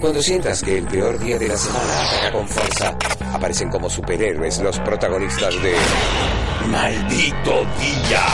[0.00, 2.96] Cuando sientas que el peor día de la semana ataca con fuerza,
[3.32, 5.74] aparecen como superhéroes los protagonistas de
[6.68, 8.26] Maldito Día.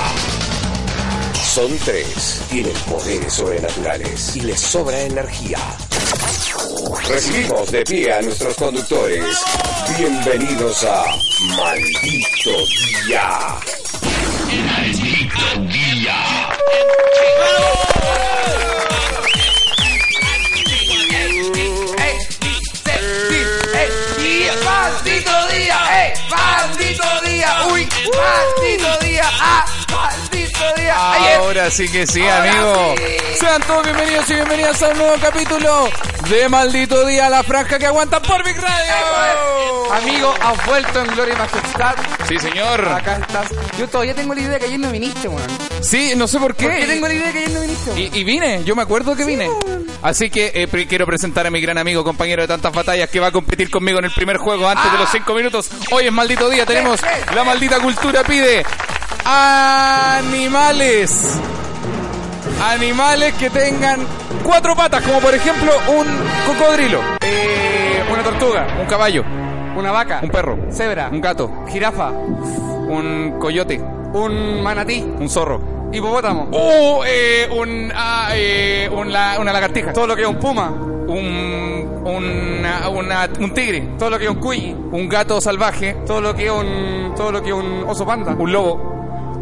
[1.34, 5.58] Son tres, tienen poderes sobrenaturales y les sobra energía.
[7.08, 9.24] Recibimos de pie a nuestros conductores.
[9.99, 11.04] Bienvenidos a
[11.56, 12.51] Maldito
[13.06, 13.28] Día.
[14.67, 16.48] Maldito Día.
[25.48, 25.77] Día!
[25.91, 26.15] ¡Eh!
[26.30, 27.66] ¡Maldito día!
[27.70, 27.88] ¡Uy!
[28.16, 29.25] ¡Maldito día!
[29.41, 29.77] ¡Ah!
[30.61, 31.37] Ayer.
[31.37, 32.95] Ahora sí que sí, Ahora amigo.
[32.97, 33.37] sí.
[33.39, 35.89] Sean todos bienvenidos y bienvenidas a un nuevo capítulo
[36.29, 39.93] de Maldito Día, la franja que aguanta por Big Radio.
[39.95, 41.95] Amigo, has vuelto en Gloria y Majestad.
[42.27, 42.89] Sí, señor.
[42.89, 43.49] Acá estás.
[43.79, 45.47] Yo todavía tengo la idea de que ayer no viniste, weón.
[45.80, 46.66] Sí, no sé por qué.
[46.66, 48.01] ¿Por qué tengo la idea de que ayer no viniste?
[48.01, 49.49] Y, y vine, yo me acuerdo que vine.
[50.02, 53.29] Así que eh, quiero presentar a mi gran amigo, compañero de tantas batallas, que va
[53.29, 55.71] a competir conmigo en el primer juego antes de los cinco minutos.
[55.93, 57.32] Hoy es maldito día, tenemos Ah.
[57.35, 58.65] La maldita cultura pide
[59.29, 61.38] animales.
[62.62, 64.00] Animales que tengan
[64.42, 66.06] cuatro patas, como por ejemplo un
[66.46, 69.22] cocodrilo, Eh, una tortuga, un caballo,
[69.76, 73.80] una vaca, un perro, cebra, un gato, jirafa, un coyote,
[74.14, 75.76] un manatí, un zorro.
[75.90, 76.48] hipopótamo.
[76.52, 79.90] O eh, un, ah, eh, un la- una lagartija.
[79.94, 84.30] Todo lo que es un puma, un, una- una- un tigre, todo lo que es
[84.30, 87.84] un cuy, un gato salvaje, todo lo que es un, todo lo que es un
[87.86, 88.97] oso panda, un lobo,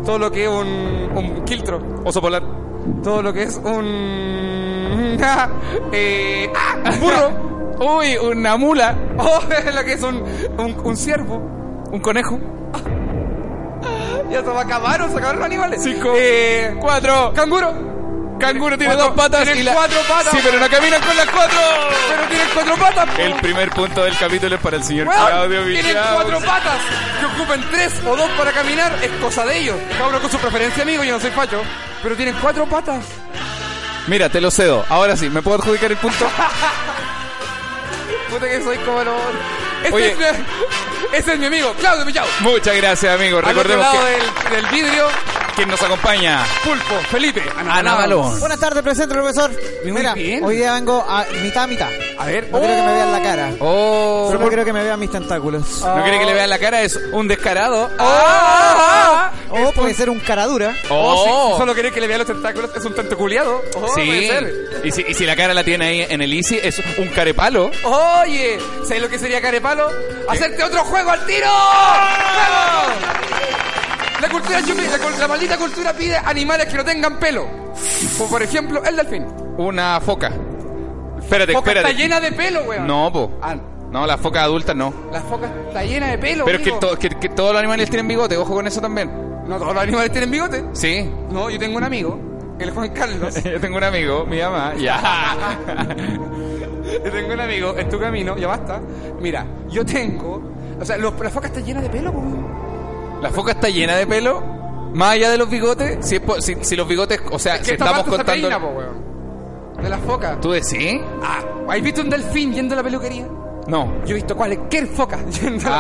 [0.06, 2.42] todo lo que es un, un quiltro, oso polar,
[3.02, 3.84] todo lo que es un,
[5.92, 9.40] eh, ah, un burro, uy, una mula, oh,
[9.74, 10.22] lo que es un,
[10.58, 11.36] un, un ciervo.
[11.90, 12.38] un conejo,
[14.30, 15.82] Ya se va a acabar, se acabaron los animales.
[15.82, 16.12] Cinco.
[16.16, 17.95] Eh, cuatro, canguro.
[18.38, 19.72] Canguro tiene Cuatro- dos patas y la...
[19.72, 20.32] cuatro patas.
[20.32, 21.58] Sí, pero no caminan con las cuatro.
[22.08, 23.08] Pero tienen cuatro patas.
[23.18, 26.78] El primer punto del capítulo es para el señor Weón, Claudio tienen cuatro patas.
[27.20, 29.76] Que ocupen tres o dos para caminar es cosa de ellos.
[29.92, 31.04] Cada uno con su preferencia, amigo.
[31.04, 31.62] Yo no soy facho.
[32.02, 33.04] Pero tienen cuatro patas.
[34.06, 34.84] Mira, te lo cedo.
[34.88, 36.26] Ahora sí, ¿me puedo adjudicar el punto?
[38.30, 39.16] Puta que soy como lo...
[39.82, 40.10] Este Oye.
[40.12, 40.24] es mi,
[41.16, 42.26] ese es mi amigo, Claudio Millao.
[42.40, 43.38] Muchas gracias, amigo.
[43.38, 45.06] Al otro Recordemos lado que del, del vidrio,
[45.56, 48.38] quien nos acompaña, Pulpo, Felipe, Ana Balón.
[48.40, 49.50] Buenas tardes, presente profesor.
[49.84, 50.44] Muy Mira, bien.
[50.44, 51.88] hoy día vengo a mitad a mitad.
[52.18, 53.50] A ver, No quiero que me vean la cara.
[53.60, 55.80] Oh, Solo quiero que me vean mis tentáculos.
[55.82, 57.90] no quiere que le vean la cara, es un descarado.
[57.98, 59.30] ¡Ah!
[59.50, 60.74] O puede ser un cara dura.
[60.90, 61.52] Oh, sí, Oh.
[61.52, 63.62] si solo querés que le vean los tentáculos, es un tentaculeado.
[63.74, 64.28] Oh, puede Sí.
[64.28, 64.52] ser.
[64.84, 67.70] Y si, y si la cara la tiene ahí en el Easy, es un carepalo.
[67.84, 69.88] Oye, ¿sabes lo que sería carepalo?
[70.28, 71.46] ¡Hacerte otro juego al tiro!
[71.48, 72.92] ¡Juego!
[74.20, 77.46] La cultura chupi- la, la maldita cultura pide animales que no tengan pelo.
[78.16, 79.26] Como por ejemplo, el delfín.
[79.58, 80.30] Una foca.
[81.18, 81.90] Espérate, Foca espérate.
[81.90, 82.86] está llena de pelo, weón.
[82.86, 83.32] No, po.
[83.42, 83.56] Ah,
[83.90, 84.92] No, las focas adultas no.
[85.12, 86.44] la foca está llena de pelo.
[86.44, 86.86] Pero es que, amigo.
[86.88, 89.10] to- que- que todos los animales tienen bigote, ojo con eso también.
[89.46, 90.64] No todos los animales tienen bigote.
[90.72, 91.08] Sí.
[91.30, 92.18] No, yo tengo un amigo,
[92.58, 93.34] el Juan Carlos.
[93.44, 94.74] Yo tengo un amigo, mi mamá.
[94.76, 95.56] Ya.
[97.04, 98.80] yo tengo un amigo en tu camino, ya basta.
[99.20, 100.42] Mira, yo tengo.
[100.80, 102.46] O sea, los, la foca está llena de pelo, weón.
[103.28, 104.40] La foca está llena de pelo.
[104.94, 107.66] Más allá de los bigotes, si, es po- si, si los bigotes, o sea, Es
[107.66, 108.48] si esta estamos parte contando.
[108.48, 109.82] peina, po, weón.
[109.82, 110.40] De la foca.
[110.40, 111.00] ¿Tú decís?
[111.22, 113.26] Ah, ¿has visto un delfín yendo a la peluquería?
[113.66, 113.92] No.
[114.06, 115.76] Yo he visto cualquier foca yendo a la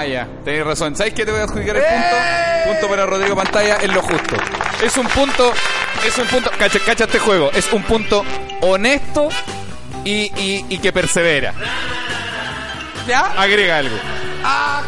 [0.00, 0.94] Ah, ya, tenés razón.
[0.94, 1.86] ¿Sabes qué te voy a adjudicar el ¡Eh!
[1.88, 2.72] punto?
[2.72, 4.36] Punto para Rodrigo Pantalla es lo justo.
[4.84, 5.52] Es un punto,
[6.06, 8.22] es un punto, cacha, cacha este juego, es un punto
[8.60, 9.28] honesto
[10.04, 11.52] y, y, y que persevera.
[13.08, 13.20] ¿Ya?
[13.36, 13.96] Agrega algo.
[14.44, 14.82] Ah,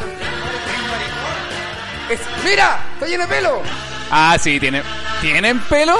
[2.10, 2.78] es, ¡Mira!
[2.94, 3.62] ¡Está lleno de pelo!
[4.10, 4.82] Ah, sí, tiene,
[5.20, 5.94] ¿tienen pelo?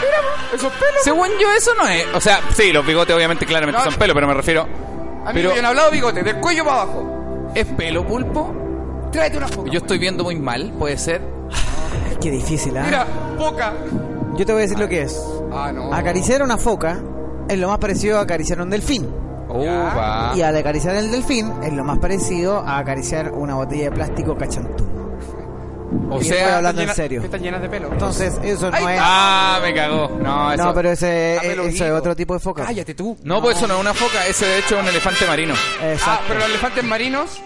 [0.00, 1.02] ¡Mira, po, esos pelos!
[1.04, 3.84] Según yo eso no es, o sea, sí, los bigotes obviamente claramente No.
[3.90, 6.64] son pelo, pero me refiero, Amigo, pero yo no he hablado de bigote, del cuello
[6.64, 7.50] para abajo.
[7.54, 8.54] ¿es pelo pulpo?
[9.12, 9.70] Tráete una foca.
[9.70, 11.22] Yo estoy viendo muy mal, puede ser.
[12.20, 12.82] Qué difícil, ¿ah?
[12.84, 13.06] Mira,
[13.38, 13.72] foca.
[14.36, 15.18] Yo te voy a decir lo que es.
[15.52, 15.92] Ah, no.
[15.92, 16.98] Acariciar a una foca
[17.48, 19.08] es lo más parecido a acariciar a un delfín.
[19.48, 20.32] Upa.
[20.36, 24.36] Y al acariciar el delfín es lo más parecido a acariciar una botella de plástico
[24.36, 24.84] cachantú.
[26.10, 27.22] O y estoy sea, hablando Llena- en serio.
[27.22, 27.88] Está llena de pelo.
[27.92, 28.98] Entonces, eso no es.
[29.00, 30.18] ah, me cagó.
[30.20, 30.64] No, eso.
[30.64, 32.64] No, pero ese, eso es otro tipo de foca.
[32.64, 33.16] Cállate tú.
[33.24, 35.54] No, pues eso no es una foca, ese de hecho es un elefante marino.
[35.82, 36.24] Ah, Exacto.
[36.28, 37.40] pero los elefantes marinos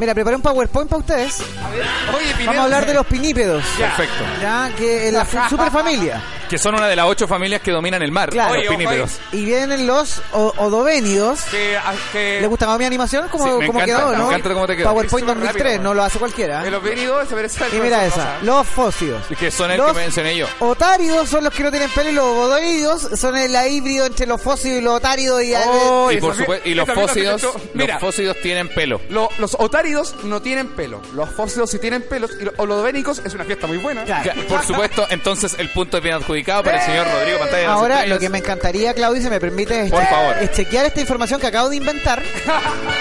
[0.00, 1.40] Mira, preparé un PowerPoint para ustedes.
[1.64, 1.82] A ver,
[2.16, 2.44] oye.
[2.46, 3.62] Vamos a hablar de los pinípedos.
[3.78, 3.86] Ya.
[3.96, 4.24] Perfecto.
[4.40, 6.22] Ya, que es la superfamilia.
[6.48, 8.30] Que son una de las ocho familias que dominan el mar.
[8.30, 8.54] Claro.
[8.54, 9.18] los Oye, ojo pinípedos.
[9.32, 11.42] Y vienen los odovénidos.
[11.50, 13.28] Que, a- que ¿Le gusta más mi animación?
[13.28, 14.28] ¿Cómo, Sí, me encanta, quedó, me no?
[14.28, 14.88] encanta cómo te quedó.
[14.90, 16.62] PowerPoint Es súper 2003, rápido, no lo hace cualquiera.
[16.62, 18.36] de los venidos se parece al Y mira esa, Rosa.
[18.42, 19.22] los fósidos.
[19.38, 20.46] Que son el Los que mencioné yo.
[20.60, 24.40] Otáridos son los que no tienen pelo y los odovídeos son el híbrido entre los
[24.40, 27.42] fósidos y los otáridos y Oh, y, esa por mie- supuesto, y los fósidos,
[27.74, 29.00] los fósidos tienen pelo.
[29.10, 31.00] Lo- los otáridos no tienen pelo.
[31.14, 32.32] Los fósilos sí tienen pelos.
[32.40, 34.04] Y los olovénicos es una fiesta muy buena.
[34.04, 34.32] Claro.
[34.48, 37.76] Por supuesto, entonces el punto es bien adjudicado para el señor Rodrigo Pantalla de las
[37.76, 38.16] Ahora, Estrellas.
[38.16, 40.36] lo que me encantaría, Claudio, si me permite, es, Por favor.
[40.40, 42.22] es chequear esta información que acabo de inventar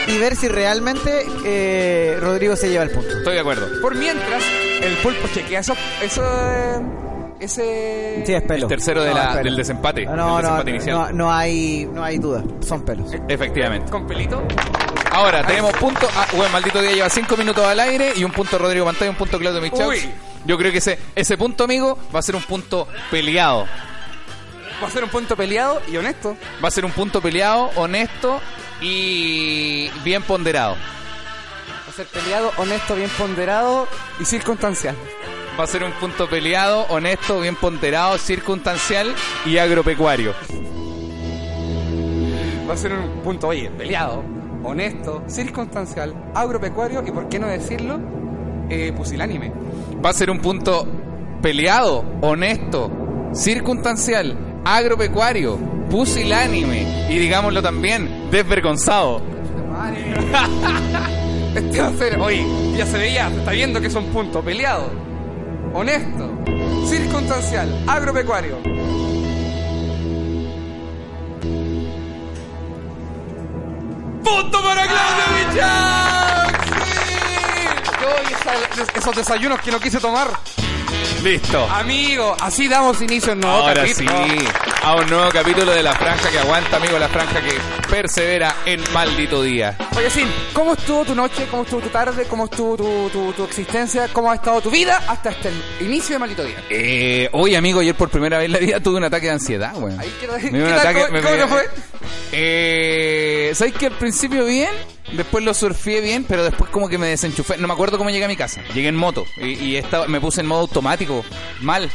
[0.07, 3.17] y ver si realmente eh, Rodrigo se lleva el punto.
[3.17, 3.67] Estoy de acuerdo.
[3.81, 4.43] Por mientras,
[4.81, 5.75] el pulpo chequea eso.
[6.01, 6.79] eso eh,
[7.39, 8.23] ese.
[8.25, 8.63] Sí, es pelo.
[8.63, 9.43] El tercero de No, la- es pelo.
[9.43, 10.95] del desempate, No, no, desempate no, inicial.
[10.97, 12.43] no, no hay, no hay duda.
[12.65, 13.11] Son pelos.
[13.27, 13.91] Efectivamente.
[13.91, 14.43] Con pelito.
[15.11, 16.07] Ahora, tenemos punto.
[16.15, 19.09] Ah, bueno, maldito día lleva cinco minutos al aire y un punto Rodrigo Pantalla y
[19.09, 19.87] un punto Claudio Michaux.
[19.87, 20.11] Uy.
[20.45, 23.65] Yo creo que ese, ese punto, amigo, va a ser un punto peleado.
[24.81, 26.37] Va a ser un punto peleado y honesto.
[26.63, 28.39] Va a ser un punto peleado, honesto
[28.79, 30.75] y bien ponderado.
[30.75, 33.87] Va a ser peleado, honesto, bien ponderado
[34.19, 34.95] y circunstancial.
[35.57, 40.35] Va a ser un punto peleado, honesto, bien ponderado, circunstancial y agropecuario.
[42.69, 44.23] Va a ser un punto, oye, peleado,
[44.63, 47.99] honesto, circunstancial, agropecuario y, por qué no decirlo,
[48.69, 49.51] eh, pusilánime.
[50.05, 50.85] Va a ser un punto
[51.41, 52.91] peleado, honesto,
[53.33, 55.57] circunstancial, agropecuario,
[55.89, 59.21] pusilánime y digámoslo también, desvergonzado.
[61.55, 62.45] Este va a ser, oye,
[62.77, 64.91] ya se veía, se está viendo que es un punto peleado,
[65.77, 66.27] honesto,
[66.87, 68.57] circunstancial, agropecuario.
[74.23, 76.53] ¡Punto para Claudio Michaux!
[76.65, 78.01] ¡Sí!
[78.01, 80.27] Yo y esos desayunos que no quise tomar.
[81.23, 81.67] Listo.
[81.69, 84.11] Amigo, así damos inicio a un nuevo Ahora capítulo.
[84.25, 84.47] sí,
[84.83, 87.51] a un nuevo capítulo de La Franja que aguanta, amigo, La Franja que
[87.89, 89.75] persevera en maldito día.
[89.97, 91.45] Oye, Sim, ¿cómo estuvo tu noche?
[91.51, 92.25] ¿Cómo estuvo tu tarde?
[92.29, 94.07] ¿Cómo estuvo tu, tu, tu existencia?
[94.13, 95.51] ¿Cómo ha estado tu vida hasta este
[95.81, 96.63] inicio de maldito día?
[96.69, 99.73] Eh, hoy, amigo, ayer por primera vez en la vida tuve un ataque de ansiedad,
[99.73, 100.27] Me dio ¿qué
[100.59, 100.79] un tal?
[100.79, 101.69] ataque- ¿Cómo- me fue?
[102.31, 104.69] Eh, ¿Sabes que al principio bien?
[105.13, 107.57] Después lo surfé bien, pero después como que me desenchufé.
[107.57, 108.61] No me acuerdo cómo llegué a mi casa.
[108.73, 111.23] Llegué en moto y, me puse en modo automático.
[111.61, 111.89] Mal.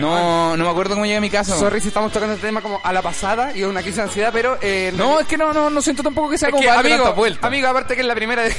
[0.00, 1.56] No, no me acuerdo cómo llegué a mi casa.
[1.56, 4.30] Sorry si estamos tocando este tema como a la pasada y una crisis de ansiedad,
[4.32, 4.58] pero...
[4.60, 7.14] Eh, No, es que no, no, no siento tampoco que sea es como que, amigo,
[7.42, 8.50] amigo, aparte que es la primera de...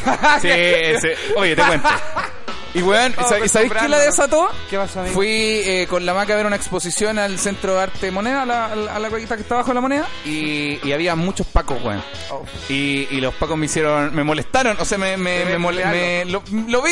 [0.41, 1.87] Sí, ese- oye, te cuento.
[2.75, 4.49] Y weón, Oh, ¿sab- ¿y ¿sabéis qué la desató?
[4.69, 5.15] ¿Qué pasó, amigo?
[5.15, 8.45] Fui eh, con la maca a ver una exposición al Centro de Arte Moneda, a
[8.45, 12.03] la, a la, que está abajo de la moneda, y, y había muchos pacos, weón.
[12.31, 12.43] Oh.
[12.69, 16.25] Y, y los pacos me hicieron, me molestaron, o sea, me, me, me ven me-
[16.25, 16.91] lo, lo vi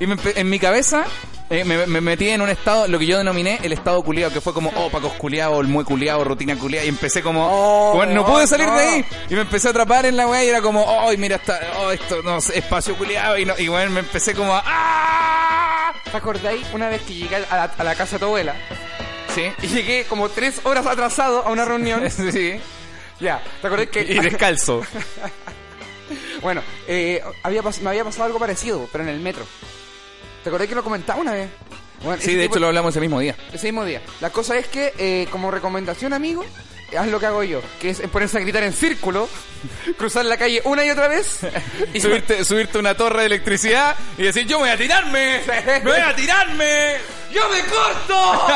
[0.00, 0.04] y
[0.34, 1.04] en mi cabeza
[1.50, 4.40] eh, me, me metí en un estado, lo que yo denominé el estado culiado, que
[4.40, 8.14] fue como, oh, pacos culiados, el muy culiado, rutina culiada, y empecé como, Oh, weón,
[8.14, 8.76] no pude salir no.
[8.76, 11.36] de ahí, y me empecé a atrapar en la weá y era como, oh, mira,
[11.36, 14.62] está, oh, esto, no sé, espacio culiado, y, no, y weón, me empecé como, a,
[15.12, 15.92] ¡ah!
[16.10, 18.54] ¿Te acordáis una vez que llegué a la, a la casa de tu abuela
[19.34, 19.44] Sí.
[19.62, 22.08] y llegué como tres horas atrasado a una reunión?
[22.10, 22.60] sí.
[23.20, 24.02] ya, ¿te acordás que...
[24.02, 24.82] Y descalzo.
[26.42, 29.46] Bueno, eh, había me había pasado algo parecido, pero en el metro.
[30.42, 31.48] ¿Te acordás que lo comentaba una vez?
[32.02, 33.36] Bueno, Sí, de hecho lo hablamos ese mismo día.
[33.52, 34.02] Ese mismo día.
[34.20, 36.44] La cosa es que, eh, como recomendación, amigo,
[36.96, 39.28] haz lo que hago yo, que es ponerse a gritar en círculo,
[39.98, 41.40] cruzar la calle una y otra vez,
[41.94, 45.80] Y subirte, subirte una torre de electricidad y decir, yo me voy a tirarme, me
[45.80, 46.96] voy a tirarme.
[47.32, 48.46] ¡Yo me corto!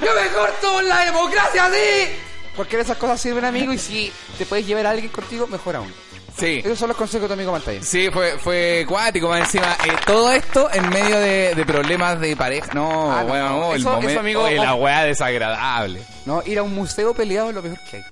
[0.00, 2.10] ¡Yo me corto por la democracia, sí!
[2.56, 5.92] Porque esas cosas sirven, amigo, y si te puedes llevar a alguien contigo, mejor aún.
[6.36, 6.60] Sí.
[6.64, 7.82] Esos son los consejos de tu amigo Pantalla.
[7.82, 9.76] Sí, fue, fue cuático, más encima.
[9.84, 12.72] eh, todo esto en medio de, de problemas de pareja.
[12.74, 13.72] No, Ah, no, bueno, no.
[13.74, 14.10] el Eso- momento.
[14.10, 14.78] eso, amigo, oye, la oh.
[14.78, 16.02] weá desagradable.
[16.26, 18.04] No, ir a un museo peleado es lo mejor que hay.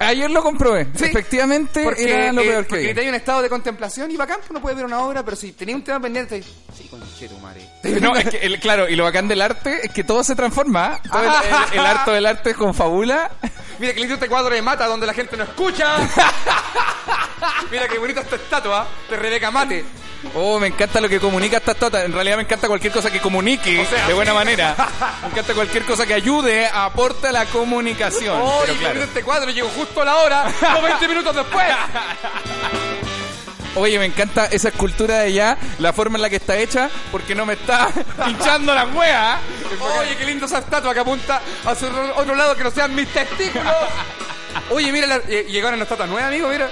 [0.00, 0.86] Ayer lo comprobé.
[0.94, 4.16] Sí, Efectivamente, Porque, era lo eh, peor que porque hay un estado de contemplación y
[4.16, 6.40] bacán, pues no puedes ver una obra, pero si tenía un tema pendiente,
[6.76, 7.68] sí, conche tu madre.
[8.00, 11.00] No, es que, el- claro, y lo bacán del arte es que todo se transforma.
[11.04, 11.08] ¿eh?
[11.10, 13.28] Todo el, el- el arte del arte con fabula.
[13.80, 15.96] Mira que lindo este cuadro de mata donde la gente no escucha.
[17.70, 19.84] Mira qué bonita esta estatua de Rebeca Mate.
[20.34, 22.04] Oh, me encanta lo que comunica esta tota.
[22.04, 24.74] En realidad me encanta cualquier cosa que comunique O sea, de buena manera.
[25.22, 28.36] Me encanta cualquier cosa que ayude, aporte a la comunicación.
[28.42, 29.02] ¡Oh, Pero claro.
[29.04, 29.50] este cuadro!
[29.50, 30.44] Llegó justo a la hora,
[30.76, 31.66] o 20 minutos después.
[33.76, 37.34] Oye, me encanta esa escultura de allá, la forma en la que está hecha, porque
[37.36, 37.88] no me está
[38.26, 39.38] hinchando la wea.
[40.00, 43.06] Oye, qué lindo esa estatua que apunta hacia otro- otro lado que no sean mis
[43.08, 43.72] testículos.
[44.70, 46.68] Oye, mira, la- eh, llegaron las estatuas nuevas, amigo, mira.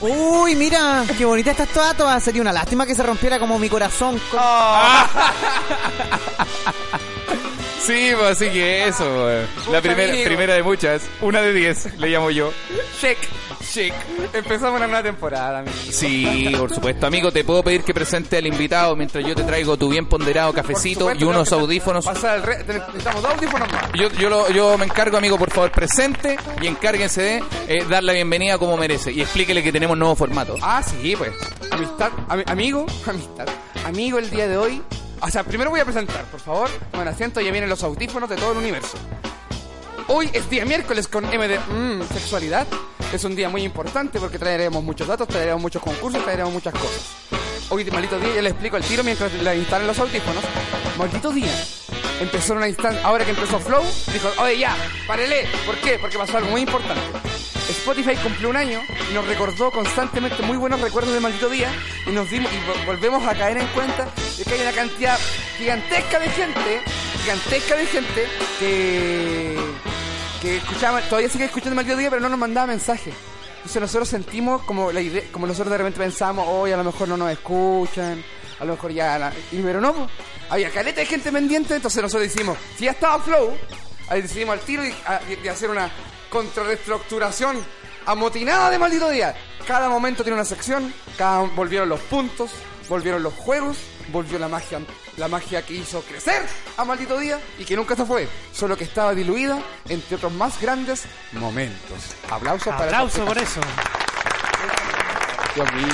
[0.00, 2.20] Uy, mira, qué bonita esta estatua.
[2.20, 4.20] Sería una lástima que se rompiera como mi corazón.
[4.30, 4.40] con-
[7.80, 9.04] Sí, pues así que eso.
[9.70, 10.24] La primera, amigo.
[10.24, 11.02] primera de muchas.
[11.20, 12.52] Una de diez, le llamo yo.
[13.00, 13.18] Check.
[13.72, 13.92] Check.
[14.32, 15.76] Empezamos una nueva temporada, amigo.
[15.90, 17.06] Sí, por supuesto.
[17.06, 20.52] Amigo, te puedo pedir que presente al invitado mientras yo te traigo tu bien ponderado
[20.52, 22.04] cafecito supuesto, y unos audífonos.
[22.04, 23.84] Pasar el re- Necesitamos dos audífonos más.
[23.94, 28.02] Yo, yo, lo- yo me encargo, amigo, por favor, presente y encárguense de eh, dar
[28.02, 29.12] la bienvenida como merece.
[29.12, 30.56] Y explíquele que tenemos nuevo formato.
[30.62, 31.32] Ah, sí, pues.
[31.70, 33.46] Amistad, ami- amigo, amistad.
[33.84, 34.82] Amigo, el día de hoy.
[35.20, 36.68] O sea, primero voy a presentar, por favor.
[36.92, 38.98] Con asiento, ya vienen los audífonos de todo el universo.
[40.08, 42.66] Hoy es día miércoles con MD mm, Sexualidad.
[43.12, 47.02] Es un día muy importante porque traeremos muchos datos, traeremos muchos concursos, traeremos muchas cosas.
[47.70, 50.44] Hoy, maldito día, ya les explico el tiro mientras le instalan los audífonos.
[50.98, 51.52] Maldito día.
[52.20, 53.82] Empezó en una instancia, ahora que empezó Flow,
[54.12, 55.46] dijo, oye ya, párele.
[55.64, 55.98] ¿Por qué?
[55.98, 57.02] Porque pasó algo muy importante.
[57.86, 61.70] Spotify cumplió un año y nos recordó constantemente muy buenos recuerdos de maldito día
[62.04, 65.16] y nos dimos y vo- volvemos a caer en cuenta de que hay una cantidad
[65.56, 66.80] gigantesca de gente,
[67.22, 68.26] gigantesca de gente
[68.58, 69.56] que
[70.42, 73.14] que escuchaba, todavía sigue escuchando maldito día pero no nos mandaba mensajes.
[73.58, 77.06] Entonces nosotros sentimos como la idea, como nosotros de repente pensamos, hoy a lo mejor
[77.08, 78.22] no nos escuchan,
[78.58, 80.08] a lo mejor ya, la- y, pero no,
[80.50, 83.56] había caleta de gente pendiente, entonces nosotros decimos, si ya estaba Flow,
[84.08, 85.88] ahí decidimos al tiro y, y- y hacer una
[86.30, 87.64] contrarreestructuración
[88.06, 89.34] amotinada de maldito día.
[89.66, 92.52] Cada momento tiene una sección, cada volvieron los puntos,
[92.88, 93.78] volvieron los juegos,
[94.08, 94.80] volvió la magia,
[95.16, 96.42] la magia que hizo crecer
[96.76, 100.60] a maldito día y que nunca se fue, solo que estaba diluida entre otros más
[100.60, 102.14] grandes momentos.
[102.30, 103.60] Aplausos para Aplauso por eso.
[105.54, 105.86] Dios mío.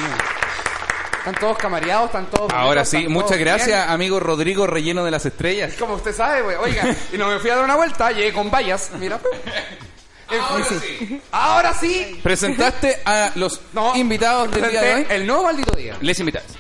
[1.19, 2.53] Están todos camareados, están todos.
[2.53, 3.91] Ahora bonitos, sí, muchas gracias, bien.
[3.91, 5.75] amigo Rodrigo Relleno de las Estrellas.
[5.79, 6.57] Como usted sabe, güey.
[6.57, 8.91] Oiga, y no me fui a dar una vuelta, llegué con vallas.
[8.99, 9.21] Mira.
[10.41, 11.21] Ahora sí.
[11.33, 12.21] Ahora sí.
[12.23, 15.07] Presentaste a los No, invitados del día de hoy.
[15.11, 15.97] el nuevo maldito día.
[16.01, 16.55] Les invitaste.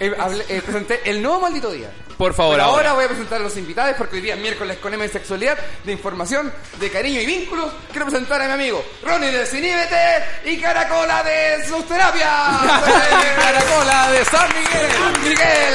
[0.00, 1.90] Eh, hablé- eh, presenté el nuevo maldito día.
[2.16, 2.92] Por favor, Pero ahora ahora.
[2.94, 5.56] voy a presentar a los invitados porque hoy día es miércoles con M de sexualidad,
[5.84, 7.72] de información, de cariño y vínculos.
[7.92, 12.28] Quiero presentar a mi amigo Ronnie de Ciníbete y Caracola de sus terapias.
[13.36, 14.88] Caracola de San Miguel.
[15.22, 15.74] Miguel.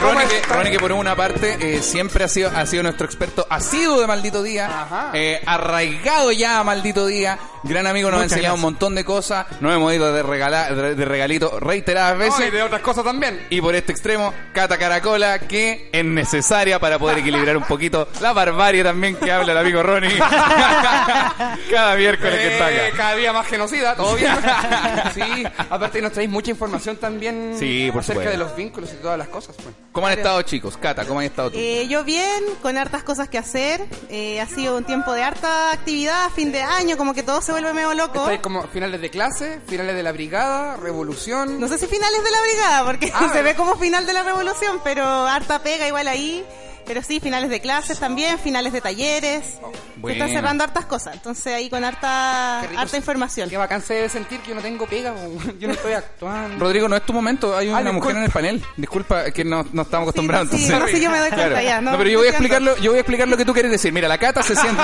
[0.00, 0.56] ¿Cómo Ronnie que, estás?
[0.56, 4.06] Ronnie que por una parte eh, siempre ha sido, ha sido nuestro experto asiduo de
[4.06, 8.94] Maldito Día, eh, arraigado ya a Maldito Día, gran amigo, nos ha enseñado un montón
[8.94, 12.48] de cosas, nos hemos ido de, regala- de, de regalito reiteradas No, veces.
[12.48, 13.46] y de otras cosas también.
[13.50, 18.32] Y por este extremo, Cata Caracola, que es necesaria para poder equilibrar un poquito la
[18.32, 20.16] barbarie también que habla el amigo Ronnie.
[21.70, 22.96] Cada miércoles que está Eh, acá.
[22.96, 24.32] cada día más genocida, todo bien.
[25.14, 28.30] sí, aparte nos traéis mucha información también Sí, por acerca supuesto.
[28.30, 29.56] de los vínculos y todas las cosas.
[29.62, 29.74] pues.
[29.96, 30.76] ¿Cómo han estado, chicos?
[30.76, 31.56] Cata, ¿cómo han estado tú?
[31.58, 33.82] Eh, yo bien, con hartas cosas que hacer.
[34.10, 37.50] Eh, ha sido un tiempo de harta actividad, fin de año, como que todo se
[37.52, 38.18] vuelve medio loco.
[38.18, 41.58] Estáis como finales de clase, finales de la brigada, revolución.
[41.58, 44.22] No sé si finales de la brigada, porque Ah, se ve como final de la
[44.22, 46.44] revolución, pero harta pega igual ahí.
[46.86, 49.44] Pero sí, finales de clases también, finales de talleres.
[49.44, 49.60] Se
[49.96, 50.18] buena.
[50.24, 53.48] están cerrando hartas cosas, entonces ahí con harta, harta información.
[53.50, 55.14] Qué bacán se debe sentir que yo no tengo pega,
[55.58, 56.64] yo no estoy actuando.
[56.64, 58.62] Rodrigo, no es tu momento, hay una Ah, mujer en el panel.
[58.76, 60.50] Disculpa, es que no, no estamos acostumbrados.
[60.50, 61.62] Sí, entonces- no, sí, yo me doy cuenta Claro.
[61.64, 61.80] ya.
[61.80, 63.92] No, pero yo voy a explicarlo, yo voy a explicar lo que tú quieres decir.
[63.92, 64.82] Mira, la Cata se siente.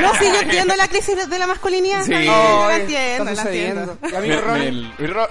[0.00, 2.04] No, sí, yo entiendo la crisis de la masculinidad.
[2.04, 2.14] Sí.
[2.14, 3.98] Ay, la entiendo, la entiendo.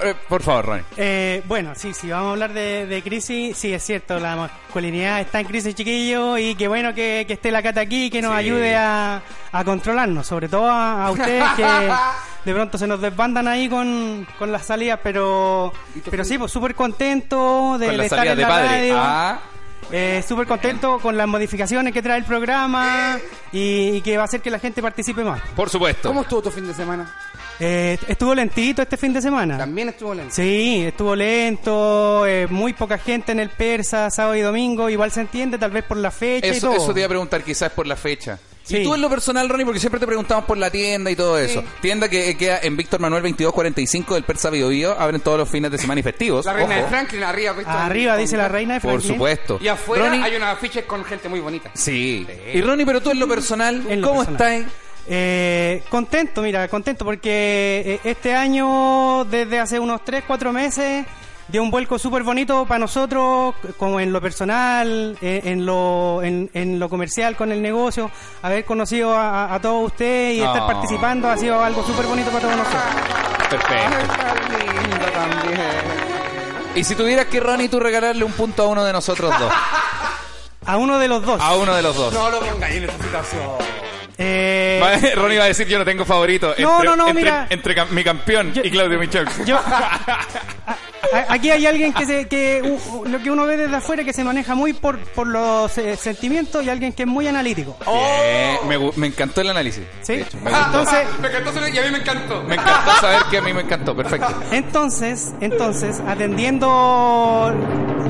[0.03, 0.83] eh, por favor, Ronnie.
[0.97, 3.57] Eh, bueno, sí, sí, vamos a hablar de, de crisis.
[3.57, 7.51] Sí, es cierto, la masculinidad está en crisis, chiquillos, y qué bueno que, que esté
[7.51, 8.37] la Cata aquí, que nos Sí.
[8.37, 11.65] ayude a, a controlarnos, sobre todo a, a ustedes que
[12.45, 15.71] de pronto se nos desbandan ahí con, con las salidas, pero,
[16.09, 18.67] pero sí, pues súper contento de, Con de la estar en de la padre.
[18.67, 18.95] radio.
[18.97, 19.39] Ah,
[19.91, 23.17] Eh, súper contento con las modificaciones que trae el programa
[23.51, 25.41] y, y que va a hacer que la gente participe más.
[25.55, 26.07] por supuesto.
[26.09, 27.13] ¿cómo estuvo tu fin de semana?
[27.63, 29.55] Eh, estuvo lentito este fin de semana.
[29.57, 30.33] También estuvo lento.
[30.33, 35.21] Sí, estuvo lento, eh, muy poca gente en el Persa, sábado y domingo, igual se
[35.21, 36.77] entiende, tal vez por la fecha y Eso, todo.
[36.77, 38.39] eso te iba a preguntar quizás por la fecha.
[38.67, 38.83] Y Sí.
[38.83, 41.63] tú en lo personal, Ronnie, porque siempre te preguntamos por la tienda y todo eso.
[41.81, 44.97] Tienda que eh, queda en Víctor Manuel 2245 del Persa Bio Bio.
[44.99, 46.45] Abren todos los fines de semana y festivos.
[46.45, 46.83] La reina Ojo.
[46.83, 47.53] de Franklin arriba.
[47.53, 47.71] ¿viste?
[47.71, 49.13] Arriba dice la reina de Por Franklin.
[49.13, 49.59] supuesto.
[49.61, 51.71] Y afuera Ronnie- hay una afiche con gente muy bonita.
[51.73, 52.25] Sí.
[52.53, 54.51] Y Ronnie, pero tú en lo personal, En lo ¿cómo personal.
[54.53, 54.73] estás?
[55.07, 61.05] Eh, contento, mira, contento porque eh, este año, desde hace unos 3, 4 meses,
[61.47, 66.49] dio un vuelco súper bonito para nosotros, como en lo personal, eh, en, lo, en,
[66.53, 68.09] en lo comercial con el negocio.
[68.41, 70.67] Haber conocido a, a- a todos ustedes y estar Oh.
[70.67, 72.81] participando ha sido algo súper bonito para todos nosotros.
[73.49, 73.97] Perfecto.
[73.99, 75.61] Está lindo también.
[76.75, 79.51] Y si tuvieras que, Ronnie, tú regalarle un punto a uno de nosotros dos.
[80.63, 81.41] A uno de los dos.
[81.41, 82.13] A uno de los dos.
[82.13, 83.41] No lo pongáis en esta situación.
[84.17, 84.81] Eh,
[85.15, 86.53] Ronnie va a decir yo no tengo favorito.
[86.59, 87.47] No, entre, no, no, entre- mira.
[87.49, 89.27] entre cam- mi campeón Yo- y Claudio Michel.
[89.45, 89.59] Yo,
[91.29, 94.13] aquí hay alguien que, se, que u- u- lo que uno ve desde afuera que
[94.13, 97.75] se maneja muy por, por los eh, sentimientos y alguien que es muy analítico.
[98.67, 99.83] Bien, me, encantó el análisis.
[100.01, 100.15] ¿Sí?
[100.17, 100.63] de hecho, me, Ah.
[100.67, 102.43] Entonces- me encantó saber- y a mí me encantó.
[102.43, 103.95] Me encantó saber que a mí me encantó.
[103.95, 104.33] Perfecto.
[104.51, 107.43] Entonces, entonces, atendiendo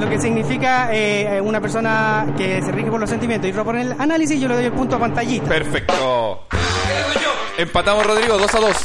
[0.02, 3.92] lo que significa eh, una persona que se rige por los sentimientos y propone el
[4.00, 5.48] análisis, yo le doy el punto a pantallita.
[5.48, 6.44] Perfecto.
[7.58, 8.78] Empatamos, Rodrigo, 2 a 2.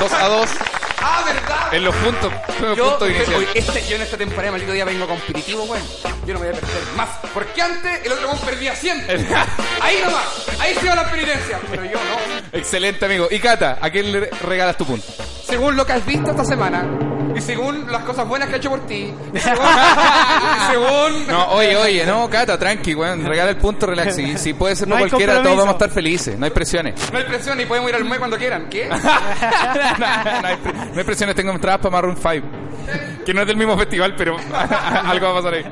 [0.00, 0.50] 2 a 2
[0.98, 1.74] Ah, ¿verdad?
[1.74, 2.32] en los puntos.
[2.74, 3.36] Yo, puntos iniciales.
[3.36, 5.82] oye, este, yo en esta temporada, maldito día, vengo competitivo, weón.
[6.26, 7.08] Yo no me voy a perder más.
[7.34, 9.14] Porque antes el otro weón perdía siempre.
[9.82, 10.46] Ahí nomás.
[10.58, 11.60] Ahí se va la penitencia.
[11.70, 12.58] Pero yo no.
[12.58, 13.28] Excelente, amigo.
[13.30, 15.06] Y Cata, ¿a quién le regalas tu punto?
[15.46, 16.88] Según lo que has visto esta semana.
[17.36, 19.12] Y según las cosas buenas que he hecho por ti.
[19.34, 19.64] Y según.
[19.66, 23.24] y según No, oye, oye, no, Cata, tranqui, weón.
[23.24, 24.14] Regala el punto, relax.
[24.16, 26.38] Si, si puede ser No por cualquiera, todos vamos a estar felices.
[26.38, 26.94] No hay presiones.
[27.12, 28.68] No hay presión y podemos ir al MUE cuando quieran.
[28.68, 28.88] ¿Qué?
[28.88, 32.46] no, hay, pre- no hay presiones, tengo entradas para Maroon 5.
[33.24, 35.64] Que no es del mismo festival, pero algo va a pasar ahí.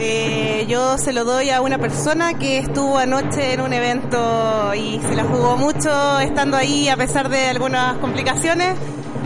[0.00, 5.00] Eh, yo se lo doy a una persona que estuvo anoche en un evento y
[5.08, 8.74] se la jugó mucho estando ahí a pesar de algunas complicaciones.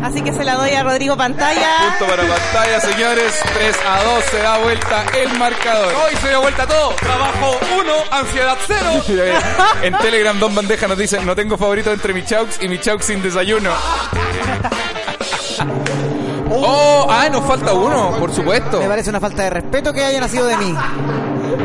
[0.02, 1.97] Así que se la doy a Rodrigo Pantalla.
[1.99, 3.40] Punto para pantalla, señores.
[3.54, 5.92] 3 a 2 se da vuelta el marcador.
[5.94, 6.90] Hoy se dio vuelta todo.
[6.94, 9.02] Trabajo 1, ansiedad 0.
[9.82, 13.04] En Telegram, Don Bandeja nos dice: No tengo favorito entre mi chaux y mi chaux
[13.04, 13.70] sin desayuno.
[16.52, 18.80] Oh, ah, nos falta uno, por supuesto.
[18.80, 20.75] Me parece una falta de respeto que haya nacido de mí.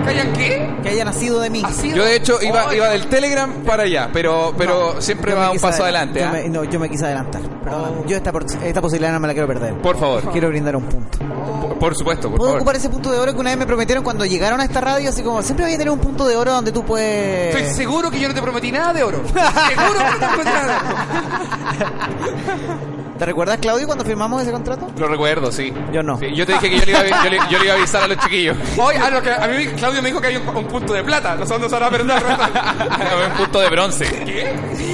[0.05, 0.75] ¿Callan qué?
[0.83, 1.63] Que haya nacido de mí.
[1.95, 5.41] Yo de hecho iba, iba del Telegram para allá, pero, pero No, siempre yo me
[5.43, 6.19] va un quise paso adel- adelante.
[6.19, 6.31] Yo ¿ah?
[6.31, 7.41] me, no, yo me quise adelantar.
[7.63, 8.03] Perdón.
[8.07, 9.73] Yo esta, por- esta posibilidad no me la quiero perder.
[9.81, 11.17] Por favor, Quiero brindar un punto.
[11.19, 12.61] por, por supuesto, por ¿Puedo favor.
[12.61, 15.09] ocupar ese punto de oro que una vez me prometieron cuando llegaron a esta radio?
[15.09, 17.55] Así como, siempre voy a tener un punto de oro donde tú puedes...
[17.55, 19.21] Estoy seguro que yo no te prometí nada de oro.
[19.27, 22.95] Seguro que no te prometí nada de oro.
[23.17, 24.87] ¿Te recuerdas, Claudio, cuando firmamos ese contrato?
[24.97, 25.73] Lo recuerdo, sí.
[25.93, 26.17] Yo no.
[26.17, 27.77] Sí, yo te dije que yo le, iba a, yo, le, yo le iba a
[27.77, 28.57] avisar a los chiquillos.
[28.77, 31.01] Hoy, a, lo que, a mí Claudio me dijo que hay un, un punto de
[31.01, 31.35] plata.
[31.35, 32.23] No sé dónde se van a perder.
[33.31, 34.05] un punto de bronce.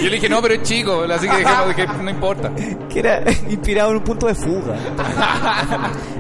[0.03, 2.51] Yo le dije, no, pero es chico, así que dejemos de que no importa.
[2.89, 4.75] Que era inspirado en un punto de fuga.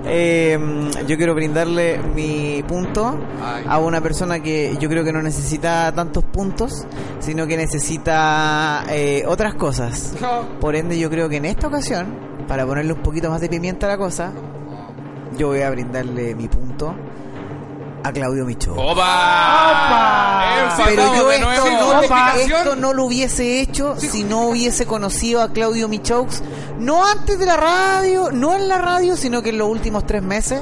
[0.05, 0.59] Eh,
[1.07, 3.63] yo quiero brindarle mi punto Ay.
[3.67, 6.85] a una persona que yo creo que no necesita tantos puntos,
[7.19, 10.15] sino que necesita eh, otras cosas.
[10.19, 10.59] No.
[10.59, 11.90] Por ende, yo creo que en esta ocasión,
[12.47, 14.31] para ponerle un poquito más de pimienta a la cosa,
[15.37, 16.93] yo voy a brindarle mi punto
[18.03, 18.73] a Claudio Micho.
[18.73, 20.75] ¡Opa!
[20.85, 21.69] Pero yo de esto nuevo.
[21.69, 22.33] no, Opa.
[22.37, 26.41] esto no lo hubiese hecho si no hubiese conocido a Claudio Michaux,
[26.79, 30.23] no antes de la radio, no en la radio, sino que en los últimos tres
[30.23, 30.61] meses,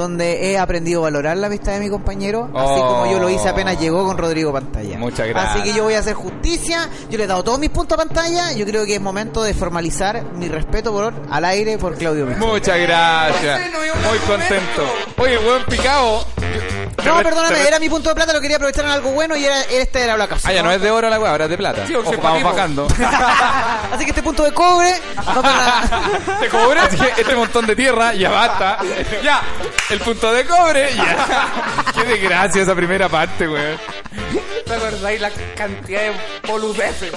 [0.00, 2.86] donde he aprendido a valorar la amistad de mi compañero, así Oh.
[2.88, 4.98] como yo lo hice apenas llegó con Rodrigo Pantalla.
[4.98, 5.54] Muchas gracias.
[5.56, 8.04] Así que yo voy a hacer justicia, yo le he dado todos mis puntos a
[8.04, 12.26] pantalla, yo creo que es momento de formalizar mi respeto por al aire por Claudio
[12.26, 12.44] Michaux.
[12.46, 13.60] Muchas gracias.
[14.08, 14.82] Muy contento.
[15.18, 16.24] Oye, buen picado.
[17.04, 19.60] No, perdóname, era mi punto de plata, lo quería aprovechar en algo bueno y era,
[19.62, 20.50] este era la ocasión.
[20.50, 21.86] Ah, ya no es de oro la weá, ahora es de plata.
[21.86, 22.86] Sí, Ojo, vamos bajando.
[23.92, 27.76] Así que este punto de cobre va para- Te cobré Así que este montón de
[27.76, 28.78] tierra, ya basta.
[29.22, 29.40] Ya,
[29.90, 31.48] el punto de cobre, ya.
[31.94, 33.78] Qué desgracia esa primera parte, weón.
[34.66, 36.12] ¿Te acordáis la cantidad de
[36.48, 37.12] boludeces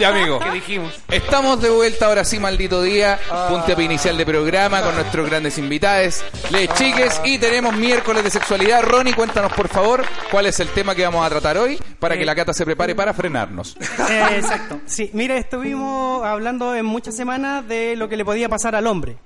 [0.00, 0.38] Ya, amigo.
[0.38, 0.94] que dijimos?
[1.08, 3.18] Estamos de vuelta ahora sí, maldito día.
[3.48, 8.82] Puntapié inicial de programa con nuestros grandes invitados, les chiques, y tenemos miércoles de sexualidad.
[8.82, 12.24] Ronnie, cuéntanos por favor cuál es el tema que vamos a tratar hoy para que
[12.24, 13.76] la cata se prepare para frenarnos.
[14.10, 14.80] Eh, exacto.
[14.86, 19.16] Sí, mire, estuvimos hablando en muchas semanas de lo que le podía pasar al hombre.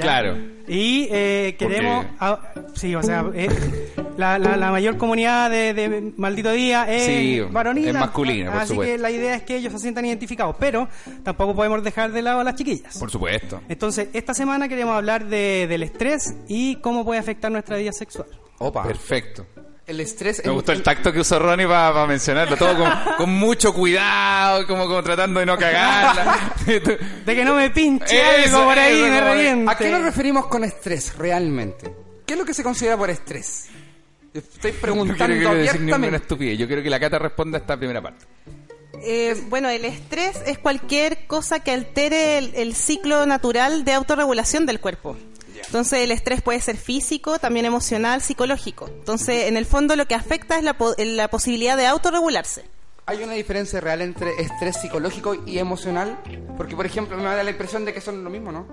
[0.00, 0.36] Claro.
[0.66, 2.06] Y eh, queremos.
[2.18, 3.48] Porque- sí, o sea, eh,
[4.16, 7.88] la, la, la mayor comunidad de, de Maldito Día es Sí, varonil.
[7.88, 8.92] es masculina, por Así supuesto.
[8.94, 10.56] que la idea es que ellos se sientan identificados.
[10.58, 10.88] Pero
[11.22, 12.98] tampoco podemos dejar de lado a las chiquillas.
[12.98, 13.60] Por supuesto.
[13.68, 18.28] Entonces, esta semana queremos hablar de, del estrés y cómo puede afectar nuestra vida sexual.
[18.58, 18.84] Opa.
[18.84, 19.46] Perfecto.
[19.86, 20.42] El estrés.
[20.44, 24.86] Me gustó el tacto que usó Ronnie para mencionarlo, todo con, con mucho cuidado, como,
[24.86, 26.54] como tratando de no cagarla.
[26.66, 29.70] De que no me pinche Eso, algo por ahí, eso, me reviente.
[29.70, 31.94] ¿A qué nos referimos con estrés realmente?
[32.24, 33.66] ¿Qué es lo que se considera por estrés?
[34.32, 36.58] Estoy no preguntando quiero, quiero decir ninguna estupidez.
[36.58, 38.24] Yo quiero que la cata responda a esta primera parte.
[39.02, 44.64] Eh, bueno, el estrés es cualquier cosa que altere el, el ciclo natural de autorregulación
[44.64, 45.16] del cuerpo.
[45.66, 48.86] Entonces el estrés puede ser físico, también emocional, psicológico.
[48.88, 52.64] Entonces, en el fondo lo que afecta es la, po- la posibilidad de autorregularse.
[53.06, 56.18] ¿Hay una diferencia real entre estrés psicológico y emocional?
[56.56, 58.66] Porque, por ejemplo, me da la impresión de que son lo mismo, ¿no?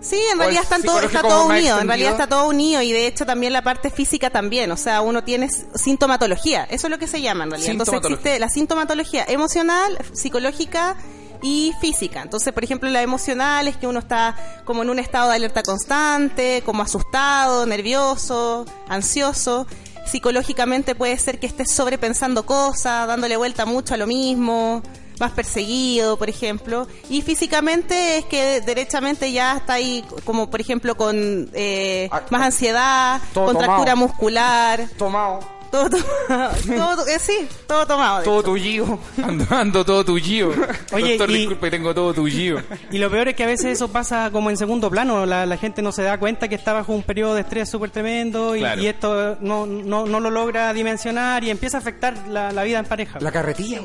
[0.00, 2.92] Sí, en ¿O realidad están todo, está todo unido, en realidad está todo unido y
[2.92, 6.98] de hecho también la parte física también, o sea, uno tiene sintomatología, eso es lo
[6.98, 7.72] que se llama en realidad.
[7.72, 10.96] Entonces existe la sintomatología emocional, psicológica
[11.42, 12.22] y física.
[12.22, 15.62] Entonces, por ejemplo, la emocional es que uno está como en un estado de alerta
[15.62, 19.66] constante, como asustado, nervioso, ansioso.
[20.06, 24.82] Psicológicamente puede ser que estés sobrepensando cosas, dándole vuelta mucho a lo mismo,
[25.20, 26.86] más perseguido, por ejemplo.
[27.10, 32.42] Y físicamente es que derechamente ya está ahí, como por ejemplo con eh, Ah, más
[32.42, 35.40] ansiedad, contractura muscular, Tomado.
[35.70, 36.54] Todo tomado.
[36.66, 38.22] todo, eh, sí, todo tomado.
[38.22, 38.98] Todo tullido.
[39.22, 40.52] Ando, ando todo tuyo.
[40.92, 42.58] Oye, Doctor, y- disculpe, tengo todo tuyo.
[42.90, 45.26] Y lo peor es que a veces eso pasa como en segundo plano.
[45.26, 47.90] La, la gente no se da cuenta que está bajo un periodo de estrés súper
[47.90, 48.80] tremendo y, Claro.
[48.82, 52.78] y esto no, no, no lo logra dimensionar y empieza a afectar la, la vida
[52.78, 53.18] en pareja.
[53.20, 53.80] La carretilla.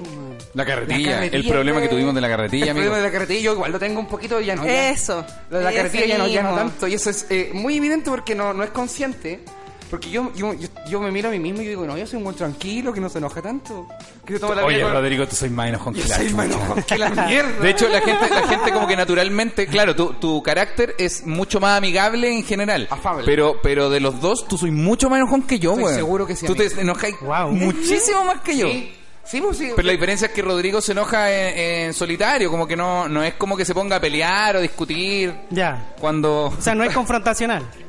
[0.53, 2.83] La carretilla, La carretilla el problema de- que tuvimos de la carretilla, El amigo.
[2.85, 4.65] problema de la carretilla, yo igual lo tengo un poquito ya no.
[4.65, 4.89] ya.
[4.91, 5.25] Eso.
[5.49, 6.87] La carretilla ya no, ya no tanto.
[6.87, 9.43] Y eso es eh, muy evidente porque no, no es consciente.
[9.89, 12.07] Porque yo, yo, yo, yo me miro a mí mismo y yo digo, no, yo
[12.07, 13.87] soy un buen tranquilo, que no se enoja tanto.
[14.25, 16.37] Que se toma la Oye, con- Rodrigo, tú soy más enojón que la soy chucha.
[16.37, 17.59] más enojón que la mierda.
[17.59, 21.59] De hecho, la gente, la gente como que naturalmente, claro, tu, tu carácter es mucho
[21.59, 22.87] más amigable en general.
[22.89, 23.23] Afable.
[23.25, 25.93] Pero, pero de los dos, tú soy mucho más enojón que yo, weón.
[25.93, 27.51] seguro que sí, Tú te enojas Wow.
[27.51, 28.67] muchísimo más que yo.
[28.67, 28.93] Sí,
[29.25, 29.69] sí, pues sí.
[29.75, 33.21] Pero la diferencia es que Rodrigo se enoja en, en solitario, como que no, no
[33.23, 35.93] es como que se ponga a pelear o discutir Ya.
[35.99, 36.45] cuando...
[36.45, 37.63] O sea, no es confrontacional.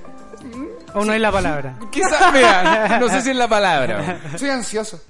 [0.95, 1.77] ¿O no es la palabra?
[1.91, 4.21] Quizás, mira, no sé si es la palabra.
[4.39, 5.01] Soy ansioso.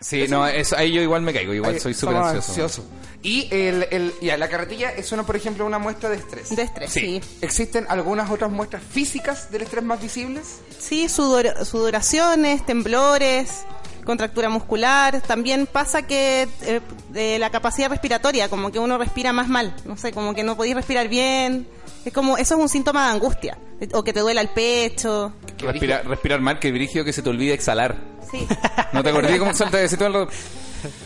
[0.00, 2.84] Sí, no, eso, ahí yo igual me caigo, igual Ay, soy súper somos ansioso.
[3.22, 6.56] Y el, el, ya, la carretilla es una, por ejemplo, una muestra de estrés.
[6.56, 7.20] De estrés, sí.
[7.40, 10.58] ¿Existen algunas otras muestras físicas del estrés más visibles?
[10.76, 13.62] Sí, sudor- sudoraciones, temblores,
[14.04, 15.20] contractura muscular.
[15.20, 19.72] También pasa que eh, de la capacidad respiratoria, como que uno respira más mal.
[19.84, 21.68] No sé, como que no podéis respirar bien.
[22.04, 23.58] Es como, eso es un síntoma de angustia.
[23.92, 25.32] O que te duela el pecho.
[25.58, 27.96] Respira- respirar mal, que brígido que se te olvide exhalar.
[28.30, 28.46] Sí.
[28.92, 30.32] ¿No te acordé cómo salta de ese todo el rato?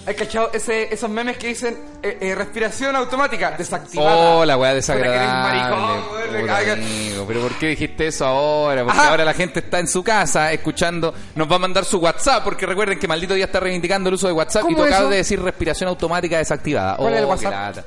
[0.06, 4.16] ¿Hay cachado ese, esos memes que dicen eh, eh, respiración automática desactivada?
[4.36, 5.22] Oh, la weá desagradable.
[5.22, 8.84] eres maricón, amigo, pero ¿por qué dijiste eso ahora?
[8.84, 9.10] Porque Ajá.
[9.10, 12.64] ahora la gente está en su casa escuchando, nos va a mandar su WhatsApp, porque
[12.64, 15.16] recuerden que maldito día está reivindicando el uso de WhatsApp y ¿Cómo tú acabas de
[15.16, 16.96] decir respiración automática desactivada.
[16.96, 17.52] ¿Cuál es el Oh, WhatsApp?
[17.52, 17.84] lata.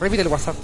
[0.00, 0.54] Repite el WhatsApp.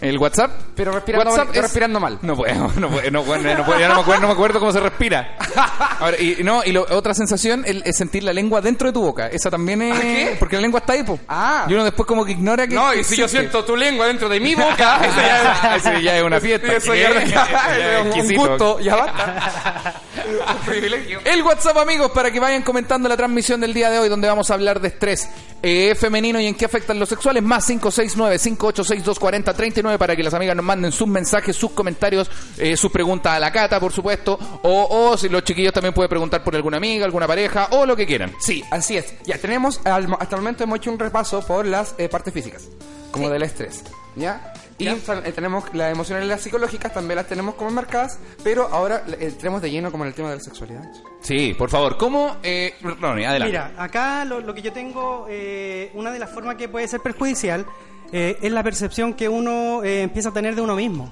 [0.00, 0.50] ¿El WhatsApp?
[0.76, 2.18] Pero respirando mal- respirando mal.
[2.22, 4.60] No puedo, no puedo, no puedo, no puedo, ya no me acuerdo, no me acuerdo
[4.60, 5.36] cómo se respira.
[6.00, 9.00] Ahora, y no, y lo- otra sensación el- es sentir la lengua dentro de tu
[9.02, 9.26] boca.
[9.28, 9.96] Esa también es.
[9.96, 10.36] ¿Ah, qué?
[10.38, 11.18] Porque la lengua está ahí, po.
[11.28, 11.66] Ah.
[11.68, 12.74] Y uno después como que ignora que.
[12.74, 15.98] No, y si yo siento tu lengua dentro de mi boca, eso ya es, Eso
[15.98, 16.72] ya es una fiesta.
[16.74, 17.26] Eso ya, ¿Qué?
[17.30, 19.94] ya Ya es un gusto, ya basta.
[20.66, 21.20] Privilegio.
[21.24, 24.50] El WhatsApp, amigos, para que vayan comentando la transmisión del día de hoy, donde vamos
[24.50, 25.28] a hablar de estrés
[25.62, 27.42] eh, femenino y en qué afectan los sexuales.
[27.42, 33.32] Más 569-586-240-39 para que las amigas nos manden sus mensajes, sus comentarios, eh, sus preguntas
[33.32, 34.38] a la cata, por supuesto.
[34.62, 37.96] O, o si los chiquillos también pueden preguntar por alguna amiga, alguna pareja, o lo
[37.96, 38.32] que quieran.
[38.40, 39.14] Sí, así es.
[39.24, 42.64] Ya tenemos, al- hasta el momento hemos hecho un repaso por las eh, partes físicas,
[43.10, 43.82] como del estrés,
[44.16, 44.52] ¿ya?
[44.78, 44.96] Y eh,
[45.34, 49.60] tenemos las emocionales y las psicológicas, también las tenemos como marcadas, pero ahora eh, entremos
[49.60, 50.84] de lleno como en el tema de la sexualidad.
[51.20, 51.96] Sí, por favor.
[51.96, 52.36] ¿Cómo?
[52.42, 53.50] Eh, Ronnie, adelante.
[53.50, 57.00] Mira, acá lo, lo que yo tengo, eh, una de las formas que puede ser
[57.00, 57.66] perjudicial
[58.12, 61.10] eh, es la percepción que uno eh, empieza a tener de uno mismo.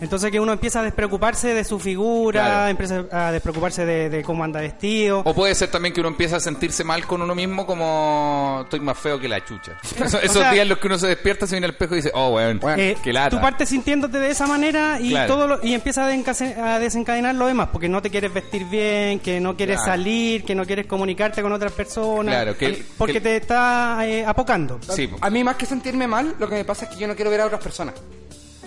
[0.00, 2.68] Entonces que uno empieza a despreocuparse de su figura, Claro.
[2.68, 5.22] empieza a despreocuparse de, de cómo anda vestido.
[5.24, 8.80] O puede ser también que uno empieza a sentirse mal con uno mismo como estoy
[8.80, 9.78] más feo que la chucha.
[10.04, 11.98] Esos, esos sea- días en los que uno se despierta, se viene al espejo y
[11.98, 13.30] dice, oh, weón, Eh, qué lata.
[13.30, 15.32] tú partes sintiéndote de esa manera y Claro.
[15.34, 16.04] todo lo- y empiezas
[16.58, 19.92] a, desencadenar lo demás porque no te quieres vestir bien, que no quieres Claro.
[19.92, 23.36] salir, que no quieres comunicarte con otras personas, Claro, que el- porque que el- te
[23.36, 24.78] está eh, apocando.
[24.94, 25.08] Sí.
[25.20, 27.30] A mí más que sentirme mal, lo que me pasa es que yo no quiero
[27.30, 27.94] ver a otras personas.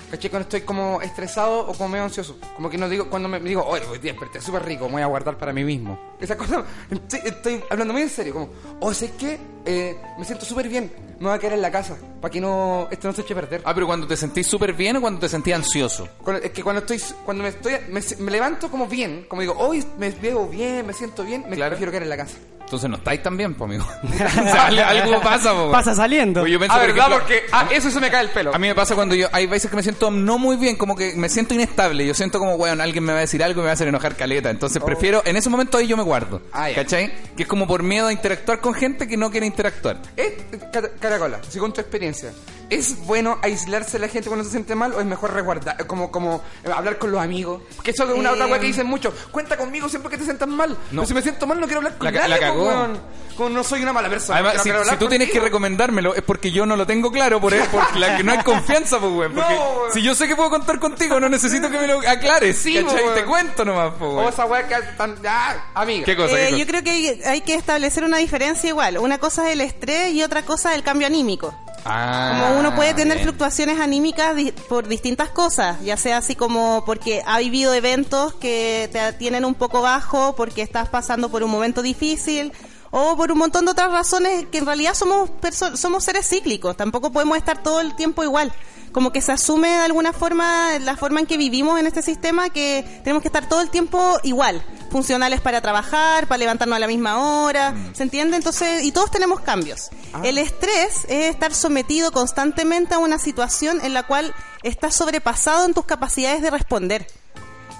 [0.10, 0.30] ¿Cachai?
[0.30, 2.38] Cuando estoy como estresado o como medio ansioso.
[2.56, 4.94] Como que no digo, cuando me, me digo, oye, hoy día desperté súper rico, me
[4.94, 6.00] voy a guardar para mí mismo.
[6.20, 10.46] Esa cosa, estoy, estoy hablando muy en serio, como, o sé que eh, me siento
[10.46, 13.22] súper bien, me voy a quedar en la casa, para que no, esto no se
[13.22, 13.62] eche a perder.
[13.66, 16.08] Ah, pero cuando te sentís súper bien o cuando te sentís ansioso.
[16.24, 19.56] Cuando- es que cuando estoy, cuando me estoy, me, me levanto como bien, como digo,
[19.58, 21.72] hoy me veo bien, me siento bien, me Claro.
[21.72, 22.38] prefiero quedar en la casa.
[22.68, 23.86] Entonces no estáis tan bien, po, amigo.
[24.04, 25.72] o sea, al- algo pasa, po.
[25.72, 26.42] Pasa saliendo.
[26.42, 27.08] Pues yo pienso, Ah, por ¿verdad?
[27.08, 28.54] ejemplo, Porque, ah, eso se me cae el pelo.
[28.54, 30.94] A mí me pasa cuando yo, hay veces que me siento no muy bien, como
[30.94, 32.06] que me siento inestable.
[32.06, 33.88] Yo siento como, weón, alguien me va a decir algo y me va a hacer
[33.88, 34.50] enojar caleta.
[34.50, 36.42] Entonces prefiero, en ese momento ahí yo me guardo.
[36.44, 36.50] Oh.
[36.52, 36.68] Ah.
[36.76, 37.14] ¿Cachai?
[37.38, 40.02] Que es como por miedo a interactuar con gente que no quiere interactuar.
[40.18, 40.34] Es,
[40.74, 42.34] Car- Caracola, según tu experiencia,
[42.70, 46.12] ¿es bueno aislarse de la gente cuando se siente mal o es mejor resguardar, como,
[46.12, 47.62] como eh, hablar con los amigos?
[47.78, 49.14] Porque eso es una Eh, otra weá que dicen mucho.
[49.32, 50.72] Cuenta conmigo siempre que te sientas mal.
[50.72, 50.78] No.
[50.90, 52.68] Pero si me siento mal no quiero hablar con La nadie, la cagó.
[52.68, 53.18] weón.
[53.38, 54.40] Como no soy una mala persona.
[54.40, 57.56] Además, si, si tú tienes que recomendármelo es porque yo no lo tengo claro, por,
[57.68, 59.34] porque la que no hay confianza, pues, weón.
[59.36, 59.94] Porque No, weón.
[59.94, 62.58] si yo sé que puedo contar contigo, no necesito que me lo aclares.
[62.58, 63.04] Sí, ¿cachai?
[63.04, 63.14] weón.
[63.16, 64.30] Te cuento nomás, pues, O weón.
[64.30, 66.06] esa weá que tan, ya, amiga.
[66.06, 66.34] ¿Qué cosa?
[66.34, 66.58] Eh, qué cosa?
[66.58, 68.98] yo creo que hay, hay que establecer una diferencia igual.
[68.98, 71.54] Una cosa es el estrés y otra cosa es el cambio anímico.
[71.86, 73.28] Ah, Como uno puede tener bien.
[73.28, 78.90] fluctuaciones anímicas di- por distintas cosas, ya sea así como porque ha vivido eventos que
[78.92, 82.52] te tienen un poco bajo, porque estás pasando por un momento difícil,
[82.92, 85.30] o por un montón de otras razones que en realidad somos
[85.76, 88.52] somos seres cíclicos, tampoco podemos estar todo el tiempo igual.
[88.92, 92.50] Como que se asume de alguna forma la forma en que vivimos en este sistema
[92.50, 96.88] que tenemos que estar todo el tiempo igual, funcionales para trabajar, para levantarnos a la
[96.88, 98.38] misma hora, ¿se entiende?
[98.38, 99.90] Entonces, y todos tenemos cambios.
[100.24, 105.74] El estrés es estar sometido constantemente a una situación en la cual estás sobrepasado en
[105.74, 107.08] tus capacidades de responder.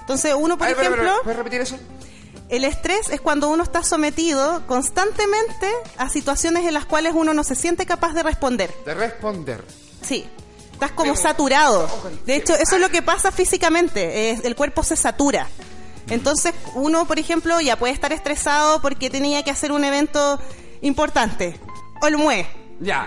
[0.00, 1.76] Entonces, uno, por ver, ejemplo, ¿Puedes repetir eso?
[2.48, 7.44] el estrés es cuando uno está sometido constantemente a situaciones en las cuales uno no
[7.44, 8.72] se siente capaz de responder.
[8.84, 9.62] De responder.
[10.02, 10.26] Sí.
[10.78, 11.88] Estás como saturado.
[12.24, 14.30] De hecho, eso es lo que pasa físicamente.
[14.30, 15.48] el cuerpo se satura.
[16.08, 20.38] Entonces, uno, por ejemplo, ya puede estar estresado porque tenía que hacer un evento
[20.80, 21.58] importante.
[22.00, 22.46] Olmué.
[22.80, 23.04] Ya.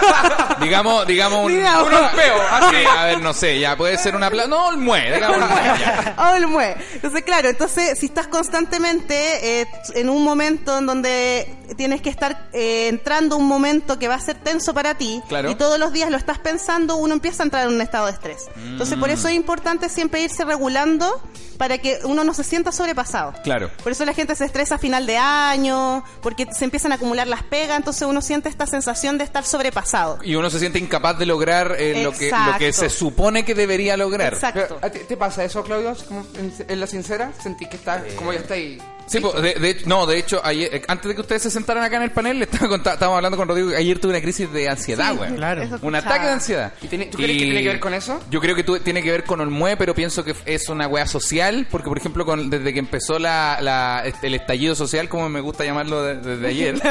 [0.60, 1.88] Digamos, digamos un, Digamos.
[1.88, 2.76] un así.
[2.96, 4.48] A ver, no sé, ya puede ser una plaza.
[4.48, 6.34] No, el mue, digamos el mue.
[6.36, 6.76] Olmué.
[6.94, 12.48] Entonces, claro, entonces si estás constantemente eh, en un momento en donde tienes que estar
[12.52, 15.50] eh, entrando un momento que va a ser tenso para ti Claro.
[15.50, 18.12] y todos los días lo estás pensando, uno empieza a entrar en un estado de
[18.12, 18.46] estrés.
[18.56, 21.20] Entonces, por eso es importante siempre irse regulando
[21.58, 23.34] para que uno no se sienta sobrepasado.
[23.42, 23.70] Claro.
[23.82, 27.26] Por eso la gente se estresa a final de año, porque se empiezan a acumular
[27.26, 30.18] las pegas, entonces uno siente esta sensación de estar sobrepasado.
[30.22, 32.72] Y uno se siente incapaz de lograr eh, lo, que, lo que Exacto.
[32.74, 34.34] se supone que debería lograr.
[34.34, 34.78] Exacto.
[34.82, 35.94] ¿A ti- ¿Te pasa eso, Claudio?
[36.38, 38.80] En, en la sincera, sentí que estás como ya está ahí.
[39.06, 41.50] Sí, po, de, de hecho- no, de hecho, ayer, eh, antes de que ustedes se
[41.50, 44.22] sentaran acá en el panel, le estaba estábamos hablando con Rodrigo que ayer tuve una
[44.22, 45.34] crisis de ansiedad, Sí, güey.
[45.34, 45.62] Claro.
[45.82, 46.72] Un ataque de ansiedad.
[46.80, 48.18] ¿Y tiene- tú crees que tiene que ver con eso?
[48.30, 51.06] Yo creo que tú- tiene que ver con Olmue, pero pienso que es una wea
[51.06, 55.28] social, porque por ejemplo, con- desde que empezó la, la- este, el estallido social, como
[55.28, 56.74] me gusta llamarlo de- desde ayer.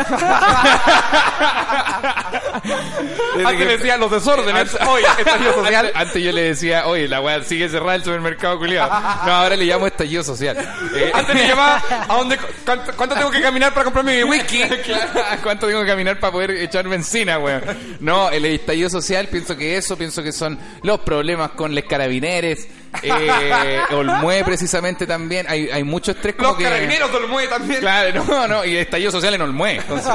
[3.35, 5.85] Desde Antes que- decía los desórdenes, hoy estallido social.
[5.87, 8.89] Antes, antes yo le decía, oye, la weá sigue cerrada el supermercado culiado.
[9.25, 10.55] No, ahora le llamo estallido social.
[10.95, 14.61] Eh, Antes me llamaba a dónde, cuánto, cuánto tengo que caminar para comprarme mi whisky.
[15.43, 17.63] ¿Cuánto tengo que caminar para poder echar benzina, weón?
[17.99, 22.67] No, el estallido social, pienso que eso, pienso que son los problemas con les carabineres,
[23.01, 25.45] eh, Olmue precisamente también.
[25.49, 26.63] Hay, hay mucho estrés como Los que...
[26.63, 27.79] carabineros del muelle también.
[27.79, 29.75] Claro, no, no, y estallido social en Olmue.
[29.77, 30.11] entonces.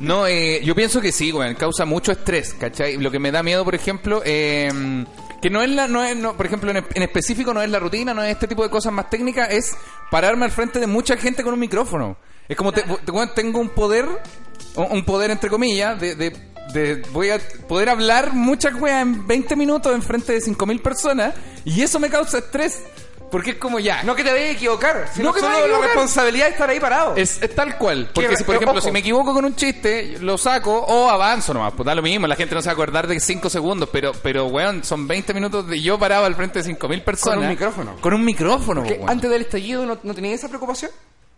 [0.00, 2.96] no, eh, yo pienso que sí, weón, causa mucho estrés, ¿cachai?
[2.96, 4.70] Lo que me da miedo, por ejemplo, eh,
[5.42, 7.78] que no es la, no es, no, por ejemplo, en, en específico no es la
[7.78, 9.76] rutina, no es este tipo de cosas más técnicas, es
[10.10, 12.16] pararme al frente de mucha gente con un micrófono.
[12.48, 12.84] Es como, te-
[13.34, 14.06] tengo un poder,
[14.76, 16.14] un un poder entre comillas, de...
[16.14, 20.80] de de- voy a poder hablar muchas weas en 20 minutos en frente de 5.000
[20.82, 22.82] personas y eso me causa estrés
[23.30, 26.46] porque es como ya No que te a equivocar, sino No que solo la responsabilidad
[26.46, 27.16] de estar ahí parado.
[27.16, 28.08] es, es tal cual.
[28.14, 28.86] Porque Que- si, por ejemplo, ojo.
[28.86, 31.72] si me equivoco con un chiste, lo saco o avanzo nomás.
[31.76, 33.88] Pues da lo mismo, la gente no se va a acordar de 5 segundos.
[33.92, 37.36] Pero, pero weón, son 20 minutos de yo parado al frente de 5.000 personas.
[37.38, 37.96] Con un micrófono.
[38.00, 39.10] Con un micrófono, weón.
[39.10, 40.92] antes del estallido no, no tenía esa preocupación.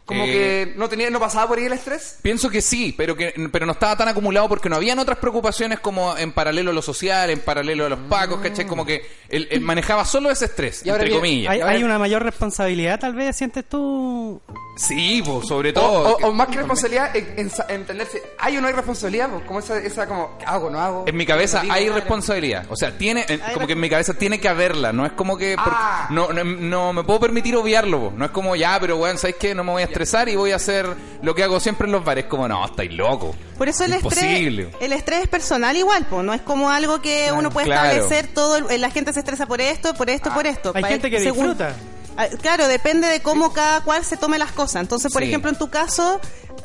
[0.09, 0.33] Como Eh,
[0.73, 2.17] que no tenía, no pasaba por ahí el estrés.
[2.23, 5.81] Pienso que sí, pero que pero no estaba tan acumulado porque no habían otras preocupaciones
[5.81, 8.67] como en paralelo a lo social, en paralelo a los pacos, ¿cachai?
[8.67, 11.51] Como que él, él manejaba solo ese estrés, Y ahora entre comillas.
[11.63, 14.41] Hay, una mayor responsabilidad, tal vez, sientes tú.
[14.79, 16.17] Sí, pues, sobre todo.
[16.17, 19.29] o- o más que responsabilidad, en, en sa- entenderse, ¿hay o no hay responsabilidad?
[19.47, 21.05] Como esa, esa como, ¿hago, no hago?
[21.07, 22.65] En mi cabeza Digo, hay responsabilidad.
[22.71, 24.93] O sea, tiene, en- como que en mi cabeza tiene que haberla.
[24.93, 25.55] No es como que.
[25.57, 26.07] por- Ah.
[26.11, 27.99] no, no, no me puedo permitir obviarlo.
[28.09, 28.13] po.
[28.17, 29.55] No es como, ya, pero weón, ¿sabes qué?
[29.55, 30.87] No me voy a estresar y voy a hacer
[31.23, 32.27] lo que hago siempre en los bares.
[32.27, 33.35] Como, no, estáis loco.
[33.57, 34.63] Por eso el Imposible.
[34.65, 37.91] estrés, el estrés es personal igual, pues no es como algo que uno puede claro.
[37.91, 40.73] establecer todo, el- la gente se estresa por esto, por esto, por esto.
[40.75, 41.75] Hay gente que según- disfruta.
[42.17, 44.83] Ah, Claro, depende de cómo cada cual se tome las cosas.
[44.83, 45.29] Entonces, por Sí.
[45.29, 46.21] ejemplo, en tu caso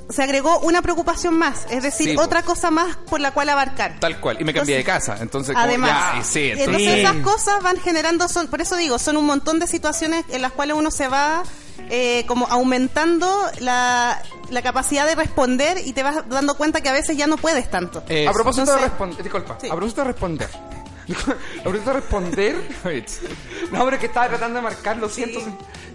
[0.09, 3.99] se agregó una preocupación más, es decir, Sí, otra cosa más por la cual abarcar.
[3.99, 4.37] Tal cual.
[4.39, 5.17] Y me cambié de casa.
[5.21, 6.99] Entonces, Además, ya, sí, entonces entonces.
[6.99, 10.51] esas cosas van generando, son, por eso digo, son un montón de situaciones en las
[10.51, 11.43] cuales uno se va
[11.89, 16.93] eh, como aumentando la, la capacidad de responder y te vas dando cuenta que a
[16.93, 18.03] veces ya no puedes tanto.
[18.07, 18.29] Eso.
[18.29, 19.67] A propósito de responder, disculpa, Sí.
[19.67, 20.49] a propósito de responder.
[21.59, 22.55] a propósito de responder,
[23.71, 25.43] no, pero que estaba tratando de marcar los cientos.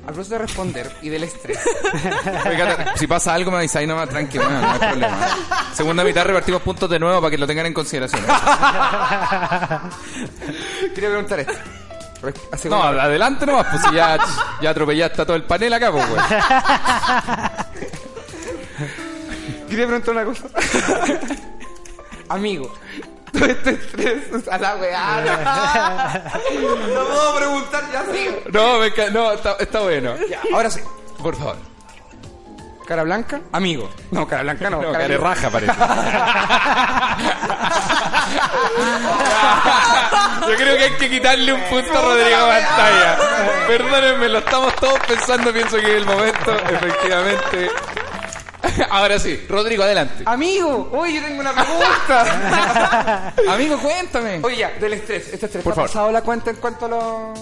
[0.05, 1.59] A propósito de responder y del estrés.
[2.47, 5.37] Oiga, si pasa algo, me avisáis nomás, tranqui, bueno, no hay problema.
[5.75, 8.23] Segunda mitad repartimos puntos de nuevo para que lo tengan en consideración.
[10.95, 11.53] Quería preguntar esto.
[12.53, 14.19] Hace No, como- adelante nomás, pues si ya,
[14.61, 16.25] ya atropellaste a todo el panel acá, pues, weón.
[19.69, 20.45] Quería preguntar una cosa.
[22.29, 22.73] Amigo,
[23.33, 26.23] todo este estrés a la weá.
[26.61, 28.37] No, no puedo preguntar, ya sigo.
[28.53, 30.15] No, me ca- no está, está bueno.
[30.29, 30.81] Ya, ahora sí.
[31.23, 31.57] Por favor.
[32.89, 33.91] Cara blanca, amigo.
[34.13, 34.77] No, cara blanca no.
[34.83, 35.73] No, cara cara de raja parece.
[40.49, 43.19] Yo creo que hay que quitarle un punto a Rodrigo Pantalla.
[43.67, 47.71] Perdónenme, lo estamos todos pensando, pienso que es el momento, efectivamente.
[48.91, 50.23] Ahora sí, Rodrigo, adelante.
[50.27, 53.35] Amigo, oye, yo tengo una pregunta.
[53.53, 54.41] Amigo, cuéntame.
[54.43, 55.33] Oye, ya, del estrés.
[55.33, 55.89] Este estrés, Por ¿te ha favor.
[55.91, 57.35] pasado la cuenta en cuanto a lo...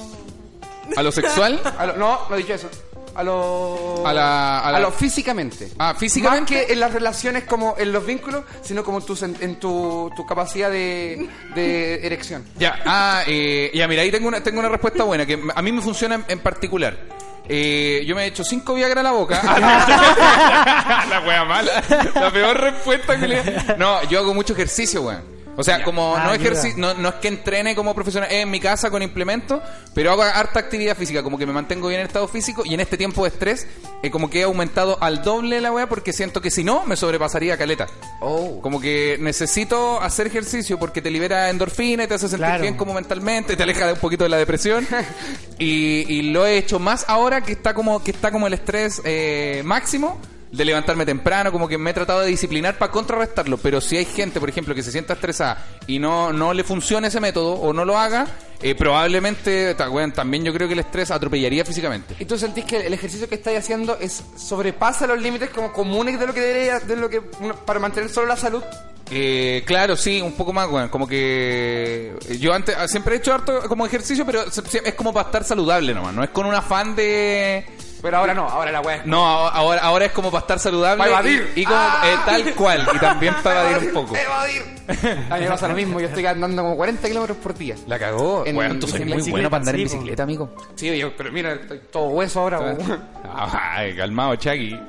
[0.96, 1.60] ¿A lo sexual?
[1.78, 2.68] a lo- no, no he dicho eso.
[3.16, 4.06] A lo...
[4.06, 5.70] A la- a la- lo físicamente.
[5.78, 6.54] Ah, físicamente.
[6.54, 9.58] Más que en las relaciones como en los vínculos, sino como en tu, sen- en
[9.58, 12.44] tu, tu capacidad de, de erección.
[12.58, 15.72] Ya, ah, eh, ya, mira, ahí tengo una, tengo una respuesta buena, que a mí
[15.72, 16.96] me funciona en, en particular.
[17.48, 19.40] Eh, yo me he hecho cinco Viagra a la boca.
[21.10, 21.82] la wea mala.
[22.14, 23.42] La peor respuesta que le...
[23.78, 25.35] No, yo hago mucho ejercicio, weón.
[25.56, 26.50] O sea, como Ah, no, ayuda.
[26.52, 29.60] ejerci- no, no es que entrene como profesional es en mi casa con implementos,
[29.94, 32.80] pero hago harta actividad física, como que me mantengo bien en estado físico y en
[32.80, 33.66] este tiempo de estrés,
[34.02, 36.96] eh, como que he aumentado al doble la wea porque siento que si no, me
[36.96, 37.86] sobrepasaría caleta.
[38.20, 38.60] Oh.
[38.60, 42.62] Como que necesito hacer ejercicio porque te libera endorfina y te hace sentir Claro.
[42.62, 44.86] bien como mentalmente, te aleja de un poquito de la depresión.
[45.58, 49.00] y, y lo he hecho más ahora que está como, que está como el estrés
[49.04, 50.20] eh, máximo
[50.56, 54.04] de levantarme temprano, como que me he tratado de disciplinar para contrarrestarlo, pero si hay
[54.04, 57.72] gente, por ejemplo, que se sienta estresada y no, no le funciona ese método o
[57.72, 58.26] no lo haga,
[58.62, 62.16] eh, probablemente, ta- también yo creo que el estrés atropellaría físicamente.
[62.18, 66.18] ¿Y tú sentís que el ejercicio que estáis haciendo es sobrepasa los límites como comunes
[66.18, 67.20] de lo que debería, de lo que
[67.64, 68.62] para mantener solo la salud?
[69.10, 73.18] Eh, claro, sí, un poco más, bueno, como que eh, yo antes ah, siempre he
[73.18, 76.54] hecho harto como ejercicio, pero es como para estar saludable nomás, no es con un
[76.54, 77.64] afán de...
[78.02, 79.06] Pero ahora no, ahora la weá es...
[79.06, 81.52] No, ahora, ahora es como para estar saludable Para evadir.
[81.56, 82.02] y, y como Ah.
[82.04, 84.14] eh, tal cual, y también para evadir un poco.
[84.16, 84.76] ¡Evadir!
[85.30, 87.74] A mí me pasa lo mismo, yo estoy andando como 40 kilómetros por día.
[87.86, 88.44] La cagó.
[88.46, 90.54] En bueno, tú soy muy bicicleta, bueno para andar en bicicleta, amigo.
[90.76, 92.60] Sí, yo, pero mira, estoy todo hueso ahora.
[92.60, 93.04] weón.
[93.34, 94.78] Ay, calmado, Chucky.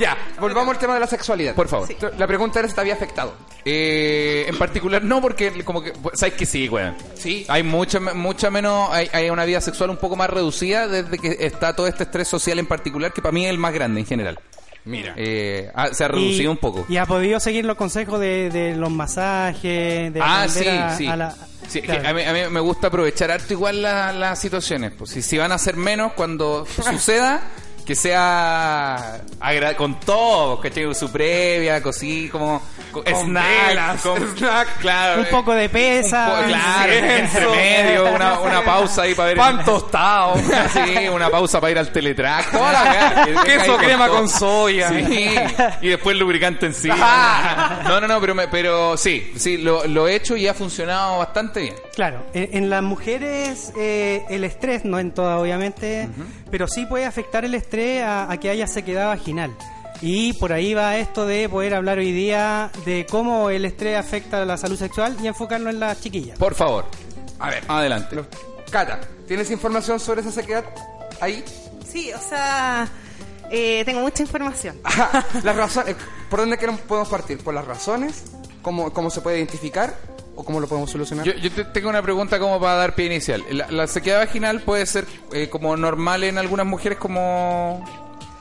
[0.00, 1.54] ya, volvamos al tema de la sexualidad.
[1.54, 1.88] Por favor.
[2.18, 3.34] La pregunta era si te había afectado.
[3.64, 6.96] Eh, en particular no, porque como que, ¿sabes que sí, weón?
[7.14, 7.44] Sí.
[7.48, 11.36] Hay mucha, mucha menos, hay, hay una vida sexual un poco más reducida desde que
[11.40, 14.06] está todo este estrés social en particular, que para mí es el más grande en
[14.06, 14.38] general.
[14.86, 15.12] Mira.
[15.16, 16.86] Eh, se ha reducido Y- un poco.
[16.88, 21.06] Y ha podido seguir los consejos de, de los masajes, de Ah, sí, a, sí.
[21.06, 21.34] a la-
[21.68, 22.00] Sí, claro.
[22.02, 24.92] que a, mí, a mí me gusta aprovechar harto igual la- las situaciones.
[24.96, 27.42] Pues si, si van a ser menos cuando suceda,
[27.90, 29.20] que sea
[29.76, 30.94] con todo, ¿cachai?
[30.94, 34.78] Su previa, cosí, como co- Con snack, velas, con- snack.
[34.78, 36.36] claro, un poco de un pesa.
[36.40, 40.34] po- claro, entre medio, una, una pausa ahí para ver Pan tostado.
[40.72, 42.52] Sí, una pausa para ir al teletrack.
[42.52, 44.16] Toda la weá, que- que Queso crema todo.
[44.18, 44.88] con soya.
[44.90, 45.34] Sí,
[45.82, 46.94] y después lubricante encima.
[46.94, 47.80] Ajá.
[47.88, 51.18] No, no, no, pero, me- pero sí, sí, lo, lo he hecho y ha funcionado
[51.18, 51.74] bastante bien.
[51.96, 56.08] Claro, en, en las mujeres eh, el estrés, no en todas obviamente,
[56.52, 59.54] pero sí puede afectar el estrés a, a que haya sequedad vaginal.
[60.02, 64.40] Y por ahí va esto de poder hablar hoy día de cómo el estrés afecta
[64.42, 66.38] a la salud sexual y enfocarlo en las chiquillas.
[66.38, 66.86] Por favor,
[67.38, 68.16] A ver, adelante.
[68.16, 68.26] los-
[68.70, 70.64] Cata, ¿tienes información sobre esa sequedad
[71.20, 71.44] ahí?
[71.86, 72.88] Sí, o sea,
[73.50, 74.78] eh, tengo mucha información.
[75.42, 75.96] las razones,
[76.30, 77.38] ¿por dónde queremos- podemos partir?
[77.42, 78.24] ¿Por las razones?
[78.62, 79.94] ¿Cómo, ¿Cómo se puede identificar?
[80.36, 81.26] ¿O cómo lo podemos solucionar?
[81.26, 83.44] Yo, yo te- tengo una pregunta como para dar pie inicial.
[83.50, 87.84] La, la sequedad vaginal puede ser eh, como normal en algunas mujeres como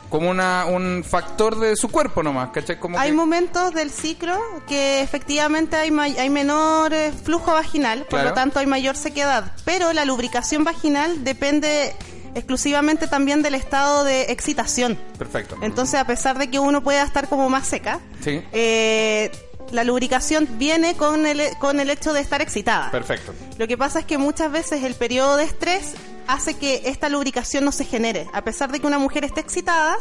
[0.09, 2.79] como una, un factor de su cuerpo nomás, ¿cachai?
[2.79, 4.35] Como Hay que- momentos del ciclo
[4.67, 8.29] que efectivamente hay, hay menor eh, flujo vaginal, por Claro.
[8.29, 11.93] lo tanto hay mayor sequedad, pero la lubricación vaginal depende
[12.33, 14.97] exclusivamente también del estado de excitación.
[15.19, 15.57] Perfecto.
[15.61, 18.41] Entonces, a pesar de que uno pueda estar como más seca, Sí.
[18.51, 19.29] eh,
[19.71, 22.91] la lubricación viene con el, con el hecho de estar excitada.
[22.91, 23.33] Perfecto.
[23.57, 25.93] Lo que pasa es que muchas veces el periodo de estrés
[26.27, 28.27] hace que esta lubricación no se genere.
[28.33, 29.95] A pesar de que una mujer esté excitada,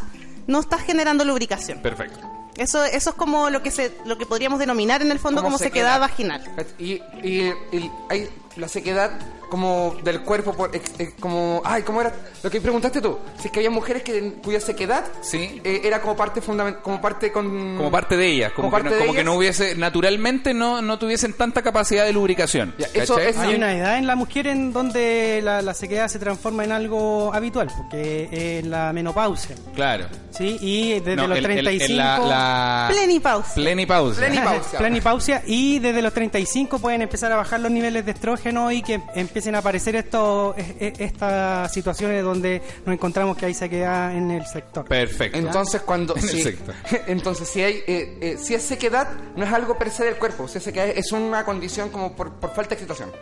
[0.46, 1.80] no está generando lubricación.
[1.80, 2.18] Perfecto.
[2.56, 5.58] Eso, eso es como lo que se, lo que podríamos denominar en el fondo como,
[5.58, 6.42] sequedad vaginal.
[6.78, 9.12] Y, y- y hay la sequedad
[9.48, 12.12] como del cuerpo, por, ex- eh, como, ay, ¿cómo era?
[12.42, 15.60] Lo que preguntaste tú, si es que había mujeres que, cuya sequedad Sí.
[15.64, 17.76] eh, era como parte fundamental, como parte con...
[17.76, 19.24] Como parte de ellas, como, Como que, no, parte de como que ellas.
[19.32, 22.74] no hubiese, naturalmente no, no tuviesen tanta capacidad de lubricación.
[22.78, 26.64] Ya, eso Hay una edad en la mujer en donde la, la sequedad se transforma
[26.64, 29.56] en algo habitual, porque es la menopausia.
[29.74, 30.06] Claro.
[30.30, 30.56] ¿sí?
[30.60, 31.96] Y desde No, los el- el- el- 35...
[31.98, 33.54] la, la- Plenipausia.
[33.54, 34.26] Plenipausia.
[34.26, 34.78] Plenipausia.
[34.78, 39.00] Plenipausia y desde los 35 pueden empezar a bajar los niveles de estrógeno y que
[39.38, 44.32] empiecen a aparecer estos e- e- estas situaciones donde nos encontramos que hay sequedad en
[44.32, 44.84] el sector.
[44.84, 45.38] Perfecto.
[45.38, 46.74] Entonces cuando En el si, sector.
[47.06, 50.48] entonces si hay eh, eh, si es sequedad no es algo per se del cuerpo,
[50.48, 53.12] si es sequedad es una condición como por, por falta de excitación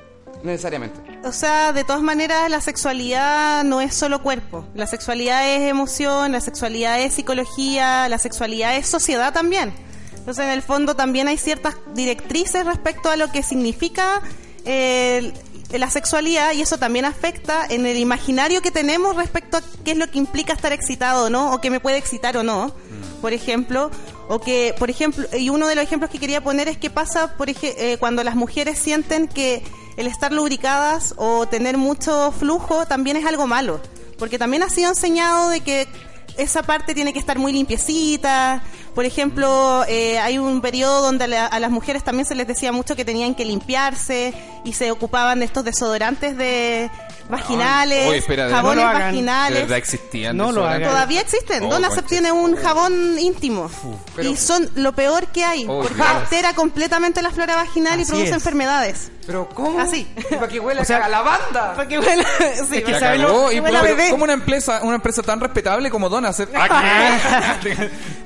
[0.43, 0.99] necesariamente.
[1.25, 4.64] O sea, de todas maneras, la sexualidad no es solo cuerpo.
[4.75, 9.73] La sexualidad es emoción, la sexualidad es psicología, la sexualidad es sociedad también.
[10.17, 14.23] Entonces, en el fondo también hay ciertas directrices respecto a lo que significa
[14.67, 15.33] eh,
[15.73, 19.97] la sexualidad y eso también afecta en el imaginario que tenemos respecto a qué es
[19.97, 22.73] lo que implica estar excitado o no, o que me puede excitar o no,
[23.21, 23.91] por ejemplo,
[24.29, 27.37] o que, por ejemplo, y uno de los ejemplos que quería poner es qué pasa
[27.37, 29.62] por eh, cuando las mujeres sienten que
[29.97, 33.81] el estar lubricadas o tener mucho flujo también es algo malo,
[34.19, 35.89] porque también ha sido enseñado de que
[36.37, 38.62] esa parte tiene que estar muy limpiecita.
[38.97, 42.72] Por ejemplo, eh, hay un periodo donde la- a las mujeres también se les decía
[42.72, 44.32] mucho que tenían que limpiarse
[44.64, 46.90] y se ocupaban de estos desodorantes de
[47.28, 49.01] vaginales, Oye, espera, de- jabones no lo hagan.
[49.03, 49.61] ¿De vaginales.
[49.62, 50.36] verdad existían?
[50.36, 50.88] No lo hagan.
[50.88, 51.62] Todavía existen.
[51.64, 51.78] Oh,
[52.09, 53.70] tiene un jabón íntimo.
[54.14, 55.66] pero- y son lo peor que hay.
[55.68, 56.07] Oh, porque Dios.
[56.09, 58.32] altera completamente la flora vaginal y produce es.
[58.32, 59.11] enfermedades.
[59.26, 59.78] Pero ¿cómo?
[59.80, 60.07] Así.
[60.30, 61.74] ¿Para que huele O sea, a lavanda?
[61.74, 62.24] Porque huele,
[62.70, 64.11] sí, Es que La ¿sabe cagó, lo- y huele a pero, bebé.
[64.11, 66.49] ¿Cómo una empresa, una empresa tan respetable como Donacep?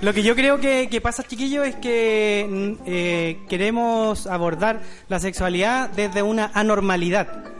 [0.02, 5.90] Lo que yo creo que, pasa, chiquillos, es que mm, eh, queremos abordar la sexualidad
[5.90, 7.59] desde una anormalidad.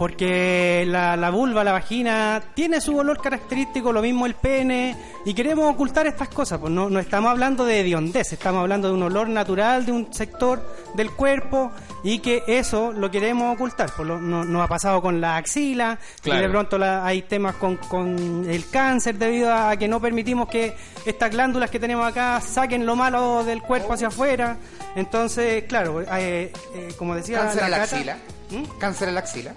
[0.00, 4.96] Porque la, la vulva, la vagina, tiene su olor característico, lo mismo el pene,
[5.26, 6.58] y queremos ocultar estas cosas.
[6.58, 10.10] Pues no, no estamos hablando de hediondez, estamos hablando de un olor natural de un
[10.10, 11.70] sector del cuerpo,
[12.02, 13.90] y que eso lo queremos ocultar.
[13.94, 16.40] Pues lo- no, nos ha pasado con la axila, Claro.
[16.40, 20.74] de pronto la- hay temas con, con el cáncer debido a que no permitimos que
[21.04, 24.56] estas glándulas que tenemos acá saquen lo malo del cuerpo hacia afuera.
[24.96, 28.16] Entonces, claro, eh, eh, como decía ¿Cáncer a la Cata, axila?
[28.50, 28.78] ¿Mm?
[28.78, 29.52] ¿Cáncer a la axila?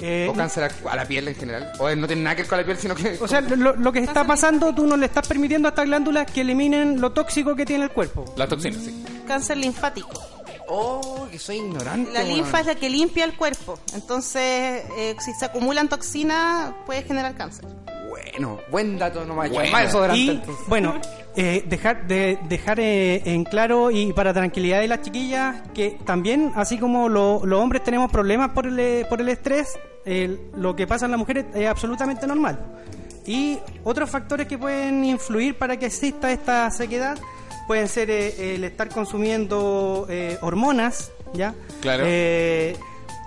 [0.00, 1.72] Eh, ¿O cáncer a, a la piel en general?
[1.78, 3.18] ¿O no tiene nada que ver con la piel, sino que...
[3.20, 6.30] o sea, lo, lo que está pasando, tú no le estás permitiendo a estas glándulas
[6.30, 8.24] que eliminen lo tóxico que tiene el cuerpo.
[8.36, 9.04] Las toxinas, sí.
[9.26, 10.36] cáncer linfático.
[10.68, 12.12] Oh, que soy ignorante.
[12.12, 13.78] La linfa es la que limpia el cuerpo.
[13.94, 17.66] Entonces, eh, si se acumulan toxinas, puede generar cáncer.
[18.08, 19.50] Bueno, buen dato nomás.
[19.50, 19.70] Bueno.
[19.70, 21.00] Más Y bueno,
[21.36, 26.52] eh, dejar de dejar eh, en claro y para tranquilidad de las chiquillas que también,
[26.54, 29.78] así como lo- los hombres tenemos problemas por el, eh, por el estrés,
[30.56, 32.58] lo que pasa en las mujeres es absolutamente normal.
[33.26, 37.18] Y otros factores que pueden influir para que exista esta sequedad
[37.66, 40.06] pueden ser el estar consumiendo
[40.42, 41.54] hormonas, ¿ya?
[41.80, 42.04] Claro.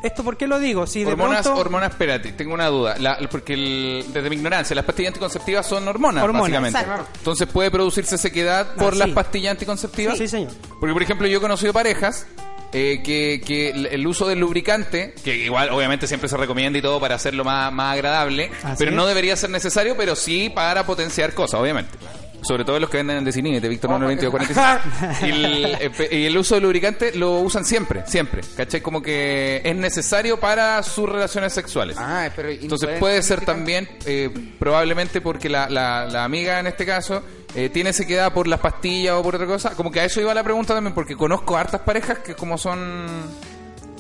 [0.02, 0.88] ¿Esto por qué lo digo?
[0.88, 1.60] Si de hormonas, pronto...
[1.60, 2.96] hormonas, espérate, tengo una duda.
[3.00, 6.80] La- porque el- desde mi ignorancia, las pastillas anticonceptivas son hormonas, Hormonas, básicamente.
[6.80, 7.08] exacto.
[7.18, 9.14] Entonces puede producirse sequedad por Ah, las sí.
[9.14, 10.18] pastillas anticonceptivas.
[10.18, 10.52] Sí, señor.
[10.80, 12.26] Porque, por ejemplo, yo he conocido parejas
[12.72, 16.82] eh, que, que el- el uso del lubricante, que igual obviamente siempre se recomienda y
[16.82, 18.96] todo para hacerlo más, más agradable, Así pero es.
[18.96, 21.98] no debería ser necesario, pero sí para potenciar cosas, obviamente.
[22.42, 25.22] Sobre todo los que venden en Desinibite, Víctor 92246.
[25.24, 28.42] y, el, eh, y el uso de lubricante lo usan siempre, siempre.
[28.56, 28.82] ¿Cachai?
[28.82, 31.98] Como que es necesario para sus relaciones sexuales.
[32.00, 32.52] Ah, pero...
[32.52, 36.86] ¿y no Entonces puede ser también, eh, probablemente porque la, la, la amiga en este
[36.86, 37.22] caso
[37.56, 39.72] eh, tiene sequedad por las pastillas o por otra cosa.
[39.76, 43.08] Como que a eso iba la pregunta también, porque conozco hartas parejas que como son...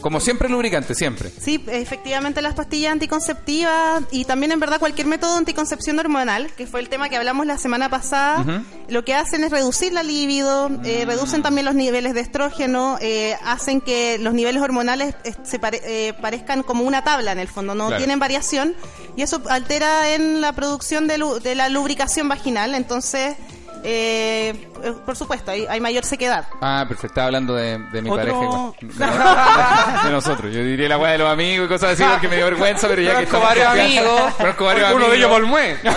[0.01, 1.29] Como siempre lubricante, siempre.
[1.41, 6.67] Sí, efectivamente las pastillas anticonceptivas y también en verdad cualquier método de anticoncepción hormonal, que
[6.67, 10.69] fue el tema que hablamos la semana pasada, lo que hacen es reducir la libido,
[10.83, 15.59] eh, reducen también los niveles de estrógeno, eh, hacen que los niveles hormonales eh, se
[15.59, 17.97] pare- eh, parezcan como una tabla en el fondo, no Claro.
[17.99, 18.75] tienen variación
[19.15, 21.17] y eso altera en la producción de
[21.55, 23.35] la lubricación vaginal, entonces...
[23.83, 24.67] eh,
[25.05, 26.45] por supuesto, hay, hay mayor sequedad.
[26.61, 27.07] Ah, perfecto.
[27.07, 28.73] Estaba hablando de, de mi Otro- pareja igual.
[30.01, 30.53] De, de nosotros.
[30.53, 33.01] Yo diría la weá de los amigos y cosas así porque me dio vergüenza, pero
[33.01, 34.33] ya que Conozco varios amigos.
[34.35, 35.29] Conozco varios Uno de ellos.
[35.29, 35.77] Bolmué.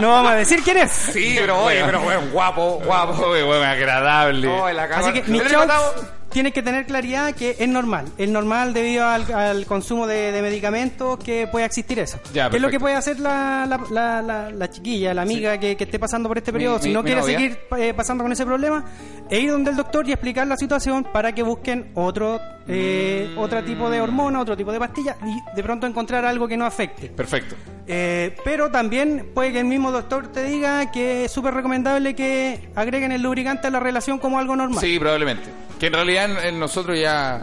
[0.00, 0.90] No vamos a decir quién es.
[0.90, 3.12] Sí, pero oye, pero bueno, guapo, guapo.
[3.30, 4.48] Weón, agradable.
[4.48, 4.84] Oh, la.
[4.84, 5.94] Así que, ¿No mi?
[6.34, 8.04] Tienes que tener claridad que es normal.
[8.18, 12.18] Es normal debido al, al consumo de, de medicamentos que puede existir eso.
[12.34, 15.58] Ya, ¿Qué es lo que puede hacer la, la, la, la- la chiquilla, la amiga
[15.58, 16.76] que, que esté pasando por este periodo?
[16.76, 18.84] Mi- si no mi quiere seguir eh, pasando con ese problema,
[19.30, 23.62] e ir donde el doctor y explicar la situación para que busquen otro, eh, otro
[23.64, 27.08] tipo de hormona, otro tipo de pastilla y de pronto encontrar algo que no afecte.
[27.08, 27.54] Perfecto.
[27.86, 32.68] Eh, pero también puede que el mismo doctor te diga que es súper recomendable que
[32.74, 34.80] agreguen el lubricante a la relación como algo normal.
[34.80, 35.44] Sí, probablemente.
[35.78, 37.40] Que en realidad en, en nosotros ya,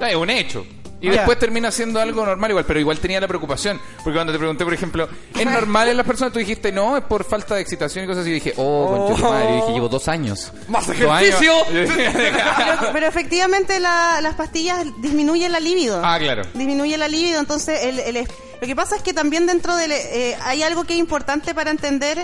[0.00, 0.66] ya es un hecho.
[0.98, 3.78] Y después termina siendo algo normal igual, pero igual tenía la preocupación.
[4.02, 5.06] Porque cuando te pregunté, por ejemplo,
[5.38, 6.32] ¿es normal en las personas?
[6.32, 8.30] Tú dijiste, no, es por falta de excitación y cosas así.
[8.30, 9.50] Y dije, oh, concha tu madre.
[9.52, 10.50] Y dije, llevo dos años.
[10.68, 11.52] ¡Más ejercicio!
[11.66, 11.90] años.
[11.94, 16.00] Pero, pero efectivamente la- las pastillas disminuyen la libido.
[16.02, 16.42] ah, claro.
[16.54, 18.26] disminuye la libido, entonces el, el
[18.60, 21.70] lo que pasa es que también dentro del eh, hay algo que es importante para
[21.70, 22.18] entender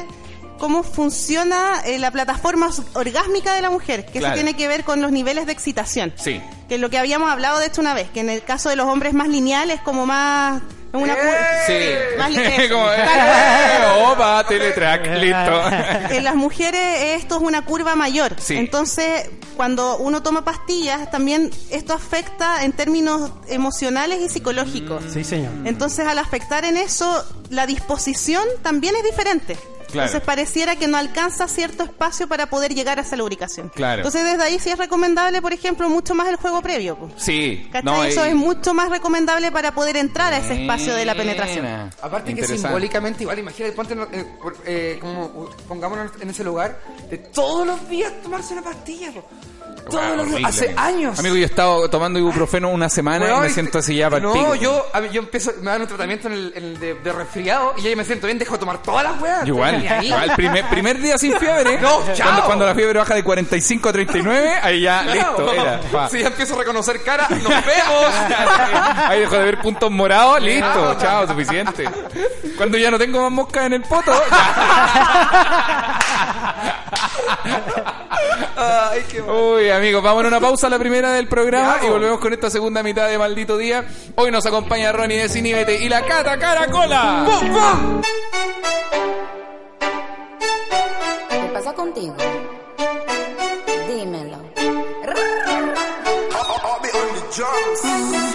[0.63, 4.37] cómo funciona eh, la plataforma orgásmica de la mujer, que Claro.
[4.37, 6.13] eso tiene que ver con los niveles de excitación.
[6.15, 6.41] Sí.
[6.69, 8.77] Que es lo que habíamos hablado de esto una vez, que en el caso de
[8.77, 10.63] los hombres más lineales como más
[10.95, 11.35] Es una curva.
[11.67, 11.75] Sí.
[12.17, 12.29] Más.
[12.71, 15.63] Como, eh, opa, teletrack, listo.
[16.17, 18.37] En las mujeres esto es una curva mayor.
[18.39, 18.55] Sí.
[18.57, 25.03] Entonces, cuando uno toma pastillas, también esto afecta en términos emocionales y psicológicos.
[25.13, 25.51] Sí, señor.
[25.65, 29.57] Entonces, al afectar en eso, la disposición también es diferente.
[29.93, 30.07] Claro.
[30.09, 33.69] Entonces, pareciera que no alcanza cierto espacio para poder llegar a esa lubricación.
[33.69, 34.01] Claro.
[34.01, 36.99] Entonces, desde ahí sí es recomendable, por ejemplo, mucho más el juego previo.
[37.17, 37.71] Sí.
[37.83, 41.15] No, Eso y- es mucho más recomendable para poder entrar a ese espacio de la
[41.15, 41.67] penetración.
[42.03, 44.27] Aparte que simbólicamente, igual, imagínate, ponte, eh,
[44.67, 46.81] eh, como, uh, pongámonos en ese lugar,
[47.11, 49.25] de todos los días tomarse una pastilla, po.
[49.91, 50.81] Todos Wow, los días, horrible, hace amigo.
[50.81, 51.19] años.
[51.19, 54.33] Amigo, yo he estado tomando ibuprofeno una semana y me siento así ya para No,
[54.33, 54.55] pico.
[54.55, 57.75] yo, a yo empiezo, me dan un tratamiento en el, en el de, de resfriado
[57.77, 59.47] y ya me siento bien, dejo de tomar todas las weas.
[59.47, 59.85] Igual,
[60.37, 61.79] primer, primer día sin fiebre.
[61.83, 62.45] No, cuando, chao.
[62.47, 65.81] cuando la fiebre baja de 45 a 39, ahí ya, listo, era.
[66.11, 68.15] Si ya empiezo a reconocer cara, nos vemos.
[69.09, 71.89] Ahí dejo de ver puntos morados, listo, chao, suficiente.
[72.57, 74.13] Cuando ya no tengo más moscas en el poto,
[78.57, 82.21] Ay, qué Uy, amigos, vamos a una pausa a la primera del programa y volvemos
[82.21, 83.85] con esta segunda mitad de Maldito Día.
[84.15, 87.27] Hoy nos acompaña Ronnie de Ciníbete y la Cata Caracola.
[91.29, 92.15] ¿Qué pasa contigo?
[93.89, 94.39] Dímelo.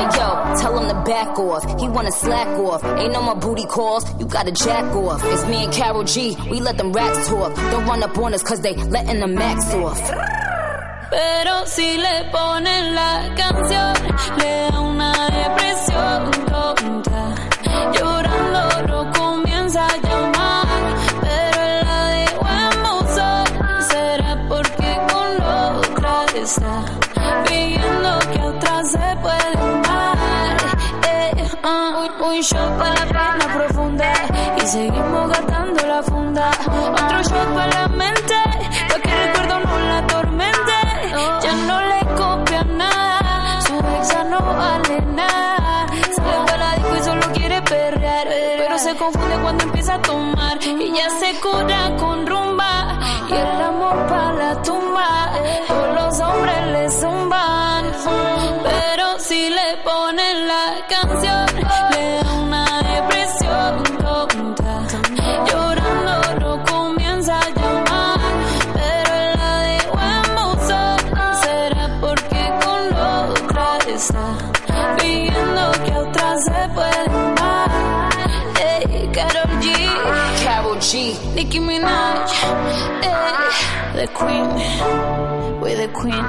[0.00, 1.62] Hey yo, tell him to back off.
[1.78, 2.82] He wanna slack off.
[2.98, 4.02] Ain't no more booty calls.
[4.18, 5.20] You gotta jack off.
[5.24, 6.36] It's me and Carol G.
[6.50, 7.54] We let them racks talk.
[7.54, 10.00] Don't run up on us cause they letting the max off.
[11.10, 13.92] Pero si le ponen la canción,
[14.38, 17.34] le da una depresión tonta.
[17.92, 20.66] Llorando lo comienza a llamar,
[21.20, 22.30] pero la en.
[23.90, 26.84] Será porque con otra está
[27.46, 29.89] pidiendo que otra se puede amar.
[31.70, 34.12] Un, shot para la pena profunda
[34.56, 36.50] y seguimos gastando la funda.
[36.50, 38.34] Otro shot para la mente,
[38.88, 40.76] pa' que recuerdo no la atormente.
[41.42, 45.86] Ya no le copia nada, su ex ya no vale nada.
[46.12, 48.26] Se le va la disco y solo quiere perrear,
[48.58, 52.98] pero se confunde cuando empieza a tomar y ya se cura con rumba
[53.28, 54.90] y el amor para la tumba.
[59.84, 61.46] Ponen la canción
[61.90, 64.74] le da una depresión tonta.
[65.46, 68.20] Llorando lo comienza a llamar,
[68.74, 70.98] pero la dejó en buzón.
[71.42, 72.82] Será porque con
[73.46, 74.26] otra está
[74.98, 77.70] pidiendo que otra se puede amar.
[78.60, 79.64] Ey, Karol G,
[80.44, 81.16] Carol G.
[81.34, 82.30] Nicki Minaj,
[83.02, 83.12] ey,
[83.94, 84.48] the queen,
[85.60, 86.26] we're the queen.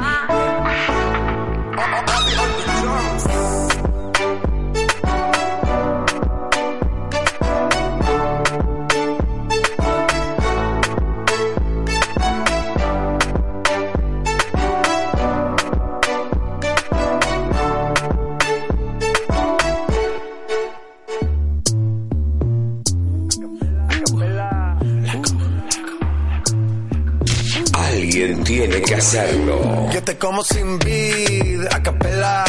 [29.92, 32.46] Yo te como sin vid, a capela,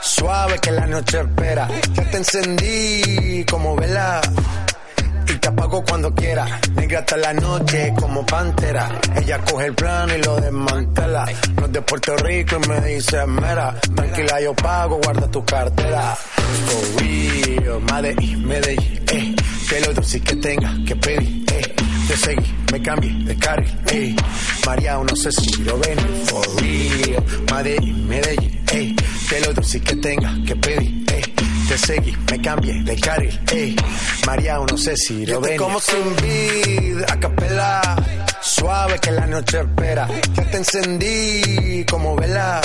[0.00, 1.68] suave que la noche espera.
[1.92, 4.20] Ya te encendí como vela.
[5.28, 6.46] y te apago cuando quiera.
[6.76, 8.88] Negra hasta la noche como pantera.
[9.16, 11.26] Ella coge el plano y lo desmantela.
[11.56, 13.74] No es de Puerto Rico y me dice mera.
[13.94, 16.14] Tranquila, yo pago, guarda tu cartera.
[16.14, 19.34] For real, Medellín, Medellín, eh.
[19.68, 21.47] Que lo dulce que tenga que pedir.
[22.08, 24.16] Te seguí, me cambié de carril, eh.
[24.64, 27.22] María, no sé si lo ven, for real.
[27.52, 28.96] Medellín, Medellín, eh.
[29.28, 31.22] Que lo dulce que tenga que pedir, eh.
[31.68, 33.76] Te seguí, me cambié de carril, eh.
[34.26, 35.58] María, no sé si lo ven.
[35.58, 37.96] como sin vid, a capela.
[38.40, 40.08] Suave que la noche espera.
[40.34, 42.62] Ya te encendí como vela.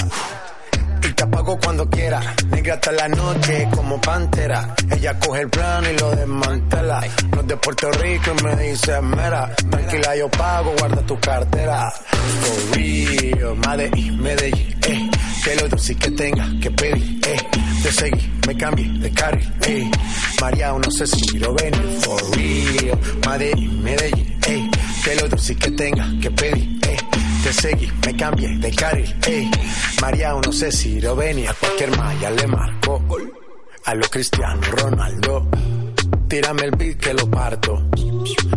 [1.16, 2.22] Te apago cuando quiera.
[2.50, 4.76] Negra hasta la noche como pantera.
[4.92, 7.02] Ella coge el plano y lo desmantela.
[7.32, 9.56] No es de Puerto Rico y me dice mera.
[9.70, 11.92] Tranquila, yo pago, guarda tu cartera.
[11.92, 15.10] For real, Medellín, Medellín, eh.
[15.44, 17.38] Que lo dulce que tenga que pedir, eh.
[17.84, 19.92] Te seguí, me cambié de carril, eh.
[20.42, 21.74] María, no sé si lo ven.
[22.02, 24.72] For real, Medellín, Medellín, eh.
[25.04, 26.83] Que lo dulce que tenga que pedir.
[27.44, 29.52] Te seguí, me cambié de carril, ey.
[30.02, 31.52] María, no sé si lo venía.
[31.52, 33.02] A cualquier malla le marco.
[33.86, 35.50] A lo Cristiano Ronaldo.
[36.30, 37.84] Tírame el beat que lo parto.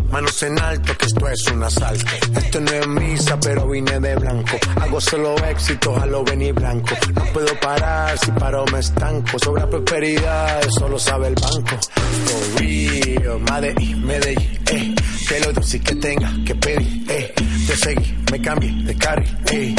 [0.09, 2.05] Manos en alto, que esto es un asalto.
[2.37, 4.57] Esto no es misa, pero vine de blanco.
[4.81, 6.95] Hago solo éxito, a lo venir blanco.
[7.13, 9.37] No puedo parar, si paro me estanco.
[9.37, 11.77] Sobra prosperidad, eso lo sabe el banco.
[12.25, 14.95] For real, Medellín, Medellín, eh.
[15.27, 17.33] Que lo dulce que tenga que pedir, eh.
[17.67, 19.75] Te seguí, me cambié de carril, eh.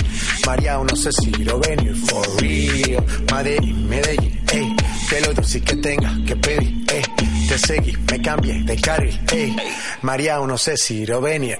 [0.47, 3.03] María, no sé si lo venir, for real.
[3.33, 4.77] Medellín, Medellín, eh.
[5.09, 7.03] Que lo dulce que tenga que pedir, eh.
[7.49, 9.57] Te seguí, me cambié de carril, eh.
[10.03, 11.59] María, no sé si lo venir.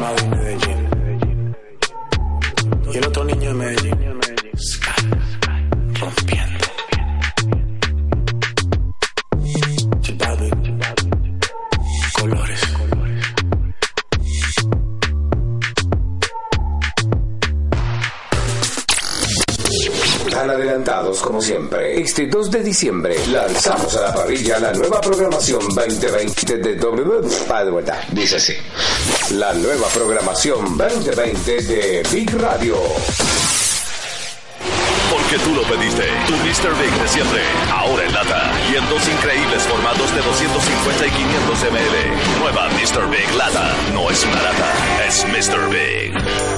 [0.00, 1.56] Madrid, Medellín.
[2.92, 3.94] Y el otro niño de Medellín.
[4.58, 5.06] Sky,
[6.00, 6.41] rompiendo.
[20.50, 22.00] Adelantados como siempre.
[22.00, 27.20] Este 2 de diciembre lanzamos a la parrilla la nueva programación 2020 de W.
[27.48, 28.54] Ah, de vuelta, dice así.
[29.34, 32.76] La nueva programación 2020 de Big Radio.
[35.10, 36.04] Porque tú lo pediste.
[36.26, 36.74] Tu Mr.
[36.80, 37.42] Big de siempre.
[37.70, 38.50] Ahora en lata.
[38.72, 42.40] Y en dos increíbles formatos de 250 y 500 ml.
[42.40, 43.10] Nueva Mr.
[43.10, 43.72] Big Lata.
[43.92, 44.72] No es una lata.
[45.06, 45.68] Es Mr.
[45.68, 46.51] Big.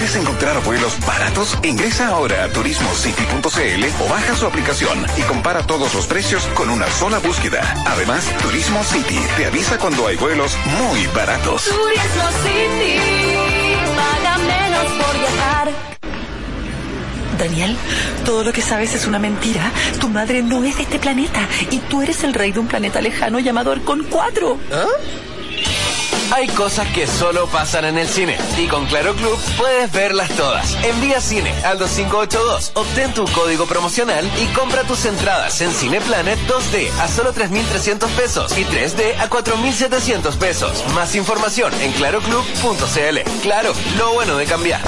[0.00, 1.58] ¿Quieres encontrar vuelos baratos?
[1.62, 6.90] Ingresa ahora a turismocity.cl o baja su aplicación y compara todos los precios con una
[6.90, 7.60] sola búsqueda.
[7.86, 11.64] Además, Turismo City te avisa cuando hay vuelos muy baratos.
[11.64, 12.98] Turismo City,
[13.94, 15.70] paga menos por viajar.
[17.38, 17.76] Daniel,
[18.24, 19.70] todo lo que sabes es una mentira.
[20.00, 23.02] Tu madre no es de este planeta y tú eres el rey de un planeta
[23.02, 24.58] lejano llamado Arcon 4.
[26.32, 30.76] Hay cosas que solo pasan en el cine y con Claro Club puedes verlas todas.
[30.84, 36.88] Envía cine al 2582, obtén tu código promocional y compra tus entradas en Cineplanet 2D
[37.00, 40.84] a solo 3.300 pesos y 3D a 4.700 pesos.
[40.94, 43.18] Más información en claroclub.cl.
[43.42, 44.80] Claro, lo bueno de cambiar.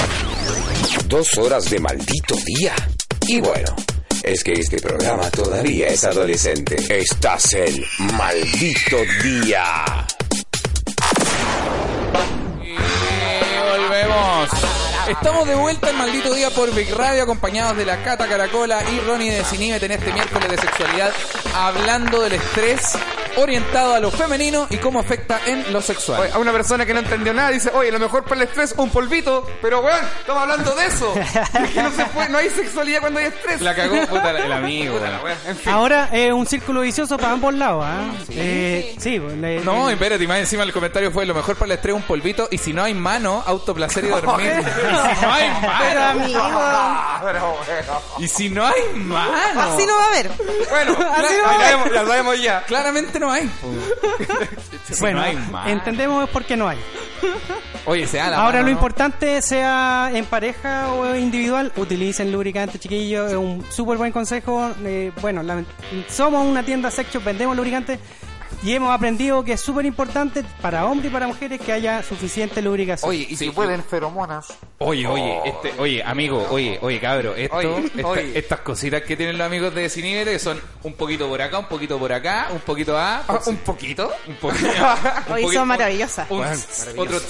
[1.07, 2.75] Dos horas de maldito día.
[3.27, 3.75] Y bueno,
[4.23, 6.77] es que este programa todavía es adolescente.
[6.89, 7.85] Estás en
[8.17, 10.07] maldito día.
[15.13, 18.99] Estamos de vuelta en Maldito Día por Big Radio, acompañados de la Cata Caracola y
[19.01, 21.13] Ronnie de en este miércoles de sexualidad,
[21.55, 22.97] hablando del estrés
[23.37, 26.21] orientado a lo femenino y cómo afecta en lo sexual.
[26.21, 28.75] Oye, a una persona que no entendió nada dice, oye, lo mejor para el estrés,
[28.77, 29.47] un polvito.
[29.61, 31.15] Pero, weón, estamos hablando de eso.
[31.17, 33.61] Es que no, se puede, no hay sexualidad cuando hay estrés.
[33.61, 34.95] La cagó puta, el amigo.
[34.95, 35.25] Puta, weón.
[35.25, 35.73] weón, en fin.
[35.73, 37.85] Ahora es un círculo vicioso para ambos lados.
[37.87, 38.11] ¿ah?
[38.31, 41.73] Eh, sí, pues, le- No, espérate, más encima el comentario fue lo mejor para el
[41.73, 44.53] estrés un polvito y si no hay mano, autoplacer y dormir.
[44.63, 46.21] Y si no hay Pero mano.
[46.23, 46.41] amigo,
[47.23, 48.01] Pero, bueno.
[48.19, 49.61] Y si no hay mano.
[49.61, 50.31] así no va a haber.
[50.71, 51.69] Bueno, Así ya, no va a ya haber.
[51.69, 52.63] sabemos- ya sabemos ya.
[52.65, 53.51] Claramente no hay.
[54.87, 55.37] Si bueno, no hay
[55.73, 56.79] entendemos por qué no hay.
[57.87, 58.71] Oye, la Ahora mano, lo ¿no?
[58.73, 63.31] importante, sea en pareja o individual, utilicen lubricante, chiquillos.
[63.31, 64.71] Es un súper buen consejo.
[64.85, 65.67] Eh, bueno, lament-
[66.09, 67.99] somos una tienda sex shop, vendemos lubricante
[68.63, 72.63] y hemos aprendido que es súper importante para hombres y para mujeres que haya suficiente
[72.63, 73.11] lubricación.
[73.11, 74.55] Oye, y si pueden feromonas.
[74.79, 78.39] Oye, oye, este, oye, amigo, oye, oye, cabro, esto, Oye, esta- oye.
[78.39, 81.67] estas cositas que tienen los amigos de Desinibet que son un poquito por acá, un
[81.67, 84.13] poquito por acá, un poquito A, Ah, ¿Un poquito?
[84.29, 84.69] un poquito,
[85.29, 86.31] un son maravillosas.
[86.31, 86.57] un Bueno,
[86.97, 87.21] otro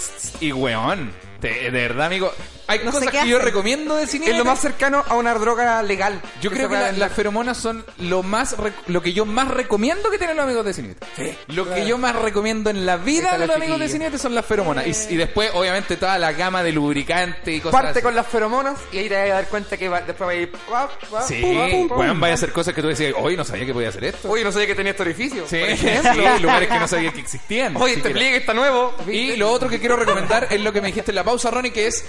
[0.40, 2.32] y weón, de, de verdad, amigo,
[2.66, 4.30] hay no cosas que yo recomiendo de cine.
[4.30, 6.20] Es lo más cercano a una droga legal.
[6.40, 8.56] Yo Que creo que la- las feromonas son lo más
[8.86, 11.38] lo que yo más recomiendo que tienen los amigos de Cinete.
[11.48, 13.88] Lo que yo más recomiendo en la vida de los amigos de.
[13.88, 14.86] Cinete son las feromonas.
[14.86, 18.02] Y, y después, obviamente, toda la gama de lubricante y cosas Parte así.
[18.02, 20.36] con las feromonas y ahí te vas a dar cuenta que va- después va a
[20.36, 20.52] ir.
[20.68, 20.90] guap,
[21.26, 21.98] Sí, pum, pum, pum.
[21.98, 24.28] weón, vaya a hacer cosas que tú decías, hoy no sabía que podía hacer esto.
[24.30, 25.44] Uy, no sabía que tenía este orificio.
[25.46, 26.12] Sí, por ejemplo.
[26.36, 27.76] sí, lugares que no sabía que existían.
[27.76, 28.94] Oye, este pliegue está nuevo.
[29.08, 31.72] Y lo otro que quiero recomendar es lo que me dijiste en la pausa, Ronnie,
[31.72, 32.04] que es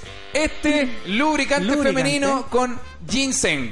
[0.45, 1.89] este lubricante, Lubricante.
[1.89, 2.79] femenino con
[3.09, 3.71] ginseng.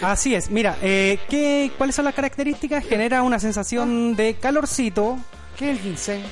[0.00, 2.84] Así es, mira, eh, ¿qué, ¿cuáles son las características?
[2.84, 5.18] Genera una sensación de calorcito.
[5.56, 6.22] ¿Qué es el ginseng?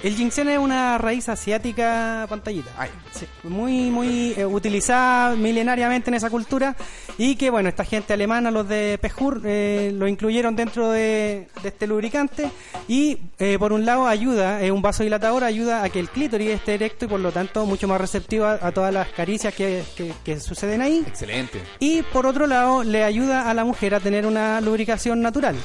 [0.00, 2.70] El ginseng es una raíz asiática pantallita.
[2.78, 2.88] Ay.
[3.12, 6.76] Sí, muy, muy eh, utilizada milenariamente en esa cultura
[7.18, 11.68] y que, bueno, esta gente alemana, los de Pejur, eh, lo incluyeron dentro de, de
[11.68, 12.48] este lubricante
[12.86, 16.74] y, eh, por un lado, ayuda, es un vasodilatador, ayuda a que el clítoris esté
[16.74, 20.14] erecto y, por lo tanto, mucho más receptivo a, a todas las caricias que, que-
[20.24, 21.02] que suceden ahí.
[21.08, 21.60] Excelente.
[21.80, 25.56] Y, por otro lado, le ayuda a la mujer a tener una lubricación natural.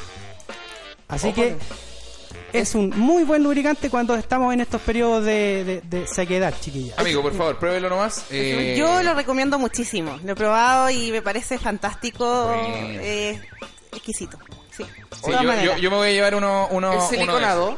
[1.08, 1.56] Así que
[2.54, 6.98] es un muy buen lubricante cuando estamos en estos periodos de, de- de sequedad, chiquillas.
[7.00, 8.26] Amigo, por favor, pruébelo nomás.
[8.30, 10.18] Eh, Yo lo recomiendo muchísimo.
[10.24, 12.46] Lo he probado y me parece fantástico.
[12.48, 13.00] Bueno.
[13.02, 13.42] eh,
[13.92, 14.38] exquisito.
[14.76, 14.84] Sí.
[14.84, 15.64] sí, yo, maneras.
[15.64, 17.78] yo- yo me voy a llevar uno, uno, ¿Es uno de siliconado?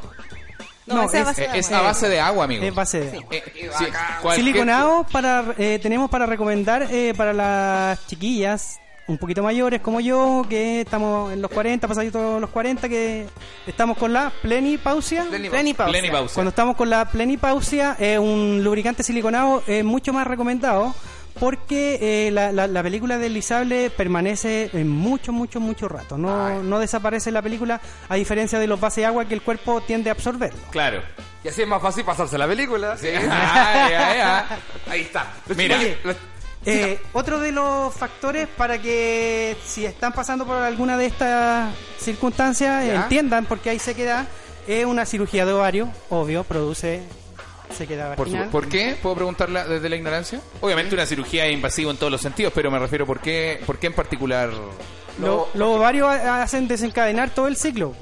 [0.85, 1.55] No, es- base de esos.
[1.57, 1.79] Es agua.
[1.79, 2.63] a base de agua, amigo.
[2.63, 3.17] Es base de Sí.
[3.17, 3.29] agua.
[3.31, 3.43] Eh,
[3.77, 3.85] sí,
[4.21, 9.99] cualquier- Siliconado para, eh, tenemos para recomendar eh, para las chiquillas un poquito mayores como
[9.99, 13.27] yo, que estamos en los 40, pasaditos los 40, que
[13.67, 15.25] estamos con la plenipausia.
[15.29, 15.85] Plenipausia.
[15.85, 16.33] Plenipausia.
[16.33, 20.95] Cuando estamos con la plenipausia, eh, un lubricante siliconado es mucho más recomendado
[21.39, 26.17] porque eh, la, la- la película deslizable permanece en mucho, mucho, mucho rato.
[26.17, 29.81] No, no desaparece la película, a diferencia de los bases de agua que el cuerpo
[29.81, 30.59] tiende a absorberlo.
[30.71, 31.01] Claro.
[31.43, 32.97] Y así es más fácil pasarse la película.
[32.97, 33.07] Sí.
[33.13, 34.43] Ay, ay, ay.
[34.89, 35.27] Ahí está.
[35.55, 35.77] Mira.
[36.65, 42.85] Eh, otro de los factores para que si están pasando por alguna de estas circunstancias
[42.85, 42.95] ¿Ya?
[42.95, 44.27] entiendan por qué hay sequedad,
[44.67, 47.03] es una cirugía de ovario, obvio, produce
[47.75, 48.49] sequedad Por, vaginal.
[48.49, 48.97] ¿Por qué?
[49.01, 50.41] ¿Puedo preguntarla desde la ignorancia?
[50.61, 53.77] Obviamente una cirugía es invasiva en todos los sentidos, pero me refiero por qué, por
[53.77, 54.49] qué en particular.
[55.19, 57.93] Lo- los ovarios ha- hacen desencadenar todo el ciclo.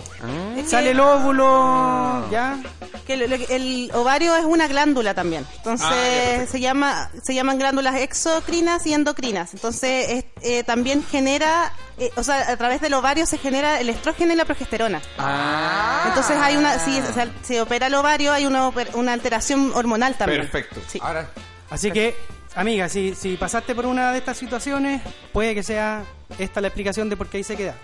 [0.56, 2.58] Que- Sale el óvulo, ya.
[3.06, 5.46] que lo- lo que- el ovario es una glándula también.
[5.58, 6.52] Entonces Ah, ya, perfecto.
[6.54, 9.54] se llama se llaman glándulas exocrinas y endocrinas.
[9.54, 13.90] Entonces es- eh, también genera, eh, o sea, a través del ovario se genera el
[13.90, 15.02] estrógeno y la progesterona.
[15.18, 16.06] Ah.
[16.08, 20.42] Entonces hay una, si se, se opera el ovario, hay una, una alteración hormonal también.
[20.42, 20.80] Perfecto.
[20.88, 21.00] Sí.
[21.04, 21.28] Ahora,
[21.70, 22.16] Así que,
[22.56, 25.02] amiga, si, si pasaste por una de estas situaciones,
[25.32, 26.04] puede que sea
[26.40, 27.76] esta la explicación de por qué hay sequedad.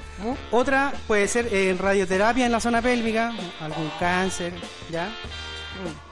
[0.51, 4.53] Otra puede ser eh, radioterapia en la zona pélvica, algún cáncer,
[4.89, 5.09] ¿ya?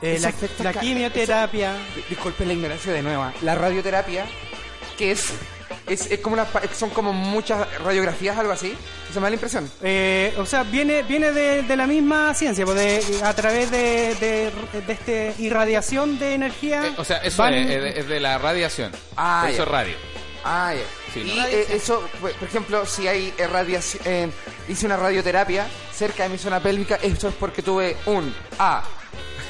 [0.02, 0.20] Eh,
[0.64, 1.74] la, quimioterapia.
[1.96, 3.34] di- disculpen la ignorancia de nueva.
[3.42, 4.26] La radioterapia,
[4.98, 5.34] que es,
[5.88, 8.76] es, es como una, pa- son como muchas radiografías, algo así.
[9.10, 9.72] Eso me da la impresión.
[9.82, 14.16] Eh, o sea, viene viene de, de la misma ciencia, pues de- a través de,
[14.16, 14.52] de,
[14.86, 16.86] de este irradiación de energía.
[16.88, 18.92] Eh, o sea, eso van- es, es de, es de la radiación.
[19.16, 19.64] Ah, eso ya.
[19.64, 19.96] es radio.
[20.44, 20.82] Ah, ya.
[21.14, 24.30] Sí, y eh, eso, por por ejemplo, si hay radiación, eh,
[24.70, 28.84] hice una radioterapia cerca de mi zona pélvica, eso es porque tuve un A,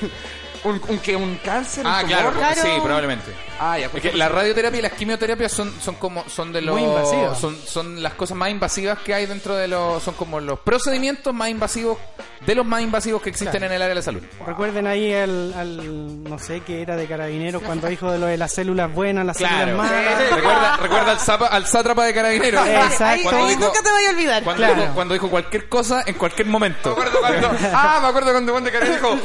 [0.64, 2.16] un, un, que un cáncer, un Ah, tumor.
[2.18, 2.62] claro, Claro.
[2.62, 3.32] sí, probablemente.
[3.60, 3.86] Ah, ya.
[3.86, 6.84] Es porque- que la radioterapia y las quimioterapias son, son como son de los Muy
[6.88, 7.40] invasivas.
[7.40, 11.34] son, son las cosas más invasivas que hay dentro de los son como los procedimientos
[11.34, 11.98] más invasivos
[12.46, 14.22] de los más invasivos que existen en el área de la salud.
[14.46, 18.38] Recuerden ahí al, al- no sé qué era de carabineros cuando dijo de lo de
[18.38, 19.66] las células buenas, las Claro.
[19.66, 20.32] células malas.
[20.36, 22.68] recuerda recuerda al, zapa- al sátrapa de carabineros.
[22.68, 23.04] Exacto.
[23.06, 24.44] Ahí- Cuando ahí dijo- nunca te voy a olvidar.
[24.44, 24.82] Cuando, Claro.
[24.82, 26.92] dijo, cuando dijo cualquier cosa en cualquier Me momento.
[26.92, 29.18] acuerdo cuando, ah, me acuerdo cuando Juan de Carrera dijo,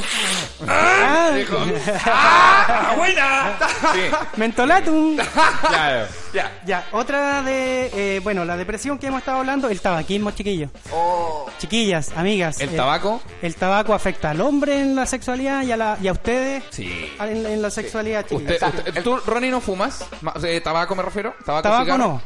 [0.68, 1.31] Ah,
[2.04, 3.58] ¡Ah, buena!
[3.92, 4.00] Sí,
[4.36, 5.16] mentolatum.
[5.68, 6.06] claro.
[6.32, 6.52] ya.
[6.64, 10.70] Ya, otra de, eh, bueno, la depresión que hemos estado hablando, el tabaquismo, chiquillos.
[10.92, 12.60] Oh, Chiquillas, amigas.
[12.60, 13.20] El eh, tabaco.
[13.42, 17.12] el tabaco afecta al hombre en la sexualidad y a, la, y a ustedes Sí.
[17.20, 18.62] en, en la sexualidad, chiquillas.
[18.62, 20.04] Usted, usted- ¿Tú, Ronnie, no fumas?
[20.20, 21.34] Ma- eh, ¿Tabaco me refiero?
[21.44, 21.98] ¿Tabaco, Tabaco cigarro?
[22.04, 22.22] no.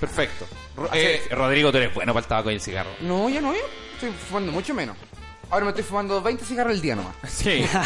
[0.00, 0.46] Perfecto.
[0.92, 2.90] Eh, Rodrigo, tú eres bueno para el tabaco y el cigarro.
[3.00, 3.60] no, ya no, yo
[3.94, 4.96] estoy fumando mucho menos.
[5.50, 7.14] Ahora me estoy fumando 20 cigarros al día nomás.
[7.26, 7.66] Sí.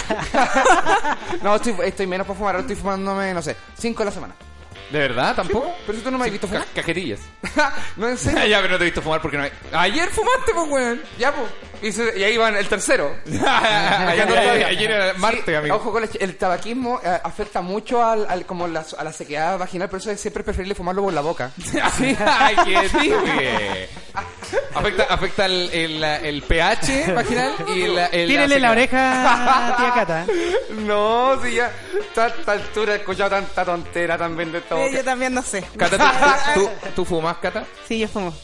[1.42, 4.34] No, estoy, estoy menos para fumar, ahora estoy fumándome, no sé, 5 a la semana.
[4.90, 5.34] ¿De verdad?
[5.34, 5.72] ¿Tampoco?
[5.86, 6.64] Pero si tú no me has visto fumar.
[6.66, 7.20] Ca- cajetillas.
[7.96, 8.46] no, en serio.
[8.46, 9.50] ya, pero no te he visto fumar porque no hay...
[9.72, 11.02] Ayer fumaste, pues, weón.
[11.18, 11.48] Ya, pues.
[11.82, 13.16] Y, se- y ahí van el tercero.
[13.26, 15.76] ayer, ayer- ayer era martes, Sí, amigo.
[15.76, 19.58] Ojo con el, el tabaquismo eh, afecta mucho al, al- como la, a la sequedad
[19.58, 21.50] vaginal, por eso es siempre preferible fumarlo por la boca.
[22.26, 23.88] Ay, qué.
[24.74, 30.26] Afecta, afecta el, el, el pH vaginal y el, el Tírele la oreja, tía Cata.
[30.86, 31.70] No, si ya.
[32.16, 34.88] A esta altura he escuchado tanta tontera también de todo.
[34.90, 35.64] Yo también no sé.
[35.76, 35.98] Cata,
[36.54, 37.64] ¿tú, tú, tú fumas, Cata?
[37.86, 38.34] Sí, yo fumo.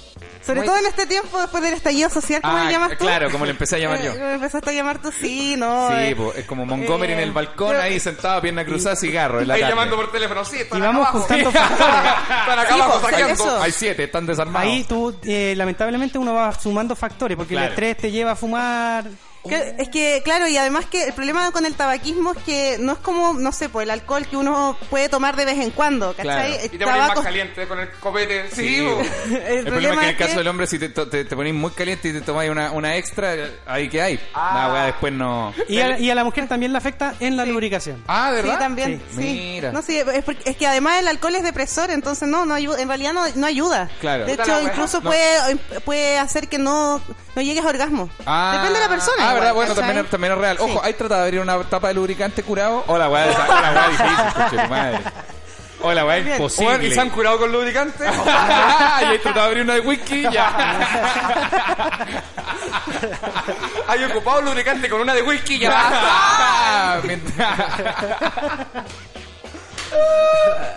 [0.45, 2.97] Sobre Muy- todo en este tiempo, después del estallido social, ¿cómo Ah, le llamas tú?
[3.05, 4.13] claro, como le empecé a llamar yo.
[4.13, 5.89] Eh, Me empezaste a llamar tú, sí, no.
[5.89, 9.41] Sí, eh, po, es como Montgomery en el balcón, pero- ahí sentado, pierna cruzada, cigarro
[9.41, 9.75] en la Ahí tarde.
[9.75, 11.19] llamando por teléfono, sí, están Y acá vamos abajo.
[11.21, 13.61] juntando Están acá Sí, abajo.
[13.63, 14.63] Hay siete, están desarmados.
[14.71, 17.67] Ahí tú, eh, lamentablemente, uno va sumando factores porque Claro.
[17.67, 19.05] el estrés te lleva a fumar.
[19.47, 22.93] Que- Es que, claro, y además que el problema con el tabaquismo es que no
[22.93, 26.13] es como, no sé, pues el alcohol que uno puede tomar de vez en cuando,
[26.15, 26.53] ¿cachai?
[26.53, 26.65] Claro.
[26.67, 28.51] Y te pones más tabaco- caliente con el copete.
[28.53, 28.77] Sí.
[29.49, 31.37] El El, problema es que en el caso que- del hombre, si te, te, te
[31.37, 33.35] pones muy caliente y te tomáis una, una extra,
[33.67, 34.21] ahí que hay.
[34.35, 35.55] La weá después no.
[35.69, 38.03] Y a, y a la mujer también le afecta en la lubricación.
[38.09, 38.59] Ah, ¿de Sí, verdad?
[38.61, 39.03] también.
[39.11, 39.17] Sí.
[39.23, 39.23] Sí.
[39.55, 39.73] Mira.
[39.73, 42.81] No, sí, es, porque- es que además el alcohol es depresor, entonces no, no ayuda,
[42.81, 43.89] en realidad no, no ayuda.
[44.01, 44.27] Claro.
[44.27, 45.11] De hecho, incluso No.
[45.11, 47.01] puede, puede hacer que no,
[47.37, 48.11] no llegues a orgasmo.
[48.27, 49.28] Ah, Depende de la persona.
[49.31, 50.57] Ah, verdad, bueno, también, es- también es real.
[50.61, 50.79] Ojo, Sí.
[50.83, 52.85] ¿hay tratado de abrir una tapa de lubricante curado?
[52.87, 54.99] Hola, weá, hola, weá, difícil, coche tu madre.
[55.81, 56.65] Hola, weá, imposible.
[56.71, 58.05] Bueno, ¿Y se han curado con lubricante?
[58.27, 60.53] Ah, y hay tratado de abrir una de whisky, ya.
[63.89, 67.01] Hay ocupado lubricante con una de whisky ya.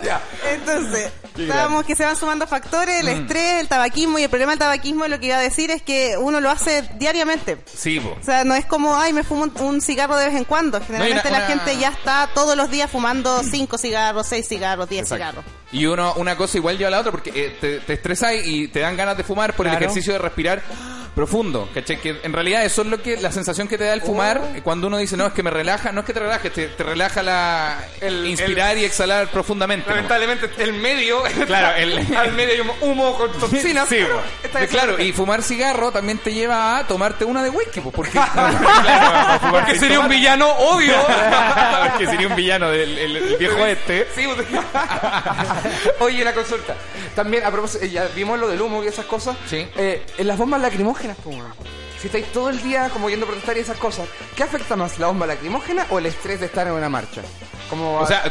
[0.02, 0.20] Ya.
[0.52, 4.58] Entonces, estábamos que se van sumando factores, el estrés, el tabaquismo y el problema del
[4.58, 7.58] tabaquismo lo que iba a decir es que uno lo hace diariamente.
[7.72, 8.16] Sí, po.
[8.20, 10.80] O sea, no es como, ay, me fumo un, un cigarro de vez en cuando.
[10.80, 14.88] Generalmente una- la una- gente ya está todos los días fumando cinco cigarros, seis cigarros,
[14.88, 15.24] diez Exacto.
[15.42, 15.44] cigarros.
[15.72, 18.68] Y uno, una cosa igual lleva a la otra porque eh, te, te estresas y
[18.68, 20.62] te dan ganas de fumar por el ejercicio de respirar
[21.14, 21.98] profundo, ¿cachai?
[22.00, 24.62] Que en realidad eso es lo que, la sensación que te da el fumar Oh.
[24.62, 26.82] cuando uno dice, no, es que me relaja, no es que te relajes, te, te
[26.84, 29.88] relaja la, El- inspirar y exhalar profundamente.
[29.90, 31.22] Lamentablemente el medio.
[31.46, 33.88] Claro, el- al medio hay humo, humo con toxinas.
[33.88, 33.98] Sí,
[34.42, 38.12] Sí, claro, y fumar cigarro también te lleva a tomarte una de whisky, pues, porque,
[38.12, 40.94] claro, sería un villano obvio.
[41.90, 44.06] Porque sería un villano del el- el viejo este.
[44.14, 44.46] Sí, usted-
[46.00, 46.74] Oye, una consulta.
[47.14, 49.36] También, a propósito, eh, ya vimos lo del humo y esas cosas.
[49.48, 49.66] Sí.
[49.76, 51.36] Eh, en las bombas lacrimógenas, pues.
[52.00, 54.98] Si estáis todo el día como yendo a protestar y esas cosas, ¿qué afecta más,
[54.98, 57.22] la bomba lacrimógena o el estrés de estar en una marcha?
[57.70, 58.24] Como O sea,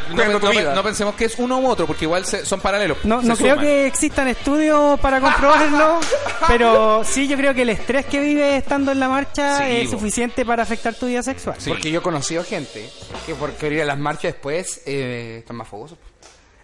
[0.76, 2.97] no, pensemos que es uno u otro, porque igual se- son paralelos.
[3.05, 5.99] No, creo que existan estudios para comprobarlo,
[6.47, 9.86] pero sí yo creo que el estrés que vive estando en la marcha Sí, es
[9.91, 9.97] bo.
[9.97, 11.55] suficiente para afectar tu vida sexual.
[11.57, 11.69] Sí.
[11.69, 12.88] Porque yo he conocido gente
[13.26, 15.97] que por querer ir a las marchas después eh, están más fogosos.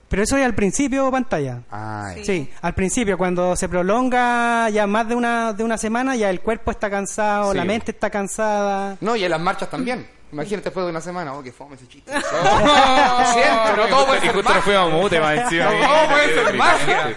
[0.10, 1.62] Pero eso es al principio pantalla.
[1.70, 2.24] Ay.
[2.24, 6.40] Sí, al principio, cuando se prolonga ya más de una, de una semana, ya el
[6.42, 7.58] cuerpo está cansado, Sí.
[7.58, 8.98] la mente está cansada.
[9.02, 10.08] No, y en las marchas también.
[10.32, 12.12] Imagínate después de una semana, oh, que fome ese chiste.
[12.42, 15.66] Oh, siento, no todo puede y ser justo nos fuimos a mute más encima.
[15.66, 17.16] No puede ser magia.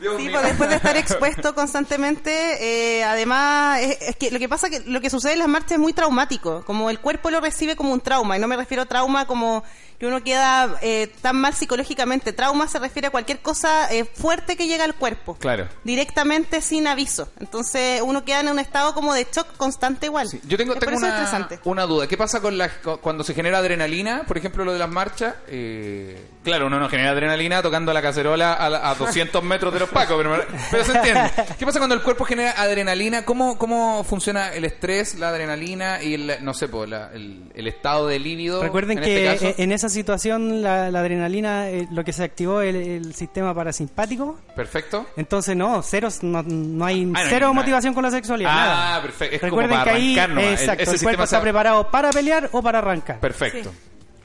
[0.00, 4.48] Dios Sí, pues después de estar expuesto constantemente, eh, además, es, es que lo que
[4.48, 7.40] pasa que lo que sucede en las marchas es muy traumático, como el cuerpo lo
[7.40, 9.64] recibe como un trauma, y no me refiero a trauma como
[9.98, 14.56] que uno queda eh, tan mal psicológicamente, trauma se refiere a cualquier cosa eh, fuerte
[14.56, 15.68] que llega al cuerpo, Claro.
[15.82, 20.28] directamente sin aviso, entonces uno queda en un estado como de shock constante igual.
[20.46, 22.06] Yo tengo, Es tengo una, una duda.
[22.06, 24.22] ¿Qué pasa con la, cu- cuando se genera adrenalina?
[24.26, 25.34] Por ejemplo, lo de las marchas.
[25.48, 29.80] Eh, claro, uno no genera adrenalina tocando la cacerola a, la- a 200 metros de
[29.80, 31.30] los pacos, pero, pero se entiende.
[31.58, 33.24] ¿Qué pasa cuando el cuerpo genera adrenalina?
[33.24, 37.66] ¿Cómo, cómo funciona el estrés, la adrenalina y el, no sé, po, la- el, el
[37.66, 38.62] estado de líbido?
[38.62, 39.54] Recuerden en que este caso?
[39.60, 44.38] en esa situación la, la adrenalina, eh, lo que se activó el, el sistema parasimpático.
[44.56, 45.06] Perfecto.
[45.16, 48.50] Entonces no, ceros, no, no hay Ah, no hay cero motivación con la sexualidad.
[48.54, 48.96] nada.
[48.96, 49.36] Ah, perfecto.
[49.36, 50.44] Es Recuerden como que para ahí, arrancar nomás.
[50.44, 53.20] El- exacto, ese el, cuerpo está se- preparado para pelear o para arrancar.
[53.20, 53.72] Perfecto.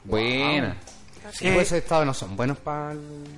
[0.04, 0.76] Buena.
[1.32, 2.94] Sí, Eh, pues ese estado no son buenos para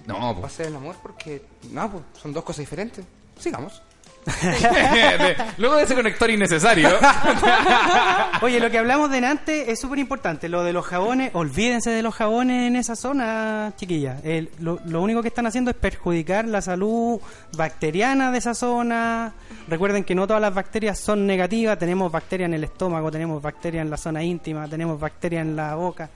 [0.06, 0.52] No, pues.
[0.52, 3.04] hacer el amor porque, no, pues son dos cosas diferentes.
[3.38, 3.80] Sigamos.
[5.58, 6.88] Luego de ese conector innecesario.
[8.42, 10.48] Oye, lo que hablamos de antes es súper importante.
[10.48, 14.18] Lo de los jabones, olvídense de los jabones en esa zona, chiquilla.
[14.24, 17.20] El- lo, lo único que están haciendo es perjudicar la salud
[17.56, 19.32] bacteriana de esa zona.
[19.68, 21.78] Recuerden que no todas las bacterias son negativas.
[21.78, 25.74] Tenemos bacterias en el estómago, tenemos bacterias en la zona íntima, tenemos bacterias en la
[25.74, 26.10] boca.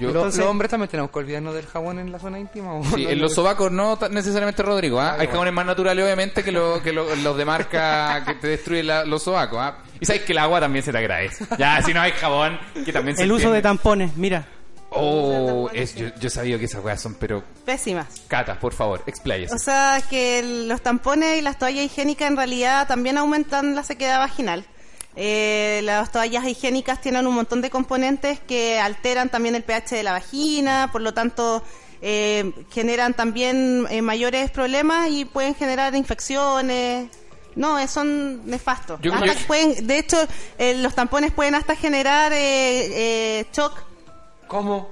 [0.00, 2.74] Yo- Lo- Entonces- ¿Los hombres también tenemos que olvidarnos del jabón en la zona íntima?
[2.74, 3.10] ¿o Sí, no?
[3.10, 5.00] en los sobacos no necesariamente, Rodrigo.
[5.00, 5.12] ¿ah?
[5.12, 5.32] Hay bueno.
[5.32, 9.04] jabones más naturales, obviamente, que, lo- que lo- los de marca que te destruyen la-
[9.04, 9.58] los sobacos.
[9.60, 9.78] ¿ah?
[10.00, 11.44] Y sabes que el agua también se te agradece.
[11.58, 14.46] Ya, si no hay jabón, que también se El uso de tampones, mira.
[14.96, 17.42] Oh, es, yo, yo sabía que esas weas son, pero...
[17.64, 18.06] Pésimas.
[18.28, 19.52] Cata, por favor, expláyese.
[19.52, 24.20] O sea, que los tampones y las toallas higiénicas en realidad también aumentan la sequedad
[24.20, 24.64] vaginal.
[25.16, 30.02] Eh, las toallas higiénicas tienen un montón de componentes que alteran también el pH de
[30.02, 31.62] la vagina, por lo tanto
[32.02, 37.08] eh, generan también eh, mayores problemas y pueden generar infecciones.
[37.54, 39.00] No, eh, son nefastos.
[39.00, 40.16] Yo- Hasta yo- que pueden, de hecho,
[40.58, 43.72] eh, los tampones pueden hasta generar eh, eh, shock.
[44.48, 44.90] ¿Cómo?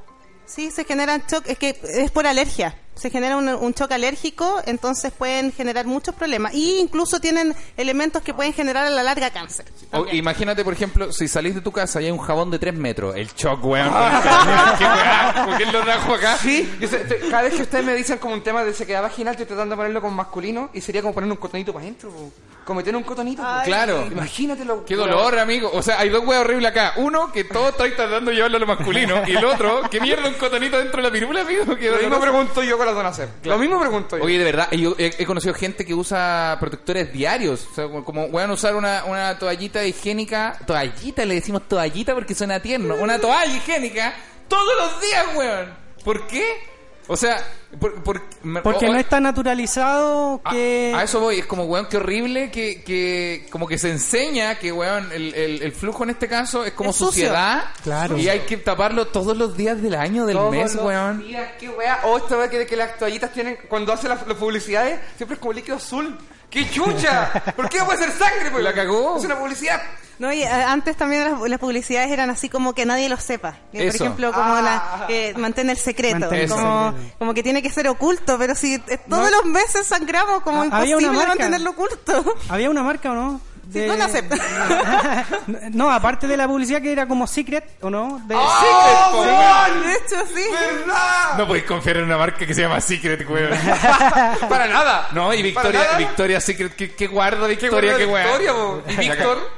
[0.55, 2.77] Sí, se generan shock, es que es por alergia.
[2.95, 6.53] Se genera un, un shock alérgico, entonces pueden generar muchos problemas.
[6.53, 9.65] Y incluso tienen elementos que pueden generar a la larga cáncer.
[9.93, 12.75] O, imagínate, por ejemplo, si salís de tu casa y hay un jabón de 3
[12.75, 13.17] metros.
[13.17, 13.89] El shock, weón.
[14.79, 15.45] ¿Qué weá?
[15.47, 16.37] ¿Por qué lo trajo acá?
[16.37, 19.01] Sí, yo sé, te- cada vez que ustedes me dicen como un tema de sequedad
[19.01, 22.11] vaginal, estoy tratando de ponerlo como masculino y sería como poner un cotonito para adentro.
[22.11, 22.31] po.
[22.65, 23.43] Como meter un cotonito.
[23.43, 23.49] po.
[23.65, 24.07] Claro.
[24.11, 24.85] Imagínatelo.
[24.85, 25.71] Qué dolor, amigo.
[25.73, 26.95] O sea, hay dos weas horribles acá.
[26.97, 29.23] Uno, que todo estoy tratando de llevarlo a lo masculino.
[29.27, 31.77] Y el otro, que mierda un cotonito dentro de la pirula, amigo.
[31.77, 33.31] Qué Lo mismo pregunto yo con la donación.
[33.45, 34.25] Lo mismo pregunto yo.
[34.25, 37.67] Oye, de verdad, yo he, he conocido gente que usa protectores diarios.
[37.71, 40.59] O sea, como- a usar una, una toallita higiénica.
[40.67, 42.95] Toallita, le decimos toallita porque suena tierno.
[42.97, 44.15] Una toalla higiénica
[44.49, 45.75] todos los días, weón.
[46.05, 46.72] ¿Por qué?
[47.13, 47.37] O sea,
[47.79, 50.93] por, por- me- Porque o- no está naturalizado que...
[50.97, 54.73] A eso voy, es como, weón, qué horrible que, que como que se enseña que,
[54.73, 57.65] weón, el, el- el flujo en este caso es como Es suciedad.
[57.83, 58.17] Claro.
[58.17, 61.19] Y hay que taparlo todos los días del año, del Todos mes, los weón.
[61.23, 62.01] días, qué wea.
[62.05, 65.41] O esta wea que, que las toallitas tienen, cuando hacen las, las publicidades, siempre es
[65.41, 66.17] como líquido azul.
[66.49, 67.31] ¡Qué chucha!
[67.57, 68.51] ¿Por qué no puede ser sangre?
[68.51, 68.63] Pues?
[68.63, 69.17] La cagó.
[69.17, 69.81] Es una publicidad.
[70.23, 73.57] No, y eh, antes también las, las publicidades eran así como que nadie lo sepa.
[73.73, 74.63] Por ejemplo, como Ah.
[75.01, 76.21] la que mantén el secreto.
[76.21, 77.15] Mantén el como, secreto.
[77.19, 79.37] como que tiene que ser oculto, pero si eh, todos No.
[79.39, 82.37] los meses sangramos, como Ah, imposible mantenerlo oculto.
[82.49, 83.41] ¿Había una marca o no?
[83.73, 84.37] Sí, no la acepto.
[85.73, 88.21] no, aparte de la publicidad que era como Secret, ¿o no?
[88.27, 88.35] De...
[88.37, 89.83] ¡Oh, weón!
[89.83, 90.45] De hecho, sí.
[90.51, 91.39] ¿Verdad?
[91.39, 93.51] No podéis confiar en una marca que se llama Secret, weón.
[94.49, 95.09] Para nada.
[95.13, 95.99] No, y ¿Para Victoria, nada?
[95.99, 97.93] Victoria Secret, ¿qué, qué guarda ¿Qué Victoria?
[97.93, 98.25] guarda ¿Qué weón?
[98.39, 98.83] Victoria, po?
[98.91, 99.51] ¿Y Víctor?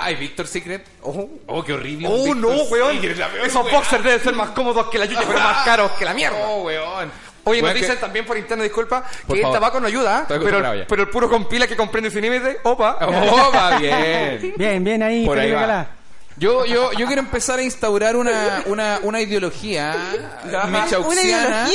[0.00, 0.86] Ay, Victor Secret.
[1.02, 2.08] Oh, Oh, qué horrible.
[2.08, 2.92] oh Victor no, weón.
[2.96, 5.90] Secret, la peor Esos boxers deben ser más cómodos que la yuya, pero más caros
[5.92, 6.38] que la mierda.
[6.46, 7.10] Oh, weón.
[7.50, 9.58] Oye, nos Weón, dicen que- también por interno, disculpa, Por que el favor.
[9.58, 10.20] tabaco no ayuda.
[10.22, 12.92] Estoy pero, pero el puro compila que comprende sin límite, opa.
[13.00, 14.54] Va bien.
[14.56, 15.88] Bien, bien ahí, Por ahí va.
[16.36, 19.94] Yo, yo, yo quiero empezar a instaurar una, una, una ideología
[20.70, 21.68] michauxiana.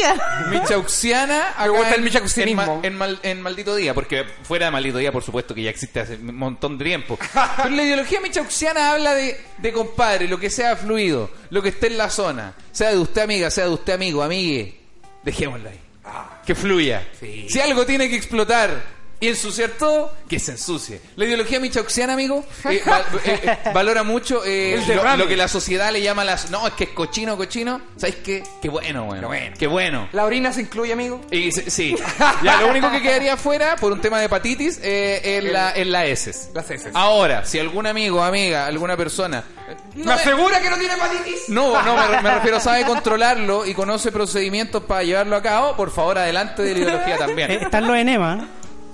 [0.49, 1.49] Michauxiana.
[1.51, 2.61] acá gusta el michauxianismo.
[2.82, 5.61] En, ma- en mal- en Maldito Día, porque fuera de Maldito Día, por supuesto, que
[5.61, 7.19] ya existe hace un montón de tiempo.
[7.57, 11.88] Pero la ideología michauxiana habla de, de compadre, lo que sea fluido, lo que esté
[11.88, 12.53] en la zona.
[12.71, 14.85] Sea de usted amiga, sea de usted amigo, amigue.
[15.26, 15.80] Dejémosla ahí.
[16.45, 17.05] Que fluya.
[17.19, 21.01] Si algo tiene que explotar y ensuciar todo, que se ensucie.
[21.16, 22.82] La ideología michauxiana, amigo, eh,
[23.26, 24.82] eh, eh, valora mucho eh,
[25.18, 26.51] lo, que la sociedad le llama las...
[26.51, 27.82] No, es que es cochino, cochino.
[27.95, 28.43] ¿Sabes qué?
[28.61, 29.30] Qué bueno, bueno.
[29.57, 30.09] Qué bueno.
[30.11, 31.22] ¿La orina se incluye, amigo?
[31.32, 31.95] Y se- sí,
[32.43, 35.88] ya lo único que quedaría fuera por un tema de hepatitis eh, es la, es
[35.88, 36.49] la heces.
[36.53, 36.91] Las heces.
[36.93, 39.43] Ahora, si algún amigo, amiga, alguna persona...
[39.70, 41.49] eh, ¿Me asegura que no tiene hepatitis?
[41.49, 45.89] No, no, me, me refiero, sabe controlarlo y conoce procedimientos para llevarlo a cabo, por
[45.91, 47.51] favor, adelante de la ideología también.
[47.51, 48.43] están los enemas.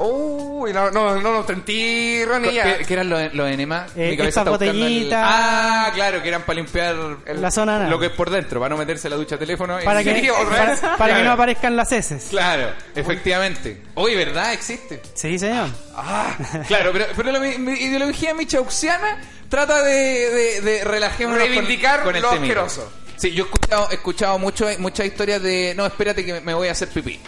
[0.03, 2.77] Uy, no, no, no, no, sentí, Ronnie, ya.
[2.79, 3.91] ¿Qué, qué eran los, los enemas?
[3.95, 5.23] Eh, Mi cabeza estas está buscando el- botellitas.
[5.25, 6.95] Ah, claro, que eran para limpiar
[7.25, 7.89] el- La zona anal.
[7.89, 9.81] lo que es por dentro, para no meterse la ducha teléfono.
[9.81, 10.79] y- Para que, Sí, otra vez.
[10.79, 11.23] para, para que Claro.
[11.25, 12.27] no aparezcan las heces.
[12.29, 13.81] Claro, efectivamente.
[13.95, 14.53] Oye, ¿verdad?
[14.53, 15.01] Existe.
[15.13, 15.67] Sí, señor.
[15.95, 16.35] Ah,
[16.67, 22.03] claro, pero, pero la mi- mi ideología michauxiana trata de, de, de relajémonos con- Reivindicar
[22.03, 22.61] con el lo temita.
[22.63, 22.91] asqueroso.
[23.17, 26.69] Sí, yo he escuchado, he escuchado mucho, muchas historias de, no, espérate que me voy
[26.69, 27.19] a hacer pipí.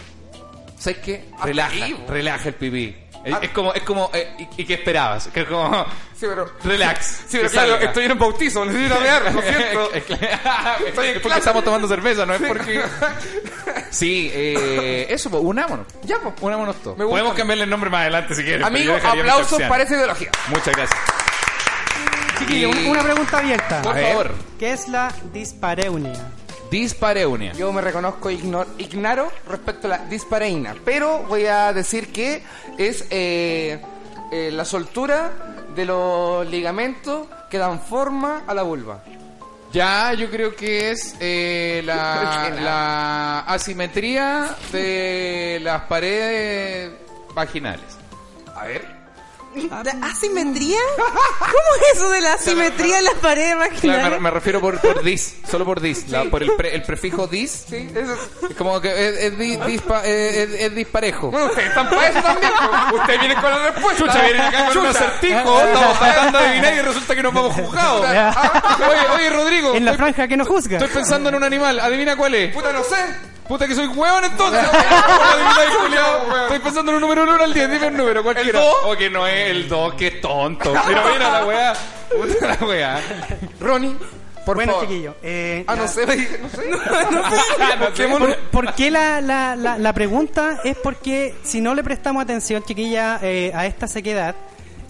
[0.84, 1.24] ¿Sabes qué?
[1.42, 2.96] Relaja, ahí, relaja el pipí.
[3.24, 3.38] Es, Ah.
[3.40, 5.28] es como, es como, eh, ¿y, y qué esperabas?
[5.28, 6.52] Que es como, Sí, pero...
[6.62, 7.06] relax.
[7.26, 7.86] Sí, pero que claro, salga.
[7.86, 9.92] estoy en un bautizo, necesito mear, lo siento.
[9.94, 12.82] Estoy en es porque estamos tomando cerveza, no es porque...
[13.90, 15.86] Sí, eh, eso, pues, unámonos.
[16.02, 16.34] Ya, pues.
[16.42, 16.98] Unámonos todos.
[16.98, 17.14] Me gusta.
[17.18, 18.66] Podemos cambiarle el nombre más adelante si quieres.
[18.66, 20.30] pero yo Amigo, dejaría aplausos para esa ideología.
[20.48, 21.00] Muchas gracias.
[22.40, 23.80] Chiquillo, un- una pregunta abierta.
[23.82, 24.34] Por favor.
[24.58, 26.12] ¿Qué es la dispareunia?
[26.70, 27.52] Dispareunia.
[27.52, 32.42] Yo me reconozco igno- ignaro respecto a la dispareína, pero voy a decir que
[32.78, 33.80] es eh,
[34.32, 35.30] eh, la soltura
[35.74, 39.02] de los ligamentos que dan forma a la vulva.
[39.72, 46.92] Ya, yo creo que es eh, la, la asimetría de las paredes
[47.34, 47.98] vaginales.
[48.54, 48.93] A ver.
[49.54, 50.78] ¿La asimetría?
[50.96, 54.20] ¿Cómo es eso de la asimetría en las paredes Claro, me, vaginales?
[54.20, 57.64] me refiero por, por dis, solo por dis, la- por el, pre- el prefijo dis.
[57.68, 58.14] Sí, eso
[58.50, 58.56] es.
[58.56, 61.30] Como que es, es di- dispa- es- es disparejo.
[61.30, 62.52] Bueno, ustedes están para eso también.
[62.94, 64.04] Ustedes vienen con la respuesta.
[64.04, 67.54] Chucha, vienen acá con un acertijo, estamos tratando de adivinar y resulta que nos vamos
[67.60, 68.06] juzgados.
[68.06, 70.78] Oye, oye, Rodrigo, En la franja que no juzga.
[70.78, 72.54] estoy pensando en un animal, adivina cuál es.
[72.54, 72.96] Puta, no sé.
[73.48, 74.60] Puta que soy hueón entonces.
[76.44, 78.58] Estoy pensando en un número 1 al 10, dime un número, cualquiera.
[78.58, 78.74] ¿El dos?
[78.84, 80.72] O que no es el 2, que tonto.
[80.86, 81.72] Pero mira la weá.
[82.08, 83.00] Puta la weá.
[83.60, 83.96] Ronnie,
[84.46, 84.88] Por bueno, favor.
[84.88, 85.14] chiquillo.
[85.22, 88.08] eh, Ah, no la- sé, oye, no sé.
[88.08, 90.60] ¿Por, por qué la, la, la, la pregunta?
[90.64, 94.34] Es porque si no le prestamos atención, chiquilla, eh, a esta sequedad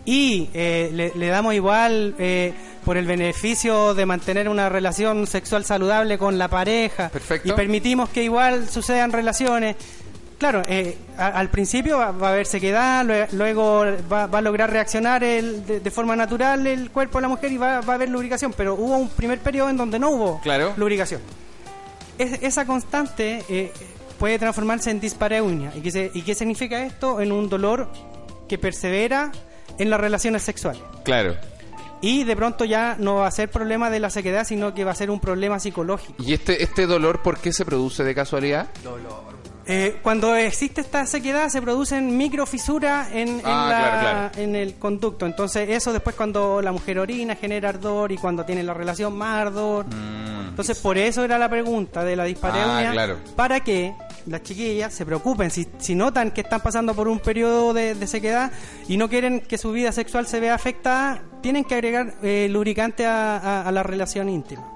[0.04, 2.52] y eh, le, le damos igual eh,
[2.84, 7.48] por el beneficio de mantener una relación sexual saludable con la pareja Perfecto.
[7.48, 9.76] y permitimos que igual sucedan relaciones.
[10.36, 14.42] Claro, eh, a- al principio va, va a haber sequedad, lue- luego va, va a
[14.42, 17.92] lograr reaccionar el- de, de forma natural el cuerpo de la mujer y va, va
[17.94, 20.74] a haber lubricación, pero hubo un primer periodo en donde no hubo Claro.
[20.76, 21.22] lubricación.
[22.18, 23.72] Es- esa constante eh,
[24.18, 25.72] puede transformarse en dispareunia.
[25.74, 27.20] ¿Y qué, se- ¿Y qué significa esto?
[27.20, 27.88] En un dolor
[28.48, 29.32] que persevera
[29.78, 30.82] en las relaciones sexuales.
[31.04, 31.34] Claro.
[32.00, 34.90] Y de pronto ya no va a ser problema de la sequedad, sino que va
[34.90, 36.22] a ser un problema psicológico.
[36.22, 38.68] ¿Y este, este dolor por qué se produce de casualidad?
[39.66, 44.30] Eh, cuando existe esta sequedad se producen microfisuras en, en, Ah, la- claro, claro.
[44.42, 45.24] en el conducto.
[45.24, 49.40] Entonces eso después cuando la mujer orina genera ardor y cuando tiene la relación más
[49.46, 49.86] ardor.
[50.50, 52.88] Entonces por eso era la pregunta de la dispareunia.
[52.88, 52.88] Mm.
[52.88, 53.16] Ah, claro.
[53.34, 53.94] Para que
[54.26, 55.50] las chiquillas se preocupen.
[55.50, 58.50] Si, si notan que están pasando por un periodo de, de sequedad
[58.88, 63.06] y no quieren que su vida sexual se vea afectada, tienen que agregar eh, lubricante
[63.06, 64.66] a, a- a la relación íntima.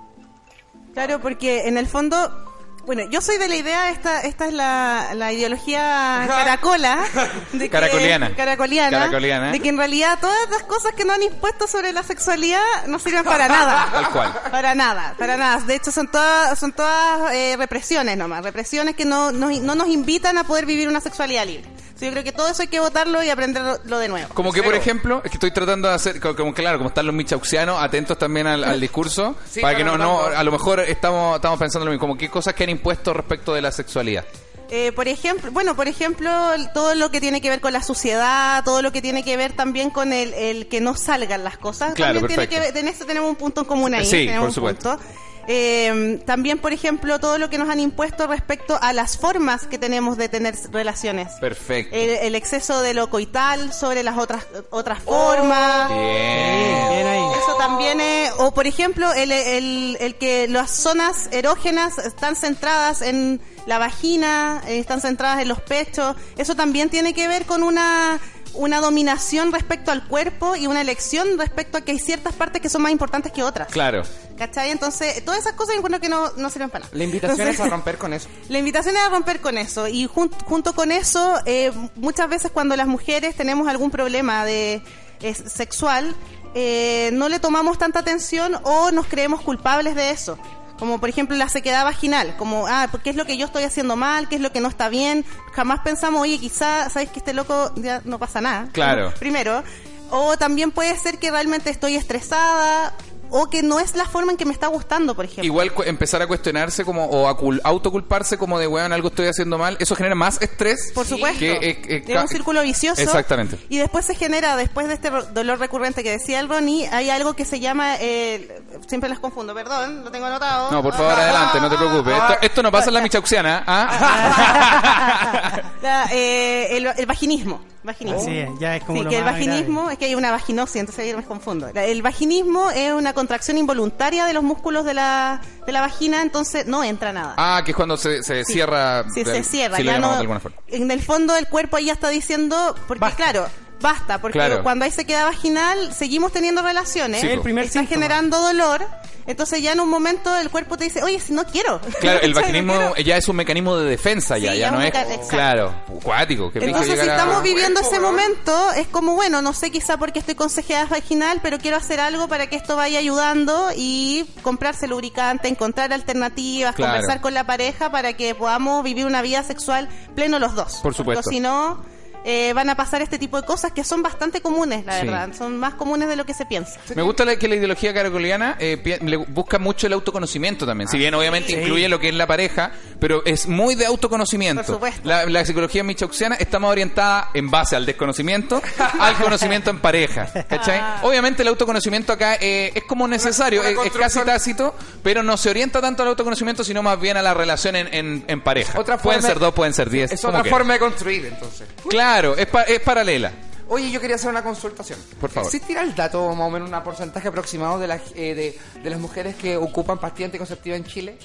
[0.94, 2.47] Claro, porque en el fondo,
[2.88, 7.04] bueno, yo soy de la idea, esta, esta es la, la ideología caracola,
[7.52, 8.34] de que- Caracoliana.
[8.34, 9.52] caracoliana, Caracoliana.
[9.52, 12.98] de que en realidad todas las cosas que nos han impuesto sobre la sexualidad no
[12.98, 13.88] sirven para nada.
[13.92, 14.32] Tal cual.
[14.50, 15.60] Para nada, para nada.
[15.66, 19.88] De hecho, son todas, son todas eh, represiones nomás, represiones que no, no, no nos
[19.88, 21.68] invitan a poder vivir una sexualidad libre.
[22.00, 24.28] Yo creo que todo eso hay que votarlo y aprenderlo de nuevo.
[24.34, 27.06] Como que, por ejemplo, es que estoy tratando de hacer, co- como claro, como están
[27.06, 30.80] los michauxianos, atentos también al, al discurso, Sí, para que no, no, a lo mejor
[30.80, 34.24] estamos, estamos pensando lo mismo, como qué cosas que han impuesto respecto de la sexualidad.
[34.70, 36.30] Eh, por ejemplo, bueno, por ejemplo,
[36.74, 39.54] todo lo que tiene que ver con la suciedad, todo lo que tiene que ver
[39.54, 41.94] también con el, el que no salgan las cosas.
[41.94, 42.66] Claro, también tiene perfecto.
[42.66, 44.04] que ver, en eso tenemos un punto en común ahí.
[44.04, 44.96] Sí, tenemos por un supuesto.
[44.98, 45.12] punto.
[45.50, 49.78] Eh, también, por ejemplo, todo lo que nos han impuesto respecto a las formas que
[49.78, 51.32] tenemos de tener relaciones.
[51.40, 51.96] Perfecto.
[51.96, 55.88] El, el exceso de lo coital sobre las otras otras formas.
[55.88, 56.88] Bien.
[56.90, 57.22] Bien ahí.
[57.42, 63.00] Eso también es, o por ejemplo, el, el, el que las zonas erógenas están centradas
[63.00, 67.62] en la vagina, eh, están centradas en los pechos, eso también tiene que ver con
[67.62, 68.18] una,
[68.54, 72.68] una dominación respecto al cuerpo y una elección respecto a que hay ciertas partes que
[72.68, 73.68] son más importantes que otras.
[73.68, 74.02] Claro.
[74.36, 74.70] ¿Cachai?
[74.70, 76.96] Entonces, todas esas cosas yo encuentro que no, no sirven para nada.
[76.96, 78.28] La invitación Entonces- es a romper con eso.
[78.48, 82.50] la invitación es a romper con eso y jun- junto con eso, eh, muchas veces
[82.52, 84.82] cuando las mujeres tenemos algún problema de
[85.20, 86.14] eh, sexual,
[86.54, 90.38] eh, no le tomamos tanta atención o nos creemos culpables de eso.
[90.78, 93.96] Como por ejemplo la sequedad vaginal, como, ah, ¿qué es lo que yo estoy haciendo
[93.96, 94.28] mal?
[94.28, 95.24] ¿Qué es lo que no está bien?
[95.52, 98.68] Jamás pensamos, oye, quizá, ¿sabes que este loco ya no pasa nada?
[98.72, 99.12] Claro.
[99.18, 99.64] Primero.
[100.10, 102.94] O también puede ser que realmente estoy estresada
[103.30, 105.44] o que no es la forma en que me está gustando, por ejemplo.
[105.44, 109.58] Igual empezar a cuestionarse como o a cul- autoculparse como de weón algo estoy haciendo
[109.58, 110.92] mal, eso genera más estrés.
[110.94, 111.38] Por supuesto.
[111.38, 113.00] Que, eh, eh, es ca- un círculo vicioso.
[113.02, 113.58] Exactamente.
[113.68, 117.34] Y después se genera, después de este dolor recurrente que decía el Ronnie, hay algo
[117.34, 120.70] que se llama, eh, siempre las confundo, perdón, lo tengo anotado.
[120.70, 122.14] No, por favor, adelante, no te preocupes.
[122.14, 125.62] Esto, esto no pasa en la michauxiana, ¿ah?
[125.82, 127.60] La, eh, el, el vaginismo.
[127.82, 128.20] Vaginismo.
[128.28, 130.76] Es, ya es como Sí, lo que el más vaginismo, es que hay una vaginosis,
[130.76, 131.68] entonces ahí me confundo.
[131.74, 136.66] El vaginismo es una contracción involuntaria de los músculos de la, de la vagina, entonces
[136.66, 137.34] no entra nada.
[137.36, 138.52] Ah, que es cuando se, se Sí.
[138.54, 139.04] cierra.
[139.12, 139.76] Sí, de- se cierra.
[139.76, 140.56] si ya llamamos no- de alguna forma.
[140.68, 143.46] En el fondo el cuerpo ahí ya está diciendo, porque claro,
[143.80, 144.62] basta, porque Claro.
[144.62, 147.32] cuando hay sequedad vaginal seguimos teniendo relaciones, Sí, po.
[147.34, 147.94] El primer está síntoma.
[147.94, 148.84] generando dolor,
[149.26, 151.80] entonces ya en un momento el cuerpo te dice, oye, si no quiero.
[152.00, 154.88] Claro, el vaginismo ya es un mecanismo de defensa, ya, Sí, ya no es.
[154.88, 155.28] exacto.
[155.28, 156.50] Claro, cuático.
[156.50, 160.18] Que Entonces, si a- estamos viviendo ese momento, es como, bueno, no sé quizá porque
[160.18, 164.88] estoy con sequedad vaginal, pero quiero hacer algo para que esto vaya ayudando y comprarse
[164.88, 166.92] lubricante, encontrar alternativas, Claro.
[166.94, 170.76] conversar con la pareja para que podamos vivir una vida sexual pleno los dos.
[170.82, 171.22] Por supuesto.
[171.22, 171.82] Porque si no,
[172.30, 175.06] eh, van a pasar este tipo de cosas que son bastante comunes, la Sí.
[175.06, 175.30] verdad.
[175.36, 176.78] Son más comunes de lo que se piensa.
[176.94, 180.88] Me gusta la- que la ideología caracoliana eh, le busca mucho el autoconocimiento también.
[180.88, 181.58] Si bien obviamente Sí.
[181.58, 182.70] incluye lo que es la pareja,
[183.00, 184.62] pero es muy de autoconocimiento.
[184.62, 185.00] Por supuesto.
[185.08, 188.60] La, la psicología michauxiana está más orientada en base al desconocimiento,
[189.00, 190.26] al conocimiento en pareja.
[190.48, 190.78] ¿Cachai?
[190.82, 191.00] Ah.
[191.04, 195.22] Obviamente el autoconocimiento acá eh, es como necesario, Una- una es, es casi tácito, pero
[195.22, 198.40] no se orienta tanto al autoconocimiento, sino más bien a la relación en, en- en
[198.42, 198.78] pareja.
[198.78, 200.12] Otra pueden forma- ser dos, pueden ser diez.
[200.12, 201.66] Es otra forma de construir, entonces.
[201.88, 203.32] Claro, es, pa- es paralela.
[203.70, 204.98] Oye, yo quería hacer una consultación.
[205.20, 205.46] Por favor.
[205.46, 208.98] ¿Existirá el dato, más o menos, un porcentaje aproximado de las, eh, de, de las
[208.98, 211.18] mujeres que ocupan pastillas anticonceptivas en Chile?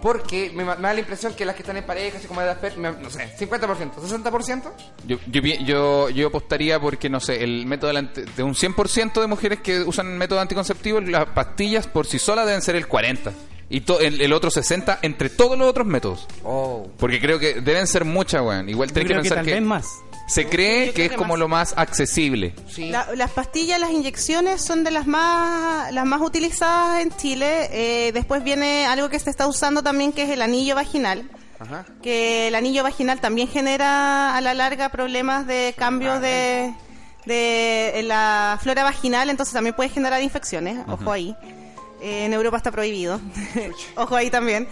[0.00, 2.76] Porque me, da la impresión que las que están en pareja, así como de Asper,
[2.78, 4.62] me- no sé, 50%, 60%.
[5.08, 9.26] Yo, yo, yo, yo apostaría porque, no sé, el método ante- de un 100% de
[9.26, 13.32] mujeres que usan método anticonceptivo, las pastillas por sí solas deben ser el 40%.
[13.70, 16.26] Y to- el, el otro 60% entre todos los otros métodos.
[16.44, 16.86] Oh.
[16.96, 18.68] Porque creo que deben ser muchas, weón.
[18.68, 19.86] Igual tenés que creo que pensar tal que, vez más.
[20.28, 21.38] Se cree que es que como más.
[21.38, 22.54] lo más accesible.
[22.76, 27.68] La- las pastillas, las inyecciones son de las más las más utilizadas en Chile.
[27.72, 31.28] Eh, después viene algo que se está usando también, que es el anillo vaginal.
[31.58, 31.84] Ajá.
[32.02, 36.72] Que el anillo vaginal también genera a la larga problemas de cambios de,
[37.26, 40.78] de la flora vaginal, entonces también puede generar infecciones.
[40.88, 41.34] Ojo ahí.
[42.00, 43.20] Eh, en Europa está prohibido.
[43.96, 44.68] Ojo ahí también.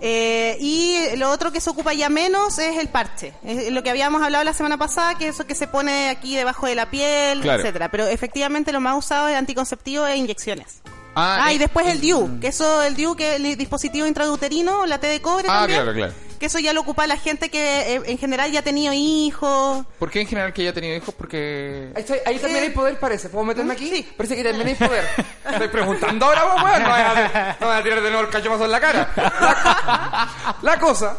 [0.00, 3.32] Eh, y lo otro que se ocupa ya menos es el parche.
[3.44, 6.66] Es lo que habíamos hablado la semana pasada, que eso que se pone aquí debajo
[6.66, 7.60] de la piel, Claro.
[7.60, 7.90] etcétera.
[7.90, 10.80] Pero efectivamente lo más usado es anticonceptivo e inyecciones.
[11.20, 14.06] Ah, Ah, y eh, después el DIU, que eso, el DIU, que es el dispositivo
[14.06, 15.80] intrauterino, la T de cobre Ah, también.
[15.82, 16.12] claro, claro.
[16.38, 19.84] Que eso ya lo ocupa la gente que eh, en general ya ha tenido hijos.
[19.98, 21.12] ¿Por qué en general que ya ha tenido hijos?
[21.18, 21.90] Porque...
[21.96, 23.28] Ahí, está- ahí también Eh, hay poder, parece.
[23.28, 23.88] ¿Puedo meterme aquí?
[23.90, 24.08] sí.
[24.16, 25.04] Parece que también hay poder.
[25.50, 26.82] Estoy preguntando ahora, vos, weón.
[26.84, 29.12] No vayan a, no a tirar de nuevo el cachomazo en la cara.
[29.16, 31.18] La, la cosa.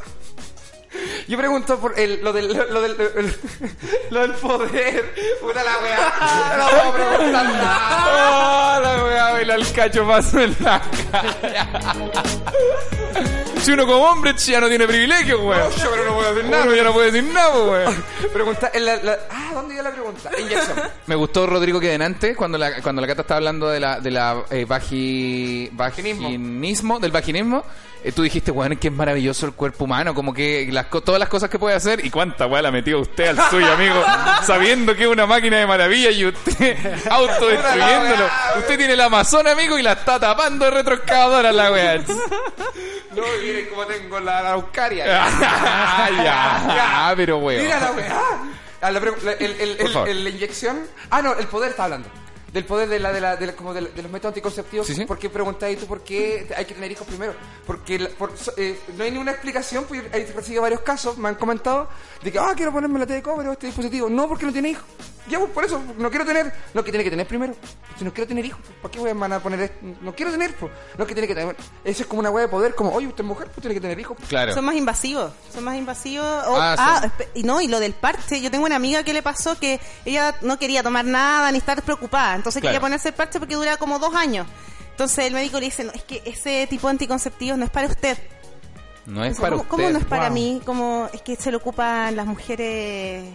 [1.27, 3.35] Yo pregunto por el, lo, del, lo, del, el-
[4.09, 5.13] lo del poder.
[5.41, 6.57] Puta la weá.
[6.57, 8.77] No puedo preguntar nada.
[8.77, 11.93] ¡Oh, la weá baila el cacho paso en la cara!
[13.61, 15.69] Si uno como hombre ya no tiene privilegio, weón.
[15.73, 16.63] Yo pero no puedo decir nada.
[16.63, 18.03] Uno ya no puede decir nada, weón.
[18.33, 20.31] Pregunta, en la, la- ah, ¿dónde iba la pregunta?
[20.39, 20.81] Inyección.
[21.07, 24.43] Me gustó Rodrigo Quedenante cuando la, cuando la Cata estaba hablando de la, de la
[24.49, 26.23] eh, vagi- Vaginismo.
[26.29, 27.63] vaginismo, del vaginismo.
[28.03, 31.29] Eh, tú dijiste, weón, que es maravilloso el cuerpo humano, como que las, todas las
[31.29, 32.05] cosas que puede hacer.
[32.05, 34.03] ¿Y cuánta weá la metió usted al suyo, amigo?
[34.43, 36.77] Sabiendo que es una máquina de maravilla y usted
[37.09, 38.25] autodestruyéndolo.
[38.59, 41.99] Usted tiene el Amazon, amigo, y la está tapando de retroexcavadora la weá.
[43.15, 44.53] No, miren cómo tengo la.
[44.53, 47.63] Ah, ya, pero weón.
[47.63, 48.19] Mira la weá.
[48.81, 50.79] Ah, la la- el- la inyección.
[51.09, 52.07] Ah, no, el poder está hablando.
[52.53, 54.87] Del poder de la, de la, de la- como de, la- de los métodos anticonceptivos.
[54.87, 55.05] Sí, sí.
[55.05, 57.33] ¿Por qué preguntáis tú por qué hay que tener hijos primero?
[57.65, 61.29] Porque la- por- so- eh, no hay ninguna explicación, pues he recibido varios casos, me
[61.29, 61.87] han comentado,
[62.23, 64.09] de que, ah, quiero ponerme la T de cobre o este dispositivo.
[64.09, 64.85] No, porque no tiene hijos.
[65.29, 66.51] Ya, pues por eso, no quiero tener.
[66.73, 67.53] No, que tiene que tener primero.
[67.97, 69.77] Si no quiero tener hijos, pues, ¿para qué voy a mandar a poner esto?
[70.01, 70.71] No quiero tener, pues.
[70.97, 71.55] No, que tiene que tener.
[71.83, 73.81] Eso es como una weá de poder, como, oye, usted es mujer, pues tiene que
[73.81, 74.17] tener hijos.
[74.27, 74.53] Claro.
[74.53, 76.25] Son más invasivos, son más invasivos.
[76.27, 79.59] Ah, ah, y no, y lo del parche, yo tengo una amiga que le pasó
[79.59, 82.71] que ella no quería tomar nada ni estar preocupada, entonces Claro.
[82.73, 84.47] quería ponerse el parche porque dura como dos años.
[84.91, 87.87] Entonces el médico le dice, no, es que ese tipo de anticonceptivos no es para
[87.87, 88.17] usted.
[89.05, 89.69] No es para ¿Cómo, usted.
[89.69, 90.33] cómo no es para Wow.
[90.33, 90.61] mí?
[90.65, 93.25] Como es que se lo ocupan las mujeres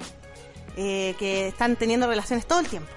[0.77, 2.91] eh, que están teniendo relaciones todo el tiempo.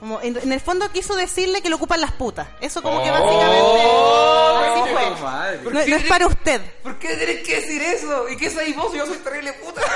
[0.00, 2.46] Como en, en el fondo quiso decirle que lo ocupan las putas.
[2.60, 5.24] Eso como que Oh, básicamente así fue.
[5.24, 5.60] madre.
[5.64, 6.60] No, no es para usted.
[6.82, 8.28] ¿Por qué tenés que decir eso?
[8.28, 8.92] ¿Y qué soy vos?
[8.92, 9.80] Yo soy terrible puta.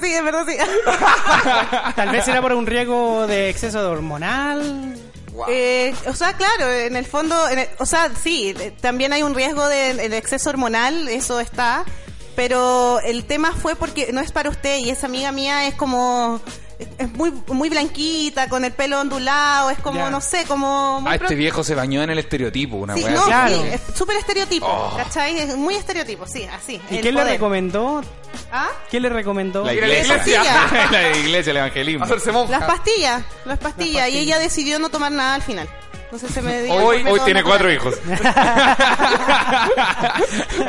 [0.00, 0.56] Sí, es verdad, sí.
[1.96, 4.96] Tal vez era por un riesgo de exceso de hormonal.
[5.48, 9.22] Eh, o sea, claro, en el fondo, en el- o sea, sí, eh, también hay
[9.22, 11.84] un riesgo de, de exceso hormonal, eso está,
[12.36, 16.40] pero el tema fue porque no es para usted y esa amiga mía es como,
[16.98, 20.10] es- muy muy blanquita, con el pelo ondulado, es como, Ya.
[20.10, 21.00] no sé, como...
[21.00, 23.24] muy Ah, este viejo se bañó en el estereotipo, una Sí, no.
[23.24, 23.56] Claro.
[23.56, 24.94] sí, es súper estereotipo, Oh.
[24.96, 25.38] ¿cachai?
[25.38, 26.80] Es muy estereotipo, sí, así.
[26.90, 28.02] ¿Y quién le recomendó?
[28.52, 28.68] ¿Ah?
[28.90, 29.64] ¿Quién le recomendó?
[29.64, 30.16] La iglesia.
[30.18, 30.88] iglesia.
[30.92, 32.04] la iglesia, el evangelismo.
[32.04, 32.58] Hacerse monja.
[32.58, 35.68] Las pastillas, las pastillas, y ella decidió no tomar nada al final.
[36.16, 37.94] Entonces se me dio Hoy, tiene cuatro hijos.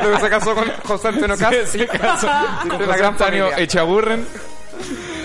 [0.02, 1.66] Luego se casó con José Antonio Cast.
[1.66, 2.26] Se casó
[2.64, 3.50] De con la gran Antonio.
[3.56, 4.26] Echaburren.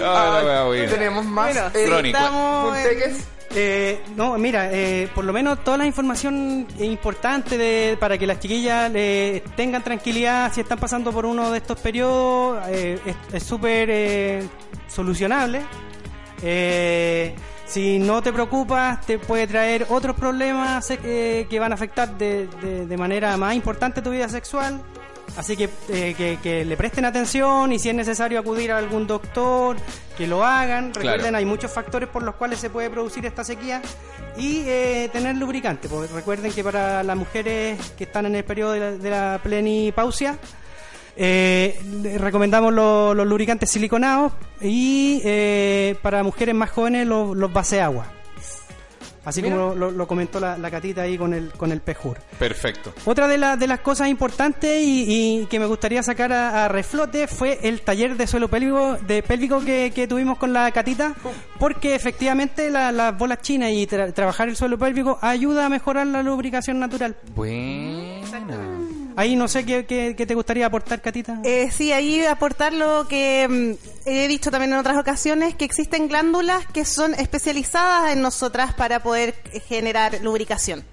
[0.04, 1.54] Ah, tenemos más.
[1.54, 3.14] Bueno, eh.
[3.56, 8.40] Eh, no, mira, eh, por lo menos toda la información importante de, para que las
[8.40, 13.44] chiquillas eh, tengan tranquilidad si están pasando por uno de estos periodos eh, es- es
[13.44, 14.44] súper eh,
[14.88, 15.62] solucionable.
[16.42, 17.36] Eh,
[17.66, 22.48] si no te preocupas, te puede traer otros problemas eh, que van a afectar de,
[22.62, 24.82] de- de manera más importante tu vida sexual.
[25.38, 29.08] Así que, eh, que, que le presten atención y si es necesario acudir a algún
[29.08, 29.78] doctor,
[30.16, 30.94] que lo hagan.
[30.94, 31.38] Recuerden, Claro.
[31.38, 33.82] hay muchos factores por los cuales se puede producir esta sequía
[34.38, 35.90] y eh, tener lubricante.
[35.90, 39.40] Porque recuerden que para las mujeres que están en el periodo de la, de la
[39.42, 40.38] plenipausia,
[41.16, 41.80] eh,
[42.20, 48.08] recomendamos lo- los lubricantes siliconados y eh, para mujeres más jóvenes los, los base agua.
[49.26, 49.56] Así Mira.
[49.56, 52.18] como lo, lo comentó la, la Catita ahí con el, con el Pejur.
[52.38, 52.92] Perfecto.
[53.06, 55.06] Otra de, la- de las cosas importantes y,
[55.44, 59.24] y que me gustaría sacar a, a reflote fue el taller de suelo pélvico, de
[59.24, 61.14] pélvico que, que tuvimos con la Catita,
[61.58, 66.06] porque efectivamente la- las bolas chinas y tra- trabajar el suelo pélvico ayuda a mejorar
[66.08, 67.16] la lubricación natural.
[67.34, 68.50] Buena.
[69.16, 71.40] Ahí no sé qué, qué- qué te gustaría aportar, Catita.
[71.44, 76.08] Eh, sí, ahí aportar lo que mm, he dicho también en otras ocasiones, que existen
[76.08, 79.36] glándulas que son especializadas en nosotras para poder
[79.68, 80.84] generar lubricación,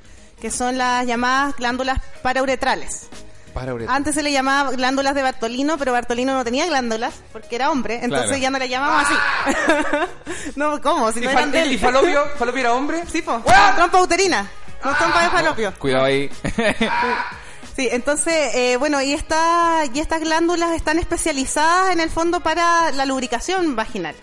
[0.40, 3.08] que son las llamadas glándulas parauretrales.
[3.54, 7.72] Para Antes se le llamaba glándulas de Bartolino, pero Bartolino no tenía glándulas porque era
[7.72, 8.42] hombre, entonces Claro.
[8.42, 10.52] ya no le llamamos así.
[10.56, 11.10] no, ¿cómo?
[11.10, 11.72] Si ¿Y, no fal- eran de él.
[11.72, 12.26] y falopio?
[12.38, 13.02] ¿Falopio era hombre?
[13.10, 13.42] Sí, po.
[13.74, 14.48] Trompa uterina,
[14.84, 15.74] no trompa de falopio.
[15.80, 16.30] Cuidado ahí.
[17.80, 23.06] Sí, entonces, eh, bueno, y, y estas glándulas están especializadas en el fondo para la
[23.06, 24.14] lubricación vaginal.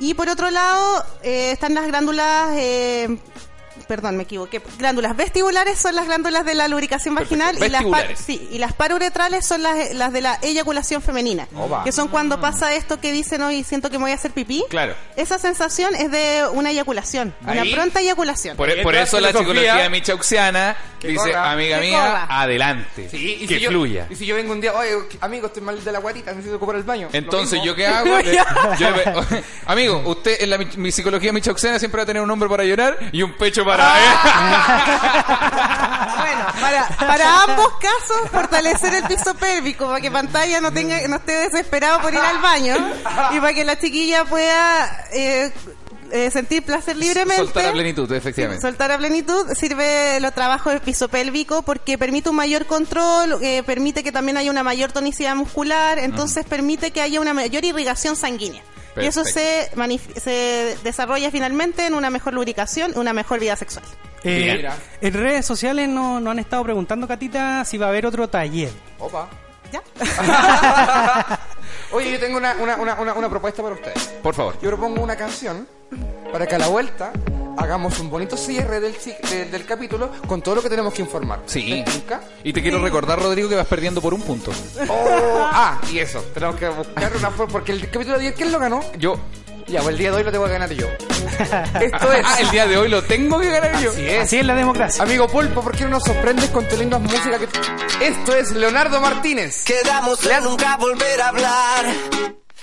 [0.00, 3.16] Y por otro lado, eh, están las glándulas, eh,
[3.88, 8.16] perdón, me equivoqué, glándulas vestibulares son las glándulas de la lubricación vaginal y las, par-
[8.16, 11.82] sí, y las paruretrales son las, las de la eyaculación femenina, Oba.
[11.84, 14.64] que son cuando pasa esto que dicen hoy, siento que me voy a hacer pipí.
[14.68, 14.94] Claro.
[15.16, 17.74] Esa sensación es de una eyaculación, una Ahí.
[17.74, 18.56] pronta eyaculación.
[18.56, 21.52] Por, por eso la psicología michauxiana dice, corra.
[21.52, 22.26] amiga mía, corra.
[22.42, 23.08] adelante.
[23.10, 24.06] Sí, y que si yo- fluya.
[24.10, 24.90] y si yo vengo un día, oye,
[25.20, 27.08] amigo, estoy mal de la guatita, necesito ocupar el baño.
[27.12, 28.08] Entonces, ¿yo qué hago?
[28.78, 28.88] Yo
[29.66, 32.64] amigo, usted en la, mi, mi psicología michauxiana siempre va a tener un hombre para
[32.64, 33.77] llorar y un pecho para...
[36.18, 41.16] Bueno, para, para ambos casos, fortalecer el piso pélvico, para que pantalla no tenga, no
[41.16, 42.76] esté desesperado por ir al baño
[43.32, 45.52] y para que la chiquilla pueda eh,
[46.10, 47.44] eh, sentir placer libremente.
[47.44, 48.62] Soltar a plenitud, efectivamente.
[48.62, 53.62] Soltar a plenitud sirve los trabajos del piso pélvico porque permite un mayor control, eh,
[53.64, 58.16] permite que también haya una mayor tonicidad muscular, entonces permite que haya una mayor irrigación
[58.16, 58.62] sanguínea.
[59.02, 63.84] Y eso se, desarrolla finalmente en una mejor lubricación, una mejor vida sexual.
[64.24, 64.68] Eh,
[65.00, 68.70] en redes sociales no- nos han estado preguntando, Catita, si va a haber otro taller.
[68.98, 69.28] Opa.
[69.72, 69.82] ¿Ya?
[71.92, 73.98] Oye, yo tengo una, una, una, una, una propuesta para ustedes.
[74.22, 74.54] Por favor.
[74.60, 75.68] Yo propongo una canción
[76.32, 77.12] para que a la vuelta
[77.58, 78.94] hagamos un bonito cierre del,
[79.50, 81.42] del capítulo con todo lo que tenemos que informar.
[81.46, 81.84] Sí.
[82.44, 84.52] Y te quiero recordar, Rodrigo, que vas perdiendo por un punto.
[84.88, 86.20] Oh, ah, y eso.
[86.32, 87.52] Tenemos que buscar una forma.
[87.52, 88.80] Porque el capítulo de ayer, ¿quién lo ganó?
[88.98, 89.18] Yo.
[89.66, 90.86] Ya, pues el día de hoy lo tengo que ganar yo.
[91.80, 92.24] Esto es.
[92.24, 93.90] Ah, el día de hoy lo tengo que ganar yo.
[93.90, 94.22] Así es.
[94.22, 95.02] Así es la democracia.
[95.02, 97.38] Amigo Pulpo, ¿por qué no nos sorprendes con tu linda música?
[97.38, 98.06] Que...
[98.06, 99.64] Esto es Leonardo Martínez.
[99.64, 101.86] Quedamos en nunca volver a hablar.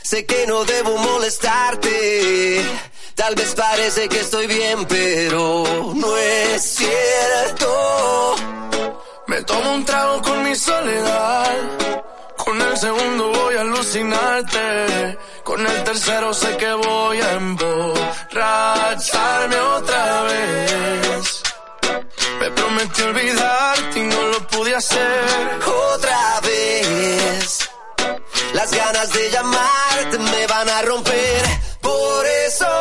[0.05, 2.61] Sé que no debo molestarte.
[3.15, 5.63] Tal vez parece que estoy bien, pero
[5.95, 8.35] no es cierto.
[9.25, 11.57] Me tomo un trago con mi soledad.
[12.37, 15.17] Con el segundo voy a alucinarte.
[15.43, 21.41] Con el tercero sé que voy a emborracharme otra vez.
[22.39, 25.25] Me prometí olvidarte y no lo pude hacer.
[25.95, 27.54] Otra vez.
[28.55, 31.43] Las ganas de llamarte me van a romper.
[31.81, 32.74] Por eso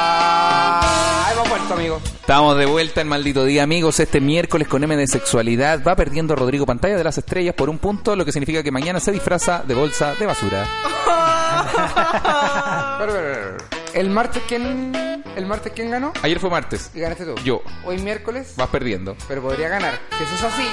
[0.00, 2.00] Ah, hemos vuelto, amigo.
[2.04, 3.98] Estamos de vuelta en Maldito Día, amigos.
[4.00, 7.78] Este miércoles con M de sexualidad va perdiendo Rodrigo Pantalla de las Estrellas por un
[7.78, 10.64] punto, lo que significa que mañana se disfraza de bolsa de basura.
[13.94, 14.92] ¿El martes quién,
[15.34, 16.12] el martes quién ganó?
[16.22, 16.90] Ayer fue martes.
[16.94, 17.34] Y ganaste tú.
[17.44, 17.62] Yo.
[17.84, 19.16] Hoy miércoles, Vas perdiendo.
[19.26, 19.98] pero podría ganar.
[20.16, 20.66] Si eso es así,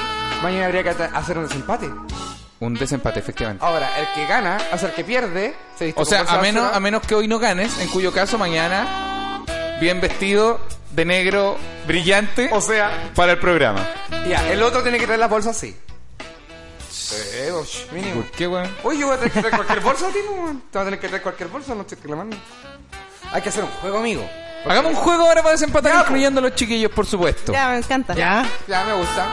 [0.43, 1.89] mañana habría que hacer un desempate.
[2.65, 3.63] Un desempate, efectivamente.
[3.63, 6.79] Ahora, el que gana, o sea, el que pierde, se O sea, a menos, a
[6.79, 9.43] menos que hoy no ganes, en cuyo caso mañana,
[9.79, 10.59] bien vestido,
[10.91, 13.85] de negro, brillante, O sea, para el programa.
[14.27, 15.75] ya, el otro tiene que traer las bolsas así.
[16.89, 17.15] Sí,
[17.53, 18.21] osh, mínimo.
[18.21, 18.69] ¿Por qué, weón?
[18.83, 20.63] Oye, yo voy a tener que traer cualquier bolsa, tío, weón.
[20.71, 22.37] Te vas a tener que traer cualquier bolsa, no estoy reclamando.
[23.31, 24.27] Hay que hacer un juego, amigo.
[24.65, 27.51] Hagamos un juego ahora para desempatar, incluyendo a los chiquillos, por supuesto.
[27.53, 28.15] Ya, me encanta.
[28.15, 28.43] ¿Ya?
[28.67, 29.27] Ya me gusta.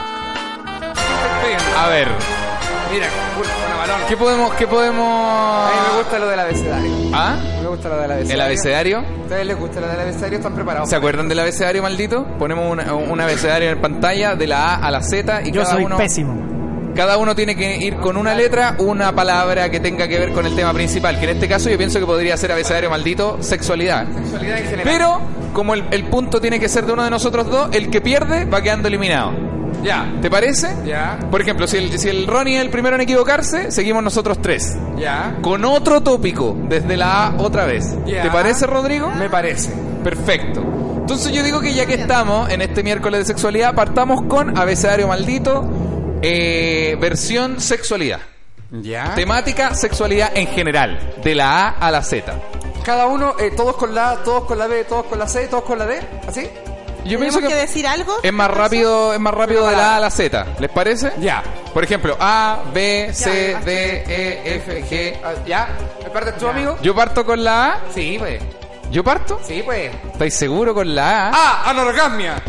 [1.77, 2.07] A ver,
[2.93, 3.07] Mira,
[3.67, 4.01] una balón.
[4.07, 5.71] ¿qué podemos, qué A podemos...
[5.71, 6.91] mí me gusta lo del abecedario.
[7.13, 7.35] ¿Ah?
[7.61, 8.33] Me gusta lo del abecedario.
[8.33, 8.97] ¿El abecedario?
[8.99, 10.37] ¿A ustedes les gusta lo del abecedario?
[10.37, 10.89] ¿Están preparados?
[10.89, 12.25] ¿Se acuerdan del abecedario maldito?
[12.37, 15.73] Ponemos una- un abecedario en pantalla de la A a la Z y Yo cada
[15.75, 15.97] soy uno...
[15.97, 16.62] pésimo.
[16.95, 20.45] Cada uno tiene que ir con una letra, una palabra que tenga que ver con
[20.45, 24.05] el tema principal, que en este caso yo pienso que podría ser abecedario maldito, sexualidad.
[24.07, 24.83] Sexualidad en general.
[24.85, 25.21] Pero,
[25.53, 28.45] como el, el punto tiene que ser de uno de nosotros dos, el que pierde
[28.45, 29.31] va quedando eliminado.
[29.81, 30.11] Ya.
[30.21, 30.69] ¿Te parece?
[30.85, 31.17] Ya.
[31.31, 34.77] Por ejemplo, si el, si el Ronnie es el primero en equivocarse, seguimos nosotros tres.
[34.97, 35.37] Ya.
[35.41, 37.95] Con otro tópico, desde la A otra vez.
[38.05, 38.21] Ya.
[38.21, 39.11] ¿Te parece, Rodrigo?
[39.11, 39.71] Me parece.
[40.03, 40.61] Perfecto.
[40.97, 45.07] Entonces yo digo que ya que estamos en este miércoles de sexualidad, partamos con abecedario
[45.07, 45.65] maldito,
[46.23, 48.19] eh, versión sexualidad.
[48.71, 49.13] Ya.
[49.13, 52.33] Temática sexualidad en general, de la A a la Z.
[52.83, 55.47] Cada uno, eh, todos con la A, todos con la B, todos con la C,
[55.47, 56.01] todos con la D.
[56.27, 56.41] ¿Así?
[57.05, 57.47] Yo ¿Tenemos pienso que...
[57.49, 58.15] que decir algo?
[58.23, 60.47] es más rápido, es más rápido de la A a la Z.
[60.59, 61.11] ¿Les parece?
[61.19, 61.43] Ya.
[61.73, 65.19] Por ejemplo, A, B, C, Ya, D, E, F, G.
[65.23, 65.67] Ah, ¿Ya?
[66.03, 66.77] ¿Me partes tú, amigo?
[66.81, 67.79] Yo parto con la A.
[67.93, 68.41] Sí, pues.
[68.89, 69.39] ¿Yo parto?
[69.45, 69.91] Sí, pues.
[70.13, 71.31] ¿Estáis seguro con la A?
[71.33, 72.41] Ah, anorgasmia.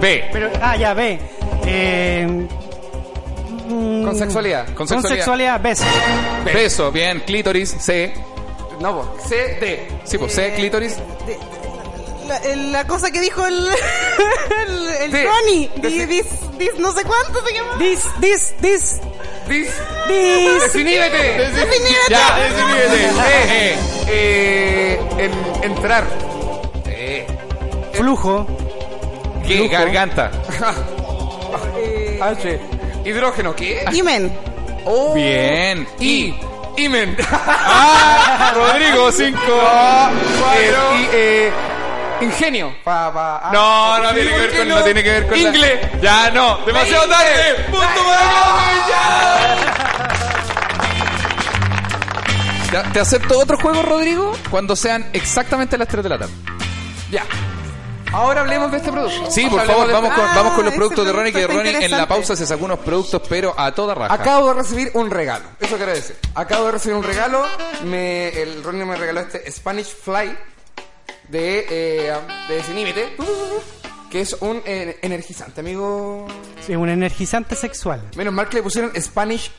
[0.00, 0.28] B.
[0.32, 1.18] Pero, ah, ya, ve.
[1.70, 2.26] Eh,
[3.68, 4.66] mm, Con sexualidad.
[4.66, 5.16] Con Con sexualidad.
[5.24, 5.84] sexualidad, beso.
[6.44, 7.20] Beso, bien.
[7.26, 8.14] Clítoris, C.
[8.80, 9.14] No.
[9.28, 9.88] C, D.
[10.04, 10.96] Sí, pues C, clítoris.
[12.72, 13.56] La, cosa que dijo el,
[14.66, 15.70] el, el Sí.
[15.80, 16.26] Di- dis,
[16.58, 17.76] dis, no sé cuánto se llama.
[17.78, 19.00] Dis, dis, dis,
[19.48, 19.70] Dis.
[20.08, 20.62] dis.
[20.62, 21.16] Definíbete.
[21.38, 22.10] Definíbete.
[22.10, 23.04] Ya, definíbete.
[23.06, 23.76] Eh,
[24.10, 25.30] Eh, eh,
[25.62, 26.04] en- entrar.
[26.86, 27.26] Eh.
[27.94, 28.46] Flujo.
[29.46, 29.56] ¿Qué?
[29.56, 29.72] Flujo.
[29.72, 30.30] Garganta.
[32.20, 32.60] H.
[33.04, 33.54] Hidrógeno.
[33.54, 33.84] ¿Qué?
[33.92, 34.32] Imen.
[34.84, 35.14] Oh.
[35.14, 35.86] Bien.
[36.00, 36.34] I.
[36.76, 37.16] Imen.
[37.30, 39.38] Ah, Rodrigo, 5.
[40.56, 41.50] Eh, y, eh,
[42.20, 42.74] ingenio.
[42.84, 43.50] Pa, pa, ah.
[43.52, 45.80] No, no tiene que ¿por ver con, no tiene que ver con la- Ingle.
[46.00, 47.16] Ya, no, demasiado Ingle.
[47.16, 47.54] tarde.
[47.70, 49.56] Punto para ya.
[52.82, 54.32] ¿Te, te acepto otro juego, Rodrigo?
[54.50, 56.32] Cuando sean exactamente las 3 de la tarde.
[57.10, 57.24] Ya.
[58.12, 59.30] Ahora hablemos de este producto.
[59.30, 61.46] Sí, por favor, de- vamos con, Ah, vamos con los ese productos de Ronnie, que
[61.46, 64.12] Ronnie en la pausa se sacó unos productos, pero a toda raja.
[64.14, 65.44] Acabo de recibir un regalo.
[65.60, 66.16] Eso quiero decir.
[66.34, 67.44] Acabo de recibir un regalo.
[67.84, 70.36] Me, el Ronnie me regaló este Spanish Fly
[71.28, 72.14] de, eh,
[72.48, 73.16] de Desinhíbete,
[74.10, 76.26] que es un eh, energizante, amigo.
[76.66, 78.02] Es un energizante sexual.
[78.16, 79.50] Menos mal que le pusieron Spanish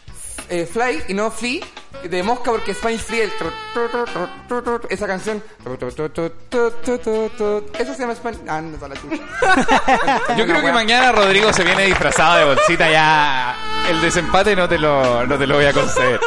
[0.49, 1.61] eh, Fly y no Flea
[2.07, 3.31] de mosca porque Spanish Free, el
[4.89, 5.43] esa canción.
[7.77, 8.39] Eso se llama Spanish.
[8.47, 10.35] Ah, no, la chucha.
[10.37, 13.55] Yo creo que mañana Rodrigo se viene disfrazado de bolsita ya.
[13.89, 16.19] El desempate no te lo, no te lo voy a conceder.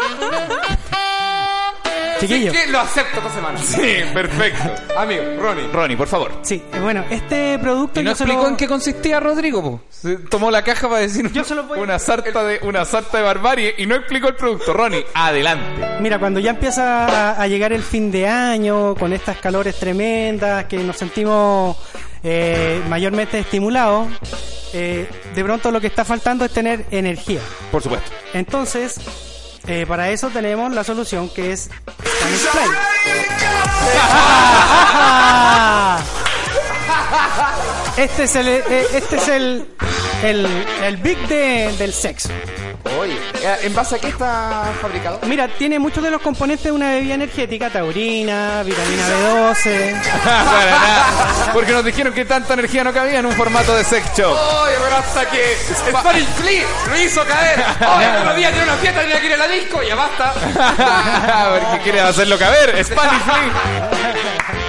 [2.26, 2.52] Chiquillo.
[2.52, 4.70] que lo acepto esta semana Sí, perfecto.
[4.96, 6.32] amigo Ronnie Ronnie, por favor.
[6.42, 9.62] Sí, bueno, este producto ¿Y no yo se explicó lo- en qué consistía Rodrigo?
[9.62, 9.80] po?
[9.90, 12.84] Se tomó la caja para decir Yo se lo voy a- una sarta de una
[12.84, 14.72] sarta de barbarie y no explicó el producto.
[14.72, 15.86] Ronnie, adelante.
[16.00, 20.64] Mira, cuando ya empieza a, a llegar el fin de año, con estas calores tremendas,
[20.66, 21.76] que nos sentimos
[22.24, 24.08] eh, mayormente estimulados,
[24.72, 27.40] eh, de pronto lo que está faltando es tener energía.
[27.70, 28.10] Por supuesto.
[28.32, 28.96] Entonces,
[29.66, 31.70] eh, para eso tenemos la solución que es.
[37.96, 39.66] Este es el, eh, este es el,
[40.24, 40.46] el,
[40.82, 42.30] el big de- del sexo.
[42.98, 46.72] Oye eh, en base a qué está fabricado Mira, tiene muchos de los componentes de
[46.72, 50.02] una bebida energética, taurina, vitamina B12.
[50.24, 51.52] Para nada.
[51.52, 54.32] Porque nos dijeron que tanta energía no cabía en un formato de sex shop.
[54.32, 55.56] Oye, pero hasta que
[55.90, 57.64] Spanish Flea lo hizo caer.
[57.96, 60.32] Oye, el otro día tiene una fiesta, tenía que ir a la disco, ya basta.
[61.60, 62.84] Porque quiere hacerlo caber.
[62.84, 64.61] Spanish Flea.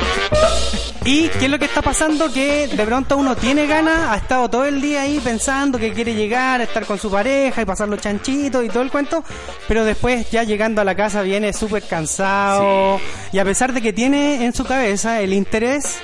[1.06, 2.32] ¿Y qué es lo que está pasando?
[2.32, 6.16] Que de pronto uno tiene ganas, ha estado todo el día ahí pensando que quiere
[6.16, 9.22] llegar, a estar con su pareja y pasar los chanchitos y todo el cuento,
[9.68, 13.02] pero después ya llegando a la casa viene súper cansado
[13.34, 15.98] y a pesar de que tiene en su cabeza el interés,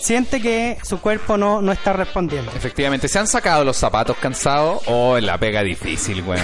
[0.00, 2.50] siente que su cuerpo no, no está respondiendo.
[2.56, 4.82] Efectivamente, ¿se han sacado los zapatos cansados?
[4.86, 6.42] Oh, la pega difícil, weón.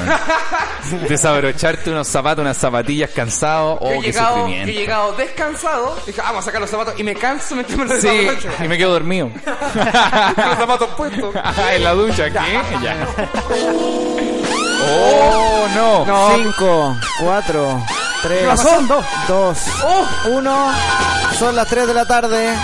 [1.08, 3.78] Desabrocharte unos zapatos, unas zapatillas cansados.
[3.80, 4.72] Oh, he, qué llegado, he sufrimiento.
[4.72, 5.96] llegado descansado.
[6.06, 6.94] Dije, ah, vamos a sacar los zapatos.
[6.98, 8.28] Y me canso, me meterme los Sí,
[8.64, 9.30] y me quedo dormido.
[9.44, 11.34] los zapatos puestos.
[11.44, 12.60] Ah, en la ducha, ¿qué?
[12.82, 12.96] Ya.
[14.86, 16.04] Oh, no.
[16.36, 17.86] 5, 4,
[18.22, 18.80] 3, ¿Qué pasó?
[18.82, 19.04] Dos.
[19.28, 19.58] 2,
[20.32, 20.72] 1.
[21.38, 22.54] Son las 3 de la tarde.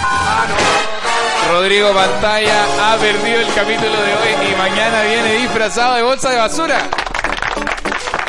[1.50, 6.36] Rodrigo Pantalla ha perdido el capítulo de hoy y mañana viene disfrazado de bolsa de
[6.36, 6.78] basura.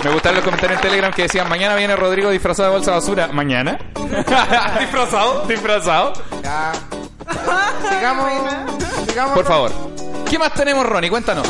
[0.04, 2.98] Me gustaron los comentarios en Telegram que decían mañana viene Rodrigo disfrazado de bolsa de
[2.98, 3.28] basura.
[3.28, 3.78] ¿Mañana?
[4.80, 5.46] ¿Disfrazado?
[5.48, 6.14] ¿Disfrazado?
[6.44, 6.72] Ya.
[7.90, 8.32] Sigamos.
[9.08, 9.34] Sigamos.
[9.34, 9.72] Por favor.
[10.30, 11.10] ¿Qué más tenemos, Ronnie?
[11.10, 11.48] Cuéntanos.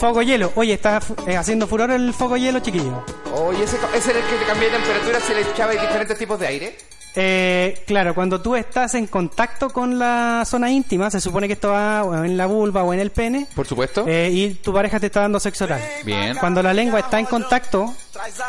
[0.00, 0.52] Foco hielo.
[0.56, 3.04] Oye, está eh, haciendo furor el foco hielo, chiquillo.
[3.34, 6.38] Oye, ese, ese era el que te cambié de temperatura, se le echaba diferentes tipos
[6.38, 6.78] de aire.
[7.14, 11.70] Eh, claro, cuando tú estás en contacto con la zona íntima, se supone que esto
[11.70, 14.04] va en la vulva o en el pene, Por supuesto.
[14.08, 15.80] eh, y tu pareja te está dando sexo oral.
[16.04, 16.36] Bien.
[16.38, 17.94] Cuando la lengua está en contacto,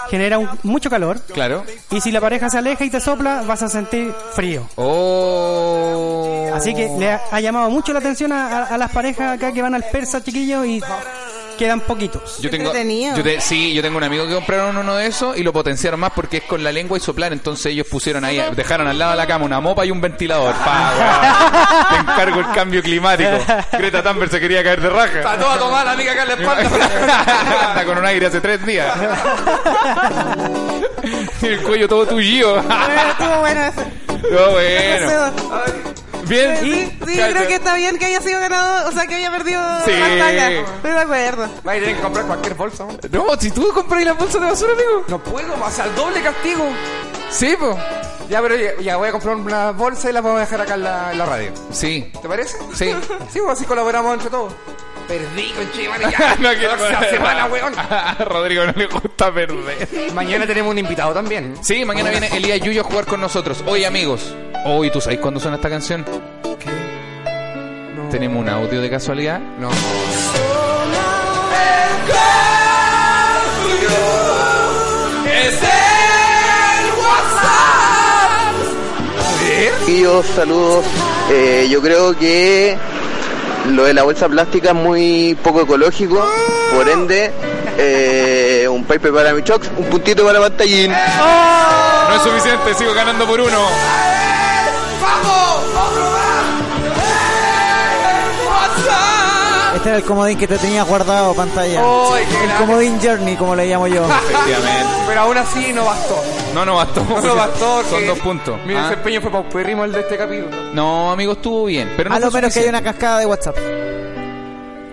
[0.10, 1.20] genera un- mucho calor.
[1.34, 1.64] Claro.
[1.92, 4.66] Y si la pareja se aleja y te sopla, vas a sentir frío.
[4.76, 6.50] Oh.
[6.54, 9.52] Así que le ha, ha llamado mucho la atención a, a- a las parejas acá
[9.52, 10.82] que van al persa, chiquillos, y
[11.64, 12.40] quedan poquitos.
[12.40, 15.44] Yo tengo, yo te- sí, yo tengo un amigo que compraron uno de esos y
[15.44, 17.32] lo potenciaron más porque es con la lengua y soplar.
[17.34, 20.54] Entonces ellos pusieron ahí, dejaron al lado de la cama una mopa y un ventilador.
[20.56, 21.88] Pa.
[21.90, 23.32] Te encargo el cambio climático.
[23.72, 25.18] Greta Thunberg se quería caer de raja.
[25.20, 27.70] Está toda tomada la amiga acá en la espalda.
[27.72, 28.94] Anda con un aire hace tres días.
[31.42, 32.58] Y el cuello todo tullido.
[32.60, 33.82] Estuvo bueno ese.
[34.38, 35.93] Oh, bueno.
[36.34, 36.58] Bien.
[36.62, 39.32] Sí, sí, yo creo que está bien que haya sido ganado, o sea, que haya
[39.32, 39.92] perdido Sí.
[39.92, 40.50] la batalla.
[40.52, 41.50] Estoy de acuerdo.
[41.68, 42.86] Va a tener que comprar cualquier bolsa.
[43.12, 45.04] No, si tú compras las bolsas de basura, amigo.
[45.08, 46.64] No puedo, o sea, el doble castigo.
[47.30, 47.76] Sí, pues.
[48.30, 50.74] Ya, pero ya, ya voy a comprar una bolsa y la vamos a dejar acá
[50.76, 51.52] en la, en la radio.
[51.72, 52.10] Sí.
[52.22, 52.58] ¿Te parece?
[52.74, 52.96] Sí.
[53.32, 54.54] Sí, pues así colaboramos entre todos.
[55.08, 56.36] Perdí, conchimane, ya.
[56.40, 57.74] No quiero- Próxima semana, weón.
[57.78, 60.12] A Rodrigo no le gusta perder.
[60.14, 61.56] Mañana tenemos un invitado también.
[61.62, 63.64] Sí, mañana viene Elías Yuyo a jugar con nosotros.
[63.68, 64.34] Hoy, amigos.
[64.66, 66.06] Hoy, ¿tú sabes cuándo suena esta canción?
[68.12, 69.40] ¿Tenemos un audio de casualidad?
[69.60, 69.70] No.
[75.26, 78.54] ¡Es el WhatsApp!
[79.80, 80.86] Chiquillos, saludos.
[81.32, 82.78] Eh, yo creo que
[83.70, 86.26] lo de la bolsa plástica es muy poco ecológico,
[86.76, 87.32] por ende,
[87.78, 90.92] eh, un pipe para mi chocs, un puntito para pantallín.
[90.92, 93.60] No es suficiente, sigo ganando por uno.
[99.76, 101.82] Este era el comodín que te tenía guardado pantalla.
[101.84, 104.06] ¡Ay, qué el comodín Journey, como le llamo yo.
[104.30, 104.94] Efectivamente.
[105.08, 106.24] Pero aún así no bastó.
[106.54, 107.04] No, no bastó.
[107.04, 107.84] No, no bastó.
[107.86, 108.60] Son dos puntos.
[108.66, 108.84] Mi Ah.
[108.84, 110.50] desempeño fue paupérrimo el de este capítulo.
[110.74, 111.92] No, amigo, estuvo bien.
[111.98, 113.58] Pero no a lo menos que hay una cascada de WhatsApp.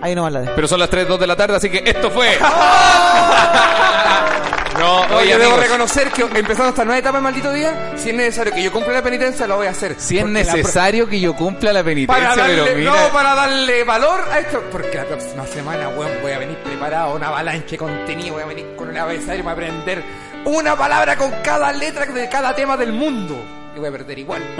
[0.01, 0.47] Ahí no la de.
[0.55, 2.35] Pero son las 3, 2 de la tarde, así que esto fue.
[4.79, 7.91] no, No, oye, yo debo amigos, reconocer que empezando esta nueva etapa de maldito día,
[7.97, 9.95] si es necesario que yo cumpla la penitencia, lo voy a hacer.
[9.99, 12.91] si es necesario que yo cumpla la penitencia, Para darle, pero mira.
[12.91, 14.63] no, para darle valor a esto.
[14.71, 18.47] Porque la próxima semana, weón, voy a venir preparado, una avalancha de contenido, voy a
[18.47, 20.01] venir con un abecedario para aprender
[20.45, 23.43] una palabra con cada letra de cada tema del mundo.
[23.73, 24.43] Y voy a perder igual.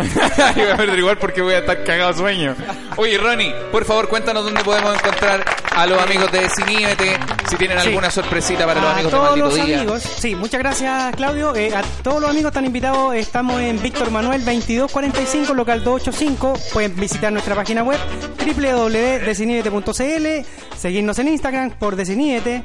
[0.56, 2.56] Yo voy a perder igual porque voy a estar cagado de sueño.
[2.96, 5.44] Oye, Ronnie, por favor, cuéntanos dónde podemos encontrar
[5.76, 7.18] a los amigos de Ciníbete,
[7.50, 7.90] si tienen Sí.
[7.90, 9.78] alguna sorpresita para los amigos de todos Maldito los Día.
[9.80, 11.54] amigos, sí, muchas gracias Claudio.
[11.58, 13.14] Eh, a todos los amigos están invitados.
[13.16, 16.54] Estamos en Víctor Manuel 2245, local 285.
[16.72, 18.00] Pueden visitar nuestra página web
[18.46, 20.46] www.desinibete.cl,
[20.78, 22.64] seguirnos en Instagram por Desinibete.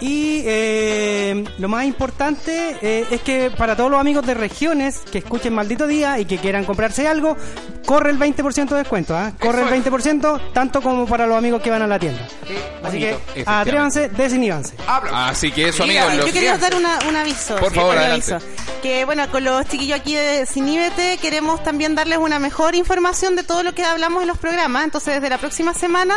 [0.00, 5.18] Y eh, lo más importante eh, es que para todos los amigos de regiones que
[5.18, 7.36] escuchen Maldito Día y que quieran comprarse algo,
[7.86, 9.16] corre el 20% de descuento.
[9.16, 9.32] ¿ah?
[9.40, 12.20] Corre el 20%, tanto como para los amigos que van a la tienda.
[12.82, 13.16] Así que
[13.46, 14.74] atrévanse, desinhibanse.
[14.86, 16.14] Así que eso, amigos.
[16.16, 17.56] Yo quería dar una, un aviso.
[17.56, 18.38] Por favor, aviso.
[18.82, 23.42] Que bueno, con los chiquillos aquí de Ciníbete queremos también darles una mejor información de
[23.42, 24.84] todo lo que hablamos en los programas.
[24.84, 26.14] Entonces, desde la próxima semana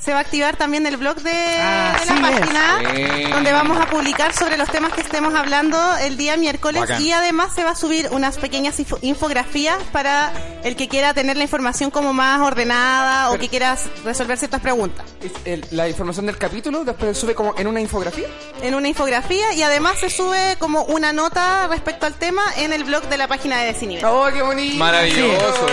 [0.00, 2.40] se va a activar también el blog de, Ah, de la sí es.
[2.40, 3.30] página, Bien.
[3.30, 6.80] donde vamos a publicar sobre los temas que estemos hablando el día miércoles.
[6.80, 7.02] Bacán.
[7.02, 10.32] Y además se va a subir unas pequeñas info- infografías para
[10.64, 14.60] el que quiera tener la información como más ordenada o Pero- que quiera resolver ciertas
[14.60, 15.04] preguntas.
[15.22, 18.26] Es el- la información del capítulo después se sube como en una infografía.
[18.62, 22.84] en una infografía y además se sube como una nota respecto al tema en el
[22.84, 24.04] blog de la página de Decinive.
[24.04, 24.76] ¡Oh, qué bonito!
[24.78, 25.66] Maravilloso.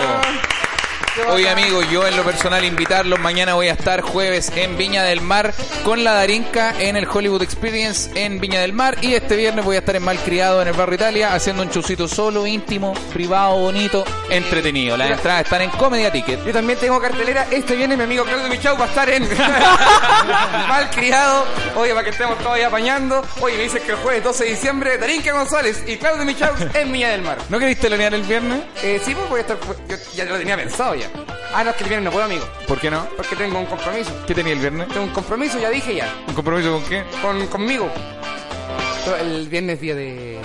[1.26, 5.20] Oye amigos, yo en lo personal invitarlos, mañana voy a estar jueves en Viña del
[5.22, 5.54] Mar
[5.84, 9.76] con la Darinka en el Hollywood Experience en Viña del Mar y este viernes voy
[9.76, 14.06] a estar en Malcriado en el barrio Italia haciendo un chusito solo, íntimo, privado, bonito,
[14.30, 14.96] entretenido.
[14.96, 16.46] Las entradas están en Comedia Ticket.
[16.46, 17.48] Yo también tengo cartelera.
[17.52, 19.28] Este viene mi amigo Claudio Michau va a estar en
[20.70, 21.46] Malcriado.
[21.76, 23.26] Oye, para que estemos todos ahí apañando.
[23.42, 26.92] Oye, me dicen que el jueves 12 de diciembre, Darinka González y Claudio Michau en
[26.92, 27.38] Viña del Mar.
[27.50, 28.62] ¿No queréis telonear el viernes?
[28.84, 29.58] Eh, sí, pues voy a estar.
[29.90, 31.07] Yo ya lo tenía pensado ya.
[31.54, 32.46] Ah, no, es que el viernes no puedo, amigo.
[32.68, 33.06] ¿Por qué no?
[33.16, 34.12] Porque tengo un compromiso.
[34.28, 34.88] ¿Qué tenía el viernes?
[34.90, 36.14] Tengo un compromiso, ya dije ya.
[36.28, 37.04] ¿Un compromiso con qué?
[37.22, 37.90] Con, conmigo.
[39.22, 40.40] El viernes es día de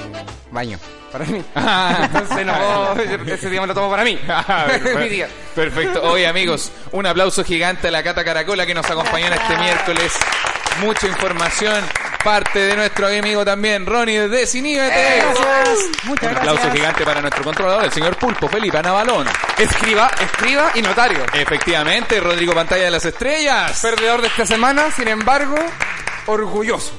[0.51, 0.79] baño.
[1.11, 1.43] Para mí.
[1.55, 2.03] Ah.
[2.05, 2.55] Entonces no
[2.95, 4.19] puedo- Ese día me lo tomo para mí.
[4.29, 4.67] Ah,
[4.99, 5.29] mi día.
[5.55, 6.03] Perfecto.
[6.05, 10.13] Oye, amigos, un aplauso gigante a la Cata Caracola que nos acompañó en este miércoles.
[10.81, 11.85] Mucha información.
[12.23, 15.23] Parte de nuestro amigo también, Ronnie de Desiníbete.
[15.24, 15.78] Gracias.
[16.05, 16.36] Muchas Un gracias.
[16.39, 19.27] aplauso gigante para nuestro controlador, el señor Pulpo, Felipe Anabalón.
[19.59, 21.24] Escriba, escriba y notario.
[21.32, 23.78] Efectivamente, Rodrigo Pantalla de las Estrellas.
[23.81, 25.57] Perdedor de esta semana, sin embargo,
[26.27, 26.93] orgulloso.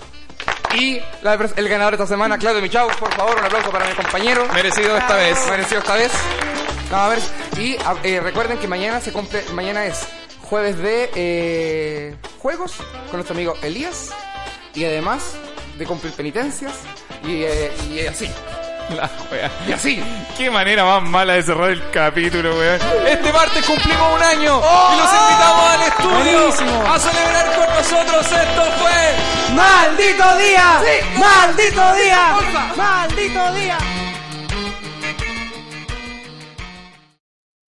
[0.75, 3.93] Y la el ganador de esta semana, Claudio Michau, por favor, un aplauso para mi
[3.93, 4.47] compañero.
[4.53, 5.37] Merecido esta vez.
[5.49, 6.11] Merecido esta vez.
[6.89, 7.19] Vamos a ver.
[7.63, 10.07] Y a- eh, recuerden que mañana se cumple, mañana es
[10.41, 12.73] jueves de eh, juegos
[13.09, 14.09] con nuestro amigo Elías.
[14.75, 15.35] Y además
[15.77, 16.73] de cumplir penitencias.
[17.25, 18.29] Y, eh, y así.
[18.89, 19.49] La wea.
[19.67, 20.03] Y así.
[20.37, 22.79] Qué manera más mala de cerrar el capítulo, weón.
[23.07, 24.93] Este martes cumplimos un año ¡Oh!
[24.93, 26.93] y los invitamos al estudio Buenísimo.
[26.93, 28.25] a celebrar con nosotros.
[28.25, 30.81] Esto fue ¡Maldito día!
[30.83, 31.19] Sí.
[31.19, 32.35] ¡Maldito día!
[32.75, 33.77] ¡Maldito día!